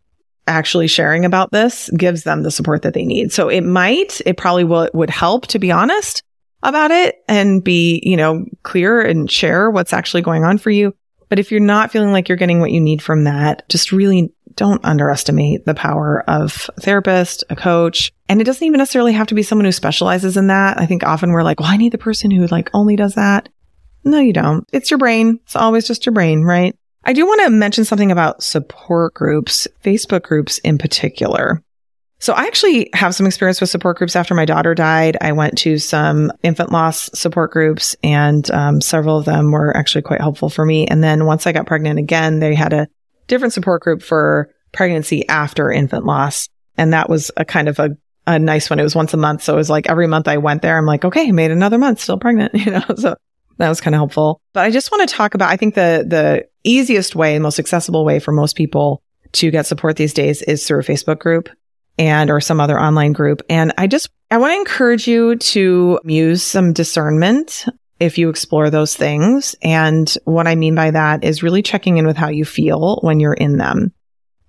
actually 0.48 0.88
sharing 0.88 1.26
about 1.26 1.52
this 1.52 1.90
gives 1.98 2.24
them 2.24 2.44
the 2.44 2.52
support 2.52 2.84
that 2.84 2.94
they 2.94 3.06
need. 3.06 3.32
So 3.32 3.50
it 3.50 3.62
might, 3.62 4.22
it 4.26 4.38
probably 4.38 4.64
will, 4.64 4.90
would 4.94 5.10
help 5.10 5.48
to 5.48 5.60
be 5.60 5.72
honest 5.72 6.24
about 6.64 6.92
it 6.92 7.16
and 7.28 7.64
be, 7.64 8.02
you 8.04 8.18
know, 8.18 8.46
clear 8.64 9.02
and 9.02 9.30
share 9.30 9.70
what's 9.70 9.94
actually 9.94 10.22
going 10.22 10.44
on 10.44 10.58
for 10.58 10.70
you. 10.70 10.94
But 11.30 11.40
if 11.40 11.52
you're 11.52 11.60
not 11.60 11.92
feeling 11.92 12.12
like 12.12 12.30
you're 12.30 12.38
getting 12.38 12.60
what 12.60 12.72
you 12.72 12.80
need 12.80 13.02
from 13.02 13.24
that, 13.24 13.68
just 13.70 13.92
really 13.92 14.32
don't 14.56 14.84
underestimate 14.86 15.66
the 15.66 15.74
power 15.74 16.24
of 16.28 16.70
a 16.78 16.82
therapist, 16.82 17.44
a 17.50 17.56
coach. 17.56 18.12
And 18.30 18.40
it 18.40 18.46
doesn't 18.46 18.66
even 18.66 18.78
necessarily 18.78 19.14
have 19.14 19.28
to 19.28 19.36
be 19.36 19.44
someone 19.44 19.66
who 19.66 19.72
specializes 19.72 20.38
in 20.38 20.48
that. 20.48 20.80
I 20.80 20.86
think 20.86 21.04
often 21.04 21.32
we're 21.32 21.44
like, 21.44 21.60
well, 21.60 21.70
I 21.70 21.78
need 21.78 21.92
the 21.92 21.98
person 21.98 22.32
who 22.32 22.48
like 22.48 22.70
only 22.74 22.96
does 22.96 23.16
that. 23.16 23.50
No, 24.04 24.20
you 24.20 24.34
don't. 24.34 24.68
It's 24.72 24.92
your 24.92 24.98
brain. 25.00 25.40
It's 25.44 25.56
always 25.56 25.88
just 25.88 26.06
your 26.06 26.14
brain, 26.14 26.42
right? 26.44 26.78
I 27.06 27.14
do 27.14 27.26
want 27.26 27.42
to 27.42 27.52
mention 27.52 27.86
something 27.86 28.12
about 28.12 28.42
support 28.42 29.14
groups, 29.14 29.68
Facebook 29.84 30.24
groups 30.24 30.58
in 30.60 30.78
particular. 30.78 31.64
So 32.20 32.34
I 32.34 32.46
actually 32.46 32.90
have 32.94 33.14
some 33.14 33.28
experience 33.28 33.62
with 33.62 33.70
support 33.70 33.98
groups 33.98 34.16
after 34.16 34.34
my 34.34 34.46
daughter 34.46 34.74
died. 34.74 35.18
I 35.22 35.34
went 35.34 35.58
to 35.60 35.78
some 35.78 36.32
infant 36.42 36.72
loss 36.72 37.10
support 37.14 37.52
groups 37.52 37.96
and 38.04 38.50
um, 38.52 38.82
several 38.82 39.18
of 39.18 39.26
them 39.26 39.52
were 39.52 39.76
actually 39.76 40.02
quite 40.02 40.22
helpful 40.22 40.50
for 40.50 40.66
me. 40.66 40.88
And 40.88 41.04
then 41.04 41.26
once 41.26 41.46
I 41.46 41.52
got 41.52 41.68
pregnant 41.68 42.00
again, 42.00 42.40
they 42.40 42.56
had 42.56 42.74
a 42.74 42.88
different 43.28 43.54
support 43.54 43.84
group 43.84 44.02
for 44.02 44.50
pregnancy 44.72 45.28
after 45.28 45.72
infant 45.72 46.06
loss. 46.06 46.50
And 46.78 46.94
that 46.94 47.10
was 47.10 47.32
a 47.38 47.46
kind 47.46 47.70
of 47.70 47.80
a, 47.80 47.92
a 48.26 48.40
nice 48.40 48.70
one. 48.70 48.80
It 48.80 48.84
was 48.84 48.96
once 48.96 49.14
a 49.14 49.18
month. 49.18 49.44
So 49.44 49.54
it 49.54 49.58
was 49.58 49.70
like 49.70 49.88
every 49.90 50.08
month 50.08 50.28
I 50.28 50.38
went 50.38 50.62
there, 50.62 50.78
I'm 50.78 50.86
like, 50.86 51.06
okay, 51.06 51.32
made 51.32 51.52
another 51.52 51.78
month, 51.78 52.00
still 52.00 52.18
pregnant, 52.18 52.54
you 52.56 52.72
know, 52.72 52.84
so 52.96 53.16
that 53.58 53.70
was 53.70 53.82
kind 53.82 53.94
of 53.94 54.00
helpful. 54.00 54.42
But 54.54 54.66
I 54.66 54.72
just 54.72 54.92
want 54.92 55.08
to 55.08 55.16
talk 55.16 55.36
about, 55.36 55.52
I 55.52 55.58
think 55.58 55.76
the, 55.76 56.06
the 56.08 56.48
easiest 56.70 57.16
way, 57.16 57.38
most 57.40 57.60
accessible 57.60 58.06
way 58.06 58.20
for 58.20 58.32
most 58.32 58.56
people 58.56 59.02
to 59.34 59.52
get 59.52 59.66
support 59.66 59.98
these 59.98 60.14
days 60.14 60.42
is 60.42 60.66
through 60.66 60.80
a 60.80 60.84
Facebook 60.84 61.20
group 61.20 61.50
and 61.98 62.30
or 62.30 62.42
some 62.42 62.60
other 62.60 62.80
online 62.80 63.14
group. 63.14 63.42
And 63.50 63.74
I 63.78 63.88
just, 63.88 64.10
I 64.32 64.38
want 64.38 64.52
to 64.52 64.58
encourage 64.58 65.08
you 65.08 65.36
to 65.36 66.00
use 66.04 66.44
some 66.44 66.74
discernment 66.74 67.66
if 68.00 68.18
you 68.18 68.30
explore 68.30 68.70
those 68.70 68.96
things. 68.96 69.56
And 69.62 70.14
what 70.26 70.48
I 70.48 70.56
mean 70.56 70.76
by 70.76 70.92
that 70.92 71.24
is 71.24 71.44
really 71.44 71.62
checking 71.62 71.98
in 71.98 72.06
with 72.06 72.18
how 72.18 72.30
you 72.30 72.44
feel 72.44 73.00
when 73.02 73.20
you're 73.20 73.34
in 73.34 73.58
them. 73.58 73.94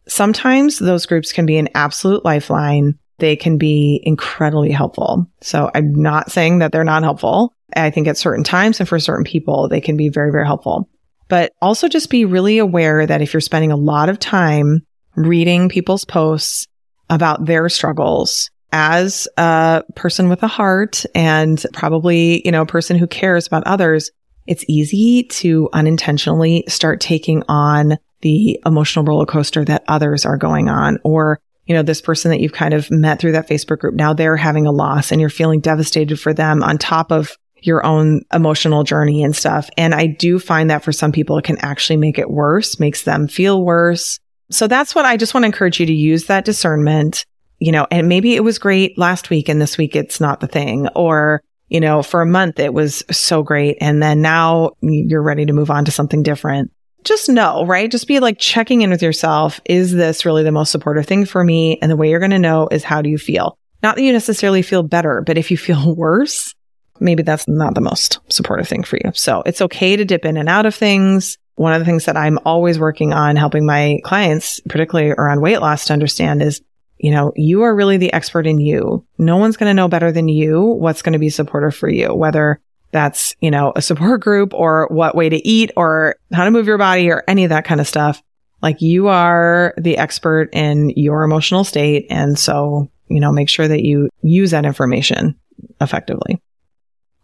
Sometimes 0.08 0.78
those 0.78 1.06
groups 1.06 1.32
can 1.32 1.46
be 1.46 1.56
an 1.58 1.68
absolute 1.74 2.24
lifeline. 2.24 2.98
They 3.18 3.36
can 3.36 3.58
be 3.58 4.00
incredibly 4.04 4.70
helpful. 4.70 5.26
So 5.40 5.70
I'm 5.74 5.94
not 5.94 6.30
saying 6.30 6.58
that 6.58 6.72
they're 6.72 6.84
not 6.84 7.02
helpful. 7.02 7.54
I 7.74 7.90
think 7.90 8.06
at 8.06 8.16
certain 8.16 8.44
times 8.44 8.78
and 8.78 8.88
for 8.88 8.98
certain 8.98 9.24
people, 9.24 9.68
they 9.68 9.80
can 9.80 9.96
be 9.96 10.08
very, 10.08 10.30
very 10.30 10.46
helpful. 10.46 10.88
But 11.28 11.52
also 11.60 11.88
just 11.88 12.10
be 12.10 12.24
really 12.24 12.58
aware 12.58 13.06
that 13.06 13.22
if 13.22 13.32
you're 13.32 13.40
spending 13.40 13.72
a 13.72 13.76
lot 13.76 14.08
of 14.08 14.18
time 14.18 14.86
reading 15.16 15.68
people's 15.68 16.04
posts 16.04 16.66
about 17.10 17.46
their 17.46 17.68
struggles, 17.68 18.50
as 18.72 19.28
a 19.36 19.82
person 19.94 20.28
with 20.28 20.42
a 20.42 20.48
heart 20.48 21.04
and 21.14 21.64
probably, 21.72 22.42
you 22.44 22.50
know, 22.50 22.62
a 22.62 22.66
person 22.66 22.98
who 22.98 23.06
cares 23.06 23.46
about 23.46 23.66
others, 23.66 24.10
it's 24.46 24.64
easy 24.68 25.24
to 25.24 25.68
unintentionally 25.72 26.64
start 26.68 27.00
taking 27.00 27.42
on 27.48 27.96
the 28.20 28.60
emotional 28.66 29.04
roller 29.04 29.26
coaster 29.26 29.64
that 29.64 29.84
others 29.88 30.24
are 30.24 30.36
going 30.36 30.68
on 30.68 30.98
or 31.04 31.40
you 31.66 31.74
know, 31.74 31.82
this 31.82 32.00
person 32.00 32.30
that 32.30 32.40
you've 32.40 32.52
kind 32.52 32.74
of 32.74 32.90
met 32.90 33.18
through 33.18 33.32
that 33.32 33.48
Facebook 33.48 33.80
group. 33.80 33.94
Now 33.94 34.12
they're 34.12 34.36
having 34.36 34.66
a 34.66 34.72
loss 34.72 35.10
and 35.10 35.20
you're 35.20 35.30
feeling 35.30 35.60
devastated 35.60 36.18
for 36.18 36.32
them 36.32 36.62
on 36.62 36.78
top 36.78 37.10
of 37.10 37.36
your 37.62 37.84
own 37.84 38.22
emotional 38.32 38.84
journey 38.84 39.22
and 39.22 39.34
stuff. 39.34 39.68
And 39.76 39.94
I 39.94 40.06
do 40.06 40.38
find 40.38 40.70
that 40.70 40.84
for 40.84 40.92
some 40.92 41.12
people, 41.12 41.38
it 41.38 41.44
can 41.44 41.58
actually 41.58 41.96
make 41.96 42.18
it 42.18 42.30
worse, 42.30 42.78
makes 42.78 43.02
them 43.02 43.28
feel 43.28 43.64
worse. 43.64 44.18
So 44.50 44.66
that's 44.68 44.94
what 44.94 45.04
I 45.04 45.16
just 45.16 45.34
want 45.34 45.42
to 45.42 45.46
encourage 45.46 45.80
you 45.80 45.86
to 45.86 45.92
use 45.92 46.26
that 46.26 46.44
discernment 46.44 47.24
you 47.58 47.72
know, 47.72 47.86
and 47.90 48.08
maybe 48.08 48.34
it 48.34 48.44
was 48.44 48.58
great 48.58 48.98
last 48.98 49.30
week 49.30 49.48
and 49.48 49.60
this 49.60 49.78
week 49.78 49.96
it's 49.96 50.20
not 50.20 50.40
the 50.40 50.46
thing. 50.46 50.88
Or, 50.88 51.42
you 51.68 51.80
know, 51.80 52.02
for 52.02 52.20
a 52.20 52.26
month 52.26 52.58
it 52.58 52.74
was 52.74 53.02
so 53.10 53.42
great. 53.42 53.78
And 53.80 54.02
then 54.02 54.20
now 54.20 54.72
you're 54.80 55.22
ready 55.22 55.46
to 55.46 55.52
move 55.52 55.70
on 55.70 55.84
to 55.86 55.90
something 55.90 56.22
different. 56.22 56.70
Just 57.04 57.28
know, 57.28 57.64
right? 57.64 57.90
Just 57.90 58.08
be 58.08 58.20
like 58.20 58.38
checking 58.38 58.82
in 58.82 58.90
with 58.90 59.02
yourself. 59.02 59.60
Is 59.64 59.92
this 59.92 60.24
really 60.24 60.42
the 60.42 60.52
most 60.52 60.72
supportive 60.72 61.06
thing 61.06 61.24
for 61.24 61.44
me? 61.44 61.78
And 61.80 61.90
the 61.90 61.96
way 61.96 62.10
you're 62.10 62.18
going 62.18 62.30
to 62.32 62.38
know 62.38 62.68
is 62.70 62.82
how 62.82 63.00
do 63.00 63.08
you 63.08 63.18
feel? 63.18 63.58
Not 63.82 63.96
that 63.96 64.02
you 64.02 64.12
necessarily 64.12 64.62
feel 64.62 64.82
better, 64.82 65.22
but 65.24 65.38
if 65.38 65.50
you 65.50 65.56
feel 65.56 65.94
worse, 65.96 66.52
maybe 67.00 67.22
that's 67.22 67.48
not 67.48 67.74
the 67.74 67.80
most 67.80 68.20
supportive 68.28 68.68
thing 68.68 68.82
for 68.82 68.96
you. 68.96 69.10
So 69.14 69.42
it's 69.46 69.60
okay 69.62 69.96
to 69.96 70.04
dip 70.04 70.24
in 70.24 70.36
and 70.36 70.48
out 70.48 70.66
of 70.66 70.74
things. 70.74 71.38
One 71.56 71.72
of 71.72 71.80
the 71.80 71.84
things 71.84 72.04
that 72.04 72.16
I'm 72.16 72.38
always 72.44 72.78
working 72.78 73.12
on 73.12 73.36
helping 73.36 73.64
my 73.64 73.98
clients, 74.04 74.60
particularly 74.68 75.12
around 75.12 75.40
weight 75.40 75.60
loss 75.60 75.86
to 75.86 75.92
understand 75.92 76.42
is, 76.42 76.60
you 76.98 77.10
know, 77.10 77.32
you 77.36 77.62
are 77.62 77.74
really 77.74 77.96
the 77.96 78.12
expert 78.12 78.46
in 78.46 78.58
you. 78.58 79.04
No 79.18 79.36
one's 79.36 79.56
going 79.56 79.70
to 79.70 79.74
know 79.74 79.88
better 79.88 80.12
than 80.12 80.28
you 80.28 80.62
what's 80.62 81.02
going 81.02 81.14
to 81.14 81.18
be 81.18 81.30
supportive 81.30 81.74
for 81.74 81.88
you, 81.88 82.14
whether 82.14 82.60
that's, 82.92 83.34
you 83.40 83.50
know, 83.50 83.72
a 83.74 83.82
support 83.82 84.20
group 84.20 84.54
or 84.54 84.86
what 84.90 85.14
way 85.14 85.28
to 85.28 85.48
eat 85.48 85.70
or 85.76 86.16
how 86.32 86.44
to 86.44 86.50
move 86.50 86.66
your 86.66 86.78
body 86.78 87.10
or 87.10 87.24
any 87.28 87.44
of 87.44 87.50
that 87.50 87.64
kind 87.64 87.80
of 87.80 87.88
stuff. 87.88 88.22
Like 88.62 88.80
you 88.80 89.08
are 89.08 89.74
the 89.76 89.98
expert 89.98 90.48
in 90.52 90.90
your 90.90 91.22
emotional 91.22 91.64
state. 91.64 92.06
And 92.10 92.38
so, 92.38 92.90
you 93.08 93.20
know, 93.20 93.32
make 93.32 93.48
sure 93.48 93.68
that 93.68 93.82
you 93.82 94.08
use 94.22 94.50
that 94.52 94.64
information 94.64 95.38
effectively. 95.80 96.40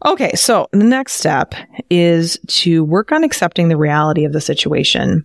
Okay, 0.05 0.32
so 0.34 0.68
the 0.72 0.78
next 0.78 1.12
step 1.12 1.55
is 1.88 2.38
to 2.48 2.82
work 2.82 3.12
on 3.12 3.22
accepting 3.22 3.68
the 3.68 3.76
reality 3.76 4.24
of 4.24 4.32
the 4.32 4.40
situation. 4.40 5.24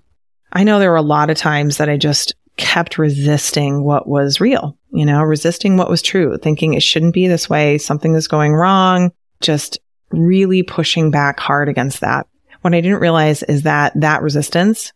I 0.53 0.63
know 0.63 0.79
there 0.79 0.91
were 0.91 0.97
a 0.97 1.01
lot 1.01 1.29
of 1.29 1.37
times 1.37 1.77
that 1.77 1.89
I 1.89 1.97
just 1.97 2.35
kept 2.57 2.97
resisting 2.97 3.83
what 3.83 4.07
was 4.07 4.39
real, 4.39 4.77
you 4.91 5.05
know, 5.05 5.21
resisting 5.23 5.77
what 5.77 5.89
was 5.89 6.01
true, 6.01 6.37
thinking 6.37 6.73
it 6.73 6.83
shouldn't 6.83 7.13
be 7.13 7.27
this 7.27 7.49
way, 7.49 7.77
something 7.77 8.13
is 8.13 8.27
going 8.27 8.53
wrong, 8.53 9.11
just 9.41 9.79
really 10.11 10.63
pushing 10.63 11.11
back 11.11 11.39
hard 11.39 11.69
against 11.69 12.01
that. 12.01 12.27
What 12.61 12.73
I 12.73 12.81
didn't 12.81 12.99
realize 12.99 13.43
is 13.43 13.63
that 13.63 13.93
that 13.99 14.21
resistance 14.21 14.93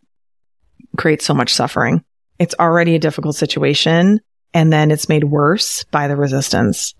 creates 0.96 1.24
so 1.24 1.34
much 1.34 1.52
suffering. 1.52 2.04
It's 2.38 2.54
already 2.58 2.94
a 2.94 3.00
difficult 3.00 3.36
situation, 3.36 4.20
and 4.54 4.72
then 4.72 4.90
it's 4.90 5.08
made 5.08 5.24
worse 5.24 5.84
by 5.84 6.08
the 6.08 6.16
resistance. 6.16 6.94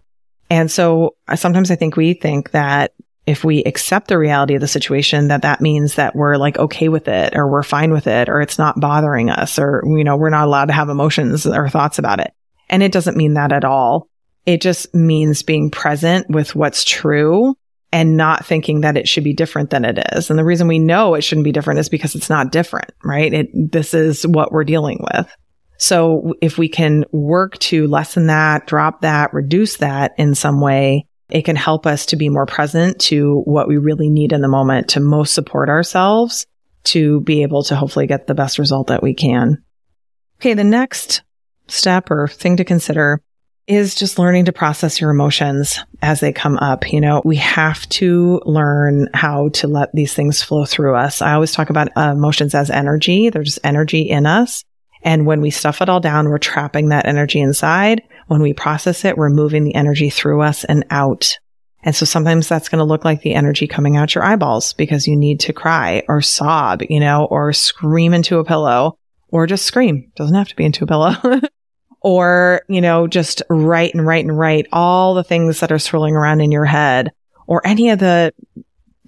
And 0.53 0.71
so 0.71 1.17
uh, 1.29 1.37
sometimes 1.37 1.71
I 1.71 1.77
think 1.77 1.97
we 1.97 2.13
think 2.13 2.51
that 2.51 2.93
if 3.27 3.43
we 3.43 3.65
accept 3.65 4.09
the 4.09 4.19
reality 4.19 4.55
of 4.55 4.61
the 4.61 4.69
situation, 4.69 5.29
that 5.29 5.41
that 5.41 5.63
means 5.63 5.95
that 5.95 6.15
we're 6.15 6.37
like 6.37 6.59
okay 6.59 6.91
with 6.91 7.09
it 7.09 7.35
or 7.35 7.49
we're 7.49 7.63
fine 7.63 7.91
with 7.91 8.07
it 8.07 8.29
or 8.29 8.43
it's 8.43 8.59
not 8.59 8.79
bothering 8.79 9.31
us 9.31 9.59
or, 9.59 9.83
you 9.87 10.05
know, 10.05 10.15
we're 10.15 10.29
not 10.29 10.47
allowed 10.47 10.67
to 10.67 10.75
have 10.75 10.91
emotions 10.91 11.47
or 11.47 11.71
thoughts 11.71 11.99
about 11.99 12.21
it. 12.21 12.35
And 12.69 12.83
it 12.83 12.93
doesn't 12.93 13.17
mean 13.17 13.33
that 13.33 13.51
at 13.51 13.65
all. 13.65 14.11
It 14.45 14.61
just 14.61 14.95
means 14.95 15.43
being 15.43 15.71
present 15.71 16.29
with 16.29 16.55
what's 16.55 16.85
true 16.85 17.57
and 17.91 18.19
not 18.19 18.45
thinking 18.45 18.83
that 18.83 18.99
it 18.99 19.09
should 19.09 19.25
be 19.25 19.33
different 19.33 19.71
than 19.71 19.87
it 19.87 20.05
is. 20.13 20.29
And 20.29 20.39
the 20.39 20.45
reason 20.45 20.69
we 20.69 20.79
know 20.79 21.15
it 21.15 21.23
shouldn't 21.23 21.45
be 21.47 21.53
different 21.53 21.81
is 21.81 21.89
because 21.89 22.15
it's 22.15 22.29
not 22.29 22.53
different, 22.53 22.91
right? 23.03 23.33
It, 23.33 23.73
this 23.73 23.95
is 23.95 24.27
what 24.27 24.53
we're 24.53 24.65
dealing 24.65 25.03
with. 25.15 25.35
So 25.83 26.35
if 26.41 26.59
we 26.59 26.69
can 26.69 27.05
work 27.11 27.59
to 27.59 27.89
lessen 27.89 28.29
that, 28.29 28.69
drop 28.69 29.01
that, 29.01 29.35
reduce 29.35 29.79
that 29.79 30.15
in 30.17 30.37
some 30.37 30.61
way, 30.61 31.07
it 31.29 31.43
can 31.43 31.57
help 31.57 31.87
us 31.89 32.07
to 32.07 32.17
be 32.17 32.29
more 32.29 32.47
present 32.47 33.01
to 33.01 33.41
what 33.47 33.67
we 33.67 33.79
really 33.79 34.09
need 34.09 34.33
in 34.33 34.43
the 34.43 34.49
moment 34.49 34.91
to 34.91 35.01
most 35.01 35.35
support 35.35 35.69
ourselves 35.69 36.47
to 36.85 37.21
be 37.23 37.43
able 37.43 37.65
to 37.65 37.75
hopefully 37.75 38.07
get 38.07 38.29
the 38.29 38.35
best 38.35 38.61
result 38.61 38.87
that 38.87 39.03
we 39.03 39.13
can. 39.13 39.61
Okay. 40.37 40.55
The 40.55 40.63
next 40.63 41.23
step 41.67 42.13
or 42.13 42.29
thing 42.29 42.59
to 42.59 42.65
consider 42.65 43.21
is 43.67 43.97
just 43.97 44.21
learning 44.21 44.45
to 44.45 44.53
process 44.53 45.01
your 45.01 45.11
emotions 45.11 45.81
as 46.01 46.21
they 46.21 46.33
come 46.33 46.59
up. 46.59 46.93
You 46.93 47.01
know, 47.01 47.23
we 47.25 47.37
have 47.37 47.89
to 47.89 48.41
learn 48.45 49.09
how 49.15 49.49
to 49.55 49.67
let 49.67 49.93
these 49.93 50.15
things 50.15 50.45
flow 50.45 50.65
through 50.65 50.95
us. 50.95 51.21
I 51.21 51.33
always 51.33 51.51
talk 51.51 51.71
about 51.71 51.89
uh, 51.97 52.13
emotions 52.15 52.55
as 52.55 52.71
energy. 52.71 53.31
They're 53.31 53.43
just 53.43 53.59
energy 53.65 54.03
in 54.03 54.27
us. 54.27 54.63
And 55.03 55.27
when 55.27 55.41
we 55.41 55.51
stuff 55.51 55.83
it 55.83 55.89
all 55.89 56.01
down, 56.01 56.29
we're 56.29 56.39
trapping 56.39 56.89
that 56.89 57.07
energy 57.07 57.41
inside. 57.41 58.03
When 58.29 58.41
we 58.41 58.53
process 58.53 59.05
it, 59.05 59.19
we're 59.19 59.31
moving 59.31 59.65
the 59.65 59.75
energy 59.75 60.11
through 60.11 60.43
us 60.43 60.65
and 60.65 60.85
out. 60.91 61.37
And 61.85 61.95
so 61.95 62.07
sometimes 62.07 62.49
that's 62.49 62.69
going 62.69 62.79
to 62.79 62.85
look 62.85 63.05
like 63.05 63.23
the 63.23 63.35
energy 63.35 63.67
coming 63.67 63.97
out 63.97 64.15
your 64.15 64.23
eyeballs 64.23 64.73
because 64.73 65.09
you 65.09 65.17
need 65.17 65.41
to 65.41 65.53
cry 65.53 66.05
or 66.09 66.23
sob, 66.23 66.83
you 66.89 67.01
know, 67.01 67.25
or 67.25 67.53
scream 67.53 68.15
into 68.15 68.39
a 68.39 68.45
pillow 68.45 68.97
or 69.29 69.47
just 69.47 69.67
scream. 69.67 70.13
Doesn't 70.15 70.37
have 70.37 70.49
to 70.49 70.57
be 70.57 70.65
into 70.65 70.85
a 70.85 70.87
pillow. 70.87 71.15
or, 72.01 72.63
you 72.69 72.81
know, 72.81 73.09
just 73.09 73.43
write 73.51 73.95
and 73.95 74.07
write 74.07 74.25
and 74.25 74.39
write 74.39 74.69
all 74.73 75.15
the 75.15 75.25
things 75.25 75.59
that 75.61 75.73
are 75.73 75.79
swirling 75.81 76.15
around 76.15 76.41
in 76.41 76.53
your 76.53 76.65
head 76.65 77.11
or 77.49 77.67
any 77.67 77.91
of 77.91 77.99
the 77.99 78.33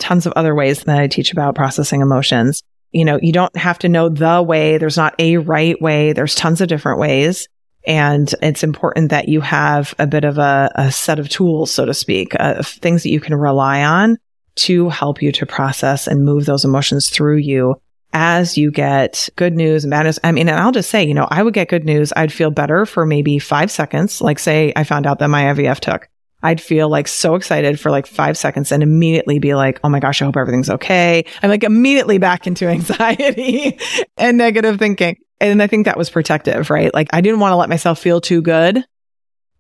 tons 0.01 0.27
of 0.27 0.33
other 0.33 0.55
ways 0.55 0.83
that 0.83 0.99
I 0.99 1.07
teach 1.07 1.33
about 1.33 1.55
processing 1.55 2.01
emotions 2.01 2.65
you 2.95 3.05
know, 3.05 3.19
you 3.21 3.33
don't 3.33 3.55
have 3.57 3.79
to 3.81 3.89
know 3.89 4.09
the 4.09 4.43
way. 4.43 4.79
There's 4.79 4.97
not 4.97 5.15
a 5.19 5.39
right 5.39 5.81
way. 5.83 6.13
There's 6.13 6.35
tons 6.35 6.61
of 6.61 6.69
different 6.69 7.01
ways. 7.01 7.49
And 7.87 8.33
it's 8.41 8.63
important 8.63 9.11
that 9.11 9.29
you 9.29 9.43
have 9.43 9.95
a 9.99 10.07
bit 10.07 10.25
of 10.25 10.39
a, 10.39 10.71
a 10.75 10.91
set 10.91 11.19
of 11.19 11.29
tools, 11.29 11.71
so 11.71 11.85
to 11.85 11.93
speak, 11.93 12.35
uh, 12.39 12.63
things 12.63 13.03
that 13.03 13.11
you 13.11 13.21
can 13.21 13.35
rely 13.35 13.85
on 13.85 14.17
to 14.57 14.89
help 14.89 15.21
you 15.21 15.33
to 15.33 15.45
process 15.45 16.07
and 16.07 16.25
move 16.25 16.47
those 16.47 16.65
emotions 16.65 17.11
through 17.11 17.39
you 17.39 17.75
as 18.15 18.57
you 18.57 18.71
get 18.71 19.29
good 19.35 19.55
news 19.55 19.85
and 19.85 19.91
bad 19.91 20.05
news. 20.05 20.21
I 20.23 20.31
mean, 20.31 20.49
and 20.49 20.59
I'll 20.59 20.73
just 20.73 20.89
say, 20.89 21.05
you 21.05 21.15
know, 21.15 21.27
I 21.29 21.43
would 21.43 21.53
get 21.53 21.69
good 21.69 21.85
news. 21.85 22.13
I'd 22.17 22.33
feel 22.33 22.53
better 22.53 22.87
for 22.87 23.05
maybe 23.05 23.41
five 23.41 23.73
seconds. 23.73 24.21
Like 24.21 24.39
say 24.39 24.73
I 24.77 24.85
found 24.85 25.07
out 25.07 25.19
that 25.19 25.29
my 25.29 25.43
IVF 25.53 25.81
took. 25.81 26.09
I'd 26.45 26.61
feel 26.61 26.91
like 26.91 27.09
so 27.09 27.35
excited 27.35 27.81
for 27.81 27.91
like 27.91 28.07
five 28.07 28.37
seconds 28.37 28.71
and 28.71 28.83
immediately 28.83 29.39
be 29.39 29.55
like, 29.55 29.81
Oh 29.83 29.89
my 29.89 29.99
gosh, 29.99 30.21
I 30.21 30.27
hope 30.27 30.37
everything's 30.37 30.69
okay. 30.69 31.25
I'm 31.43 31.51
like 31.51 31.65
immediately 31.65 32.19
back 32.19 32.47
into 32.47 32.69
anxiety 32.69 33.79
and 34.19 34.37
negative 34.37 34.79
thinking. 34.79 35.17
And 35.41 35.63
I 35.63 35.67
think 35.67 35.87
that 35.87 35.97
was 35.97 36.11
protective, 36.11 36.71
right? 36.71 36.93
Like 36.93 37.09
I 37.13 37.23
didn't 37.23 37.41
want 37.41 37.53
to 37.53 37.57
let 37.57 37.71
myself 37.71 37.99
feel 37.99 38.21
too 38.21 38.43
good 38.43 38.85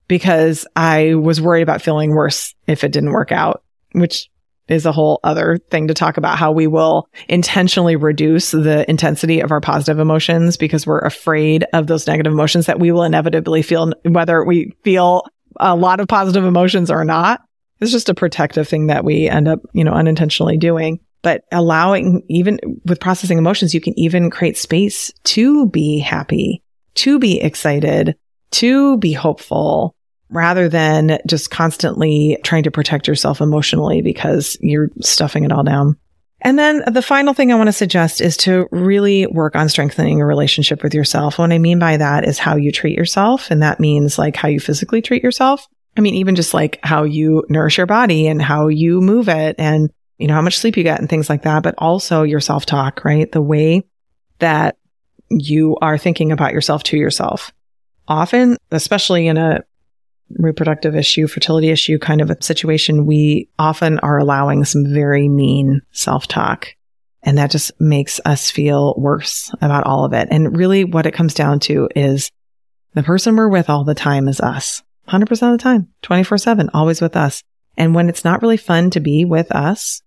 because 0.08 0.66
I 0.76 1.14
was 1.14 1.40
worried 1.40 1.62
about 1.62 1.82
feeling 1.82 2.10
worse 2.10 2.54
if 2.66 2.84
it 2.84 2.92
didn't 2.92 3.12
work 3.12 3.32
out, 3.32 3.62
which 3.92 4.28
is 4.68 4.86
a 4.86 4.92
whole 4.92 5.20
other 5.24 5.58
thing 5.70 5.88
to 5.88 5.94
talk 5.94 6.16
about 6.16 6.38
how 6.38 6.52
we 6.52 6.66
will 6.66 7.08
intentionally 7.28 7.96
reduce 7.96 8.50
the 8.50 8.88
intensity 8.88 9.40
of 9.40 9.50
our 9.50 9.60
positive 9.60 9.98
emotions 9.98 10.56
because 10.56 10.86
we're 10.86 11.00
afraid 11.00 11.64
of 11.72 11.86
those 11.86 12.06
negative 12.06 12.32
emotions 12.32 12.66
that 12.66 12.80
we 12.80 12.90
will 12.90 13.02
inevitably 13.02 13.62
feel, 13.62 13.92
whether 14.04 14.44
we 14.44 14.74
feel 14.82 15.24
a 15.58 15.76
lot 15.76 16.00
of 16.00 16.08
positive 16.08 16.44
emotions 16.44 16.90
or 16.90 17.04
not. 17.04 17.42
It's 17.80 17.92
just 17.92 18.08
a 18.08 18.14
protective 18.14 18.68
thing 18.68 18.86
that 18.86 19.04
we 19.04 19.28
end 19.28 19.48
up, 19.48 19.60
you 19.72 19.84
know, 19.84 19.92
unintentionally 19.92 20.56
doing. 20.56 21.00
But 21.22 21.44
allowing, 21.52 22.22
even 22.28 22.58
with 22.84 23.00
processing 23.00 23.38
emotions, 23.38 23.74
you 23.74 23.80
can 23.80 23.98
even 23.98 24.30
create 24.30 24.58
space 24.58 25.10
to 25.24 25.66
be 25.68 25.98
happy, 25.98 26.62
to 26.96 27.18
be 27.18 27.40
excited, 27.40 28.16
to 28.52 28.98
be 28.98 29.12
hopeful, 29.12 29.94
rather 30.30 30.68
than 30.68 31.18
just 31.26 31.50
constantly 31.50 32.38
trying 32.44 32.64
to 32.64 32.70
protect 32.70 33.08
yourself 33.08 33.40
emotionally 33.40 34.02
because 34.02 34.58
you're 34.60 34.90
stuffing 35.00 35.44
it 35.44 35.52
all 35.52 35.62
down. 35.62 35.96
And 36.44 36.58
then 36.58 36.84
the 36.86 37.00
final 37.00 37.32
thing 37.32 37.50
I 37.50 37.56
want 37.56 37.68
to 37.68 37.72
suggest 37.72 38.20
is 38.20 38.36
to 38.38 38.68
really 38.70 39.26
work 39.26 39.56
on 39.56 39.70
strengthening 39.70 40.18
your 40.18 40.26
relationship 40.26 40.82
with 40.82 40.92
yourself. 40.92 41.38
What 41.38 41.52
I 41.52 41.58
mean 41.58 41.78
by 41.78 41.96
that 41.96 42.28
is 42.28 42.38
how 42.38 42.56
you 42.56 42.70
treat 42.70 42.96
yourself. 42.96 43.50
And 43.50 43.62
that 43.62 43.80
means 43.80 44.18
like 44.18 44.36
how 44.36 44.48
you 44.48 44.60
physically 44.60 45.00
treat 45.00 45.22
yourself. 45.22 45.66
I 45.96 46.02
mean, 46.02 46.14
even 46.16 46.34
just 46.34 46.52
like 46.52 46.80
how 46.82 47.04
you 47.04 47.44
nourish 47.48 47.78
your 47.78 47.86
body 47.86 48.26
and 48.26 48.42
how 48.42 48.68
you 48.68 49.00
move 49.00 49.30
it 49.30 49.56
and, 49.58 49.90
you 50.18 50.26
know, 50.26 50.34
how 50.34 50.42
much 50.42 50.58
sleep 50.58 50.76
you 50.76 50.82
get 50.82 51.00
and 51.00 51.08
things 51.08 51.30
like 51.30 51.42
that, 51.44 51.62
but 51.62 51.76
also 51.78 52.24
your 52.24 52.40
self 52.40 52.66
talk, 52.66 53.06
right? 53.06 53.30
The 53.32 53.42
way 53.42 53.84
that 54.40 54.76
you 55.30 55.78
are 55.80 55.96
thinking 55.96 56.30
about 56.30 56.52
yourself 56.52 56.82
to 56.84 56.98
yourself. 56.98 57.52
Often, 58.06 58.58
especially 58.70 59.28
in 59.28 59.38
a 59.38 59.60
reproductive 60.30 60.94
issue, 60.96 61.26
fertility 61.26 61.70
issue 61.70 61.98
kind 61.98 62.20
of 62.20 62.30
a 62.30 62.42
situation, 62.42 63.06
we 63.06 63.48
often 63.58 63.98
are 64.00 64.18
allowing 64.18 64.64
some 64.64 64.84
very 64.86 65.28
mean 65.28 65.80
self 65.92 66.26
talk. 66.26 66.68
And 67.22 67.38
that 67.38 67.50
just 67.50 67.72
makes 67.80 68.20
us 68.26 68.50
feel 68.50 68.94
worse 68.98 69.50
about 69.62 69.84
all 69.84 70.04
of 70.04 70.12
it. 70.12 70.28
And 70.30 70.56
really 70.56 70.84
what 70.84 71.06
it 71.06 71.14
comes 71.14 71.32
down 71.32 71.58
to 71.60 71.88
is 71.96 72.30
the 72.92 73.02
person 73.02 73.36
we're 73.36 73.48
with 73.48 73.70
all 73.70 73.84
the 73.84 73.94
time 73.94 74.28
is 74.28 74.40
us. 74.40 74.82
100% 75.08 75.22
of 75.30 75.38
the 75.38 75.62
time, 75.62 75.88
24 76.02 76.38
seven, 76.38 76.70
always 76.72 77.00
with 77.00 77.16
us. 77.16 77.42
And 77.76 77.94
when 77.94 78.08
it's 78.08 78.24
not 78.24 78.40
really 78.42 78.56
fun 78.56 78.90
to 78.90 79.00
be 79.00 79.24
with 79.24 79.50
us, 79.52 80.00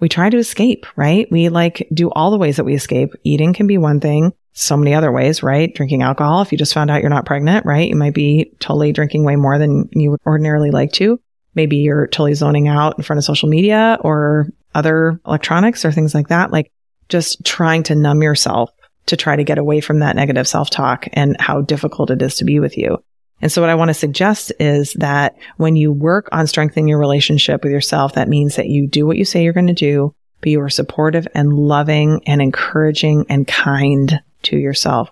we 0.00 0.08
try 0.08 0.28
to 0.28 0.38
escape, 0.38 0.86
right? 0.96 1.26
We 1.30 1.48
like 1.48 1.88
do 1.92 2.10
all 2.10 2.30
the 2.30 2.38
ways 2.38 2.56
that 2.56 2.64
we 2.64 2.74
escape. 2.74 3.14
Eating 3.22 3.52
can 3.52 3.66
be 3.66 3.78
one 3.78 4.00
thing 4.00 4.32
so 4.54 4.76
many 4.76 4.94
other 4.94 5.12
ways, 5.12 5.42
right? 5.42 5.74
Drinking 5.74 6.02
alcohol. 6.02 6.40
If 6.40 6.52
you 6.52 6.58
just 6.58 6.72
found 6.72 6.90
out 6.90 7.00
you're 7.02 7.10
not 7.10 7.26
pregnant, 7.26 7.66
right? 7.66 7.88
You 7.88 7.96
might 7.96 8.14
be 8.14 8.52
totally 8.60 8.92
drinking 8.92 9.24
way 9.24 9.36
more 9.36 9.58
than 9.58 9.88
you 9.92 10.12
would 10.12 10.20
ordinarily 10.24 10.70
like 10.70 10.92
to. 10.92 11.20
Maybe 11.54 11.78
you're 11.78 12.06
totally 12.06 12.34
zoning 12.34 12.68
out 12.68 12.96
in 12.96 13.04
front 13.04 13.18
of 13.18 13.24
social 13.24 13.48
media 13.48 13.98
or 14.00 14.46
other 14.74 15.20
electronics 15.26 15.84
or 15.84 15.92
things 15.92 16.14
like 16.14 16.28
that. 16.28 16.52
Like 16.52 16.72
just 17.08 17.44
trying 17.44 17.82
to 17.84 17.96
numb 17.96 18.22
yourself 18.22 18.70
to 19.06 19.16
try 19.16 19.36
to 19.36 19.44
get 19.44 19.58
away 19.58 19.80
from 19.80 19.98
that 19.98 20.16
negative 20.16 20.48
self 20.48 20.70
talk 20.70 21.06
and 21.12 21.36
how 21.40 21.60
difficult 21.60 22.10
it 22.10 22.22
is 22.22 22.36
to 22.36 22.44
be 22.44 22.60
with 22.60 22.78
you. 22.78 22.98
And 23.42 23.50
so 23.50 23.60
what 23.60 23.70
I 23.70 23.74
want 23.74 23.88
to 23.88 23.94
suggest 23.94 24.52
is 24.60 24.94
that 24.94 25.36
when 25.56 25.74
you 25.76 25.92
work 25.92 26.28
on 26.32 26.46
strengthening 26.46 26.88
your 26.88 26.98
relationship 26.98 27.62
with 27.62 27.72
yourself, 27.72 28.14
that 28.14 28.28
means 28.28 28.56
that 28.56 28.68
you 28.68 28.86
do 28.86 29.04
what 29.04 29.16
you 29.16 29.24
say 29.24 29.42
you're 29.42 29.52
going 29.52 29.66
to 29.66 29.72
do, 29.74 30.14
but 30.40 30.50
you 30.50 30.60
are 30.60 30.70
supportive 30.70 31.26
and 31.34 31.52
loving 31.52 32.22
and 32.26 32.40
encouraging 32.40 33.26
and 33.28 33.46
kind 33.46 34.22
to 34.44 34.56
yourself. 34.56 35.10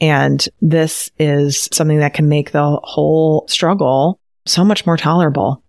And 0.00 0.46
this 0.60 1.10
is 1.18 1.68
something 1.72 1.98
that 2.00 2.14
can 2.14 2.28
make 2.28 2.50
the 2.50 2.80
whole 2.82 3.46
struggle 3.48 4.18
so 4.44 4.64
much 4.64 4.86
more 4.86 4.96
tolerable, 4.96 5.62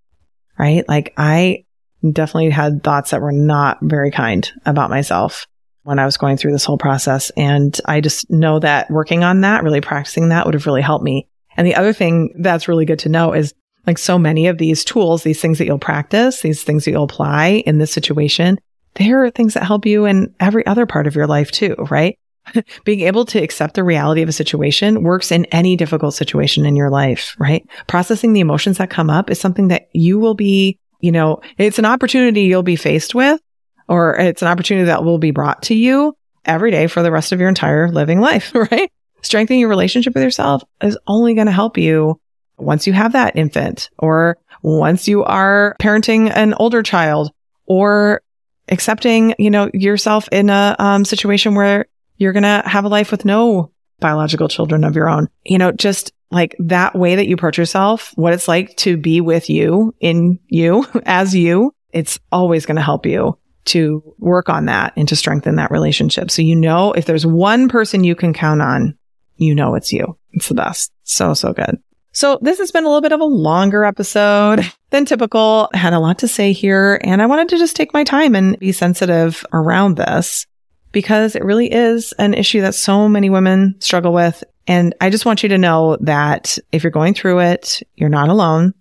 right? 0.58 0.88
Like 0.88 1.14
I 1.18 1.66
definitely 2.12 2.50
had 2.50 2.84
thoughts 2.84 3.12
that 3.12 3.22
were 3.22 3.32
not 3.32 3.78
very 3.82 4.12
kind 4.12 4.52
about 4.66 4.90
myself 4.90 5.48
when 5.84 6.00
I 6.00 6.06
was 6.06 6.18
going 6.18 6.38
through 6.38 6.52
this 6.52 6.66
whole 6.66 6.78
process. 6.78 7.30
And 7.38 7.80
I 7.86 8.02
just 8.02 8.30
know 8.30 8.60
that 8.60 8.90
working 8.90 9.24
on 9.24 9.42
that, 9.42 9.64
really 9.64 9.82
practicing 9.82 10.30
that 10.30 10.46
would 10.46 10.56
have 10.56 10.66
really 10.66 10.82
helped 10.82 11.06
me. 11.06 11.28
And 11.58 11.66
the 11.66 11.76
other 11.76 11.94
thing 11.94 12.34
that's 12.40 12.68
really 12.68 12.86
good 12.86 13.00
to 13.00 13.10
know 13.10 13.34
is 13.34 13.54
like 13.86 13.98
so 13.98 14.18
many 14.18 14.48
of 14.48 14.58
these 14.58 14.84
tools, 14.84 15.24
these 15.24 15.40
things 15.40 15.60
that 15.60 15.66
you'll 15.66 15.78
practice, 15.78 16.42
these 16.42 16.64
things 16.64 16.86
that 16.86 16.92
you'll 16.92 17.04
apply 17.04 17.64
in 17.66 17.78
this 17.78 17.92
situation, 17.92 18.58
there 18.96 19.24
are 19.24 19.30
things 19.30 19.54
that 19.54 19.64
help 19.64 19.86
you 19.86 20.06
in 20.06 20.34
every 20.40 20.66
other 20.66 20.86
part 20.86 21.06
of 21.06 21.16
your 21.16 21.28
life 21.28 21.52
too, 21.52 21.76
right? 21.90 22.18
Being 22.86 23.02
able 23.02 23.26
to 23.26 23.42
accept 23.42 23.76
the 23.76 23.84
reality 23.84 24.22
of 24.22 24.30
a 24.30 24.34
situation 24.34 25.04
works 25.04 25.32
in 25.32 25.46
any 25.46 25.76
difficult 25.76 26.14
situation 26.14 26.66
in 26.66 26.76
your 26.76 26.90
life, 26.90 27.36
right? 27.40 27.68
Processing 27.88 28.34
the 28.34 28.40
emotions 28.40 28.78
that 28.78 28.90
come 28.90 29.10
up 29.10 29.30
is 29.30 29.40
something 29.40 29.70
that 29.70 29.90
you 29.94 30.20
will 30.20 30.36
be, 30.36 30.80
you 31.00 31.12
know, 31.12 31.42
it's 31.58 31.80
an 31.80 31.86
opportunity 31.86 32.42
you'll 32.42 32.64
be 32.64 32.76
faced 32.76 33.16
with, 33.16 33.42
or 33.88 34.16
it's 34.18 34.42
an 34.42 34.48
opportunity 34.48 34.86
that 34.86 35.04
will 35.04 35.18
be 35.18 35.32
brought 35.32 35.64
to 35.64 35.76
you 35.76 36.16
every 36.46 36.72
day 36.72 36.88
for 36.88 37.02
the 37.02 37.12
rest 37.12 37.32
of 37.32 37.40
your 37.40 37.50
entire 37.50 37.90
living 37.90 38.20
life, 38.20 38.54
right? 38.72 38.92
strengthening 39.26 39.60
your 39.60 39.70
relationship 39.70 40.14
with 40.14 40.24
yourself 40.24 40.64
is 40.82 40.98
only 41.08 41.34
going 41.34 41.48
to 41.48 41.52
help 41.52 41.78
you 41.78 42.20
once 42.58 42.88
you 42.88 42.94
have 42.94 43.14
that 43.14 43.36
infant 43.36 43.90
or 43.98 44.38
once 44.62 45.08
you 45.08 45.24
are 45.24 45.76
parenting 45.82 46.32
an 46.34 46.54
older 46.54 46.84
child 46.84 47.32
or 47.66 48.22
accepting, 48.70 49.34
you 49.38 49.50
know, 49.50 49.70
yourself 49.74 50.30
in 50.32 50.50
a 50.50 50.76
um, 50.80 51.04
situation 51.04 51.56
where 51.56 51.86
you're 52.18 52.34
going 52.34 52.44
to 52.44 52.64
have 52.66 52.86
a 52.86 52.90
life 52.90 53.12
with 53.12 53.26
no 53.26 53.72
biological 54.00 54.48
children 54.48 54.84
of 54.84 54.96
your 54.96 55.10
own. 55.10 55.28
You 55.44 55.58
know, 55.58 55.72
just 55.72 56.12
like 56.32 56.56
that 56.60 56.96
way 56.96 57.16
that 57.16 57.28
you 57.28 57.36
approach 57.36 57.58
yourself, 57.58 58.12
what 58.16 58.34
it's 58.34 58.48
like 58.48 58.76
to 58.78 58.98
be 58.98 59.22
with 59.22 59.50
you 59.50 59.94
in 60.00 60.40
you 60.48 60.86
as 61.06 61.36
you, 61.36 61.74
it's 61.92 62.20
always 62.32 62.66
going 62.66 62.76
to 62.76 62.82
help 62.82 63.06
you 63.06 63.38
to 63.66 64.16
work 64.20 64.48
on 64.50 64.66
that 64.66 64.94
and 64.96 65.08
to 65.08 65.16
strengthen 65.16 65.56
that 65.56 65.72
relationship. 65.72 66.30
So 66.30 66.42
you 66.42 66.56
know, 66.56 66.92
if 66.92 67.06
there's 67.06 67.26
one 67.26 67.68
person 67.68 68.04
you 68.04 68.16
can 68.16 68.34
count 68.34 68.62
on 68.62 68.98
you 69.38 69.56
know 69.56 69.76
it's 69.76 69.92
you. 69.92 70.18
It's 70.32 70.50
the 70.50 70.56
best. 70.56 70.92
So, 71.04 71.34
so 71.34 71.54
good. 71.54 71.78
So 72.12 72.40
this 72.42 72.60
has 72.60 72.72
been 72.72 72.86
a 72.86 72.88
little 72.88 73.02
bit 73.02 73.12
of 73.12 73.20
a 73.20 73.26
longer 73.26 73.84
episode 73.84 74.62
than 74.90 75.06
typical. 75.06 75.70
I 75.74 75.78
had 75.78 75.94
a 75.94 76.00
lot 76.00 76.20
to 76.20 76.28
say 76.28 76.54
here 76.54 77.00
and 77.04 77.22
I 77.22 77.26
wanted 77.26 77.50
to 77.50 77.58
just 77.58 77.76
take 77.76 77.94
my 77.94 78.06
time 78.06 78.36
and 78.36 78.58
be 78.58 78.72
sensitive 78.72 79.46
around 79.52 79.98
this 79.98 80.48
because 80.96 81.36
it 81.36 81.44
really 81.44 81.70
is 81.70 82.14
an 82.14 82.34
issue 82.34 82.62
that 82.62 82.74
so 82.74 83.10
many 83.10 83.30
women 83.30 83.76
struggle 83.80 84.14
with. 84.14 84.46
And 84.66 84.96
I 85.02 85.10
just 85.10 85.26
want 85.26 85.44
you 85.44 85.50
to 85.50 85.58
know 85.58 85.98
that 86.00 86.58
if 86.72 86.84
you're 86.84 86.90
going 86.90 87.14
through 87.14 87.40
it, 87.40 87.84
you're 87.96 88.08
not 88.08 88.30
alone. 88.30 88.74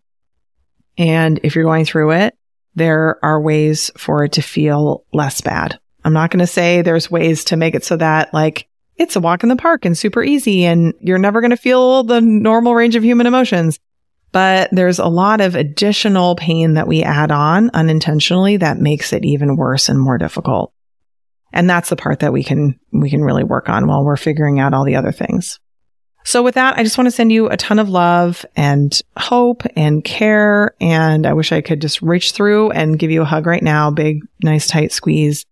And 0.96 1.40
if 1.42 1.56
you're 1.56 1.64
going 1.64 1.84
through 1.84 2.12
it, 2.12 2.38
there 2.76 3.18
are 3.24 3.42
ways 3.42 3.90
for 3.98 4.22
it 4.22 4.32
to 4.34 4.42
feel 4.42 5.04
less 5.12 5.40
bad. 5.40 5.80
I'm 6.04 6.12
not 6.12 6.30
going 6.30 6.38
to 6.38 6.46
say 6.46 6.82
there's 6.82 7.10
ways 7.10 7.46
to 7.46 7.56
make 7.56 7.74
it 7.74 7.84
so 7.84 7.96
that 7.96 8.32
like 8.32 8.68
it's 8.94 9.16
a 9.16 9.20
walk 9.20 9.42
in 9.42 9.48
the 9.48 9.56
park 9.56 9.84
and 9.84 9.98
super 9.98 10.22
easy 10.22 10.64
and 10.66 10.94
you're 11.00 11.18
never 11.18 11.40
going 11.40 11.50
to 11.50 11.56
feel 11.56 12.04
the 12.04 12.20
normal 12.20 12.76
range 12.76 12.94
of 12.94 13.02
human 13.02 13.26
emotions. 13.26 13.80
But 14.30 14.68
there's 14.70 15.00
a 15.00 15.06
lot 15.06 15.40
of 15.40 15.56
additional 15.56 16.36
pain 16.36 16.74
that 16.74 16.86
we 16.86 17.02
add 17.02 17.32
on 17.32 17.70
unintentionally 17.74 18.58
that 18.58 18.78
makes 18.78 19.12
it 19.12 19.24
even 19.24 19.56
worse 19.56 19.88
and 19.88 19.98
more 19.98 20.16
difficult. 20.16 20.72
And 21.54 21.70
that's 21.70 21.88
the 21.88 21.96
part 21.96 22.20
that 22.20 22.32
we 22.32 22.44
can, 22.44 22.78
we 22.92 23.08
can 23.08 23.22
really 23.22 23.44
work 23.44 23.70
on 23.70 23.86
while 23.86 24.04
we're 24.04 24.16
figuring 24.16 24.60
out 24.60 24.74
all 24.74 24.84
the 24.84 24.96
other 24.96 25.12
things. 25.12 25.58
So 26.26 26.42
with 26.42 26.56
that, 26.56 26.76
I 26.76 26.82
just 26.82 26.98
want 26.98 27.06
to 27.06 27.10
send 27.10 27.32
you 27.32 27.48
a 27.48 27.56
ton 27.56 27.78
of 27.78 27.88
love 27.88 28.44
and 28.56 29.00
hope 29.16 29.62
and 29.76 30.04
care. 30.04 30.74
And 30.80 31.26
I 31.26 31.32
wish 31.32 31.52
I 31.52 31.62
could 31.62 31.80
just 31.80 32.02
reach 32.02 32.32
through 32.32 32.70
and 32.72 32.98
give 32.98 33.10
you 33.10 33.22
a 33.22 33.26
hug 33.26 33.46
right 33.46 33.62
now. 33.62 33.90
Big, 33.90 34.20
nice, 34.42 34.66
tight 34.66 34.92
squeeze 34.92 35.46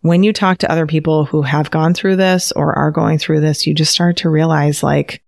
when 0.00 0.22
you 0.22 0.32
talk 0.32 0.58
to 0.58 0.70
other 0.70 0.86
people 0.86 1.24
who 1.24 1.42
have 1.42 1.70
gone 1.70 1.94
through 1.94 2.16
this 2.16 2.52
or 2.52 2.76
are 2.78 2.90
going 2.90 3.18
through 3.18 3.40
this, 3.40 3.66
you 3.66 3.74
just 3.74 3.92
start 3.92 4.18
to 4.18 4.30
realize 4.30 4.82
like 4.82 5.22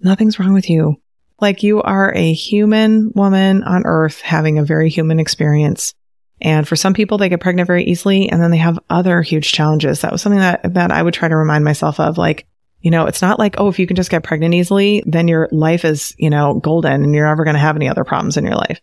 nothing's 0.00 0.38
wrong 0.38 0.52
with 0.52 0.68
you. 0.68 0.96
Like 1.40 1.62
you 1.62 1.80
are 1.82 2.12
a 2.14 2.32
human 2.32 3.12
woman 3.14 3.62
on 3.62 3.82
earth 3.86 4.20
having 4.20 4.58
a 4.58 4.64
very 4.64 4.90
human 4.90 5.20
experience. 5.20 5.94
And 6.40 6.66
for 6.66 6.76
some 6.76 6.94
people, 6.94 7.18
they 7.18 7.28
get 7.28 7.40
pregnant 7.40 7.66
very 7.66 7.84
easily 7.84 8.30
and 8.30 8.42
then 8.42 8.50
they 8.50 8.56
have 8.58 8.78
other 8.88 9.22
huge 9.22 9.52
challenges. 9.52 10.00
That 10.00 10.12
was 10.12 10.22
something 10.22 10.40
that, 10.40 10.74
that 10.74 10.90
I 10.90 11.02
would 11.02 11.14
try 11.14 11.28
to 11.28 11.36
remind 11.36 11.64
myself 11.64 12.00
of. 12.00 12.16
Like, 12.16 12.46
you 12.80 12.90
know, 12.90 13.06
it's 13.06 13.20
not 13.20 13.38
like, 13.38 13.56
oh, 13.58 13.68
if 13.68 13.78
you 13.78 13.86
can 13.86 13.96
just 13.96 14.10
get 14.10 14.24
pregnant 14.24 14.54
easily, 14.54 15.02
then 15.06 15.28
your 15.28 15.48
life 15.52 15.84
is, 15.84 16.14
you 16.18 16.30
know, 16.30 16.54
golden 16.54 17.04
and 17.04 17.14
you're 17.14 17.26
never 17.26 17.44
going 17.44 17.54
to 17.54 17.60
have 17.60 17.76
any 17.76 17.88
other 17.88 18.04
problems 18.04 18.36
in 18.36 18.44
your 18.44 18.54
life 18.54 18.80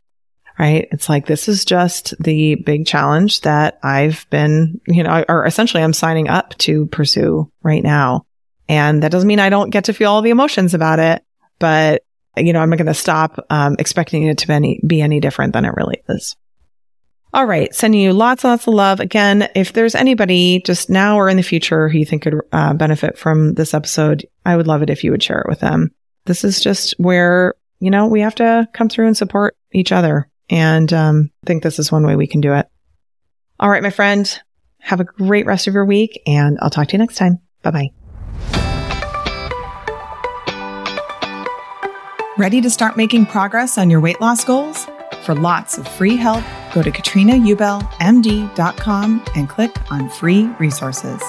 right? 0.58 0.88
It's 0.92 1.10
like, 1.10 1.26
this 1.26 1.48
is 1.48 1.66
just 1.66 2.14
the 2.20 2.56
big 2.56 2.86
challenge 2.86 3.42
that 3.42 3.80
I've 3.84 4.28
been, 4.30 4.82
you 4.88 5.04
know, 5.04 5.24
or 5.30 5.46
essentially 5.46 5.84
I'm 5.84 5.94
signing 5.94 6.30
up 6.30 6.58
to 6.60 6.88
pursue 6.88 7.52
right 7.62 7.84
now. 7.84 8.26
And 8.68 9.04
that 9.04 9.12
doesn't 9.12 9.28
mean 9.28 9.40
I 9.40 9.50
don't 9.50 9.70
get 9.70 9.86
to 9.86 9.94
feel 9.94 10.12
all 10.12 10.22
the 10.22 10.32
emotions 10.32 10.74
about 10.74 11.00
it, 11.00 11.24
but 11.60 12.04
you 12.36 12.54
know, 12.54 12.60
I'm 12.60 12.70
not 12.70 12.78
going 12.78 12.88
to 12.88 12.94
stop 12.94 13.40
um, 13.50 13.76
expecting 13.80 14.24
it 14.24 14.40
to 14.40 14.48
be 14.48 14.54
any, 14.54 14.82
be 14.86 15.02
any 15.02 15.20
different 15.20 15.54
than 15.54 15.66
it 15.66 15.74
really 15.76 16.04
is. 16.10 16.36
All 17.34 17.46
right. 17.46 17.74
Sending 17.76 18.02
you 18.02 18.14
lots 18.14 18.44
and 18.44 18.52
lots 18.52 18.68
of 18.68 18.74
love. 18.74 19.00
Again, 19.00 19.50
if 19.54 19.74
there's 19.74 19.96
anybody 19.96 20.62
just 20.66 20.90
now 20.90 21.18
or 21.18 21.30
in 21.30 21.38
the 21.38 21.44
future 21.44 21.90
who 21.90 21.98
you 21.98 22.06
think 22.06 22.24
could 22.24 22.42
uh, 22.52 22.74
benefit 22.74 23.18
from 23.18 23.54
this 23.54 23.74
episode, 23.74 24.26
I 24.46 24.56
would 24.56 24.68
love 24.68 24.82
it 24.82 24.90
if 24.90 25.04
you 25.04 25.12
would 25.12 25.22
share 25.22 25.42
it 25.42 25.50
with 25.50 25.60
them. 25.60 25.92
This 26.26 26.44
is 26.44 26.62
just 26.62 26.96
where, 26.98 27.56
you 27.80 27.92
know, 27.92 28.08
we 28.08 28.22
have 28.22 28.36
to 28.36 28.68
come 28.74 28.90
through 28.90 29.08
and 29.08 29.18
support 29.18 29.56
each 29.72 29.92
other. 29.92 30.30
And 30.50 30.92
um, 30.94 31.30
I 31.44 31.48
think 31.48 31.64
this 31.64 31.80
is 31.80 31.92
one 31.92 32.06
way 32.06 32.16
we 32.16 32.28
can 32.28 32.42
do 32.42 32.54
it. 32.54 32.68
All 33.60 33.70
right, 33.70 33.84
my 33.84 33.90
friend, 33.90 34.42
have 34.80 35.00
a 35.00 35.04
great 35.04 35.46
rest 35.46 35.68
of 35.68 35.74
your 35.74 35.86
week, 35.86 36.22
and 36.26 36.58
I'll 36.62 36.70
talk 36.70 36.88
to 36.88 36.94
you 36.94 37.00
next 37.00 37.18
time. 37.18 37.40
Bye 37.62 37.72
bye. 37.72 37.90
Ready 42.38 42.62
to 42.62 42.70
start 42.70 42.96
making 42.96 43.26
progress 43.26 43.78
on 43.78 43.90
your 43.90 44.00
weight 44.00 44.22
loss 44.22 44.46
goals? 44.46 44.88
For 45.24 45.36
lots 45.36 45.78
of 45.78 45.88
free 45.88 46.16
help, 46.16 46.44
go 46.74 46.82
to 46.82 46.92
katrinaubellmd.com 46.92 49.24
and 49.36 49.50
click 49.50 49.92
on 49.92 50.10
free 50.10 50.48
resources. 50.60 51.22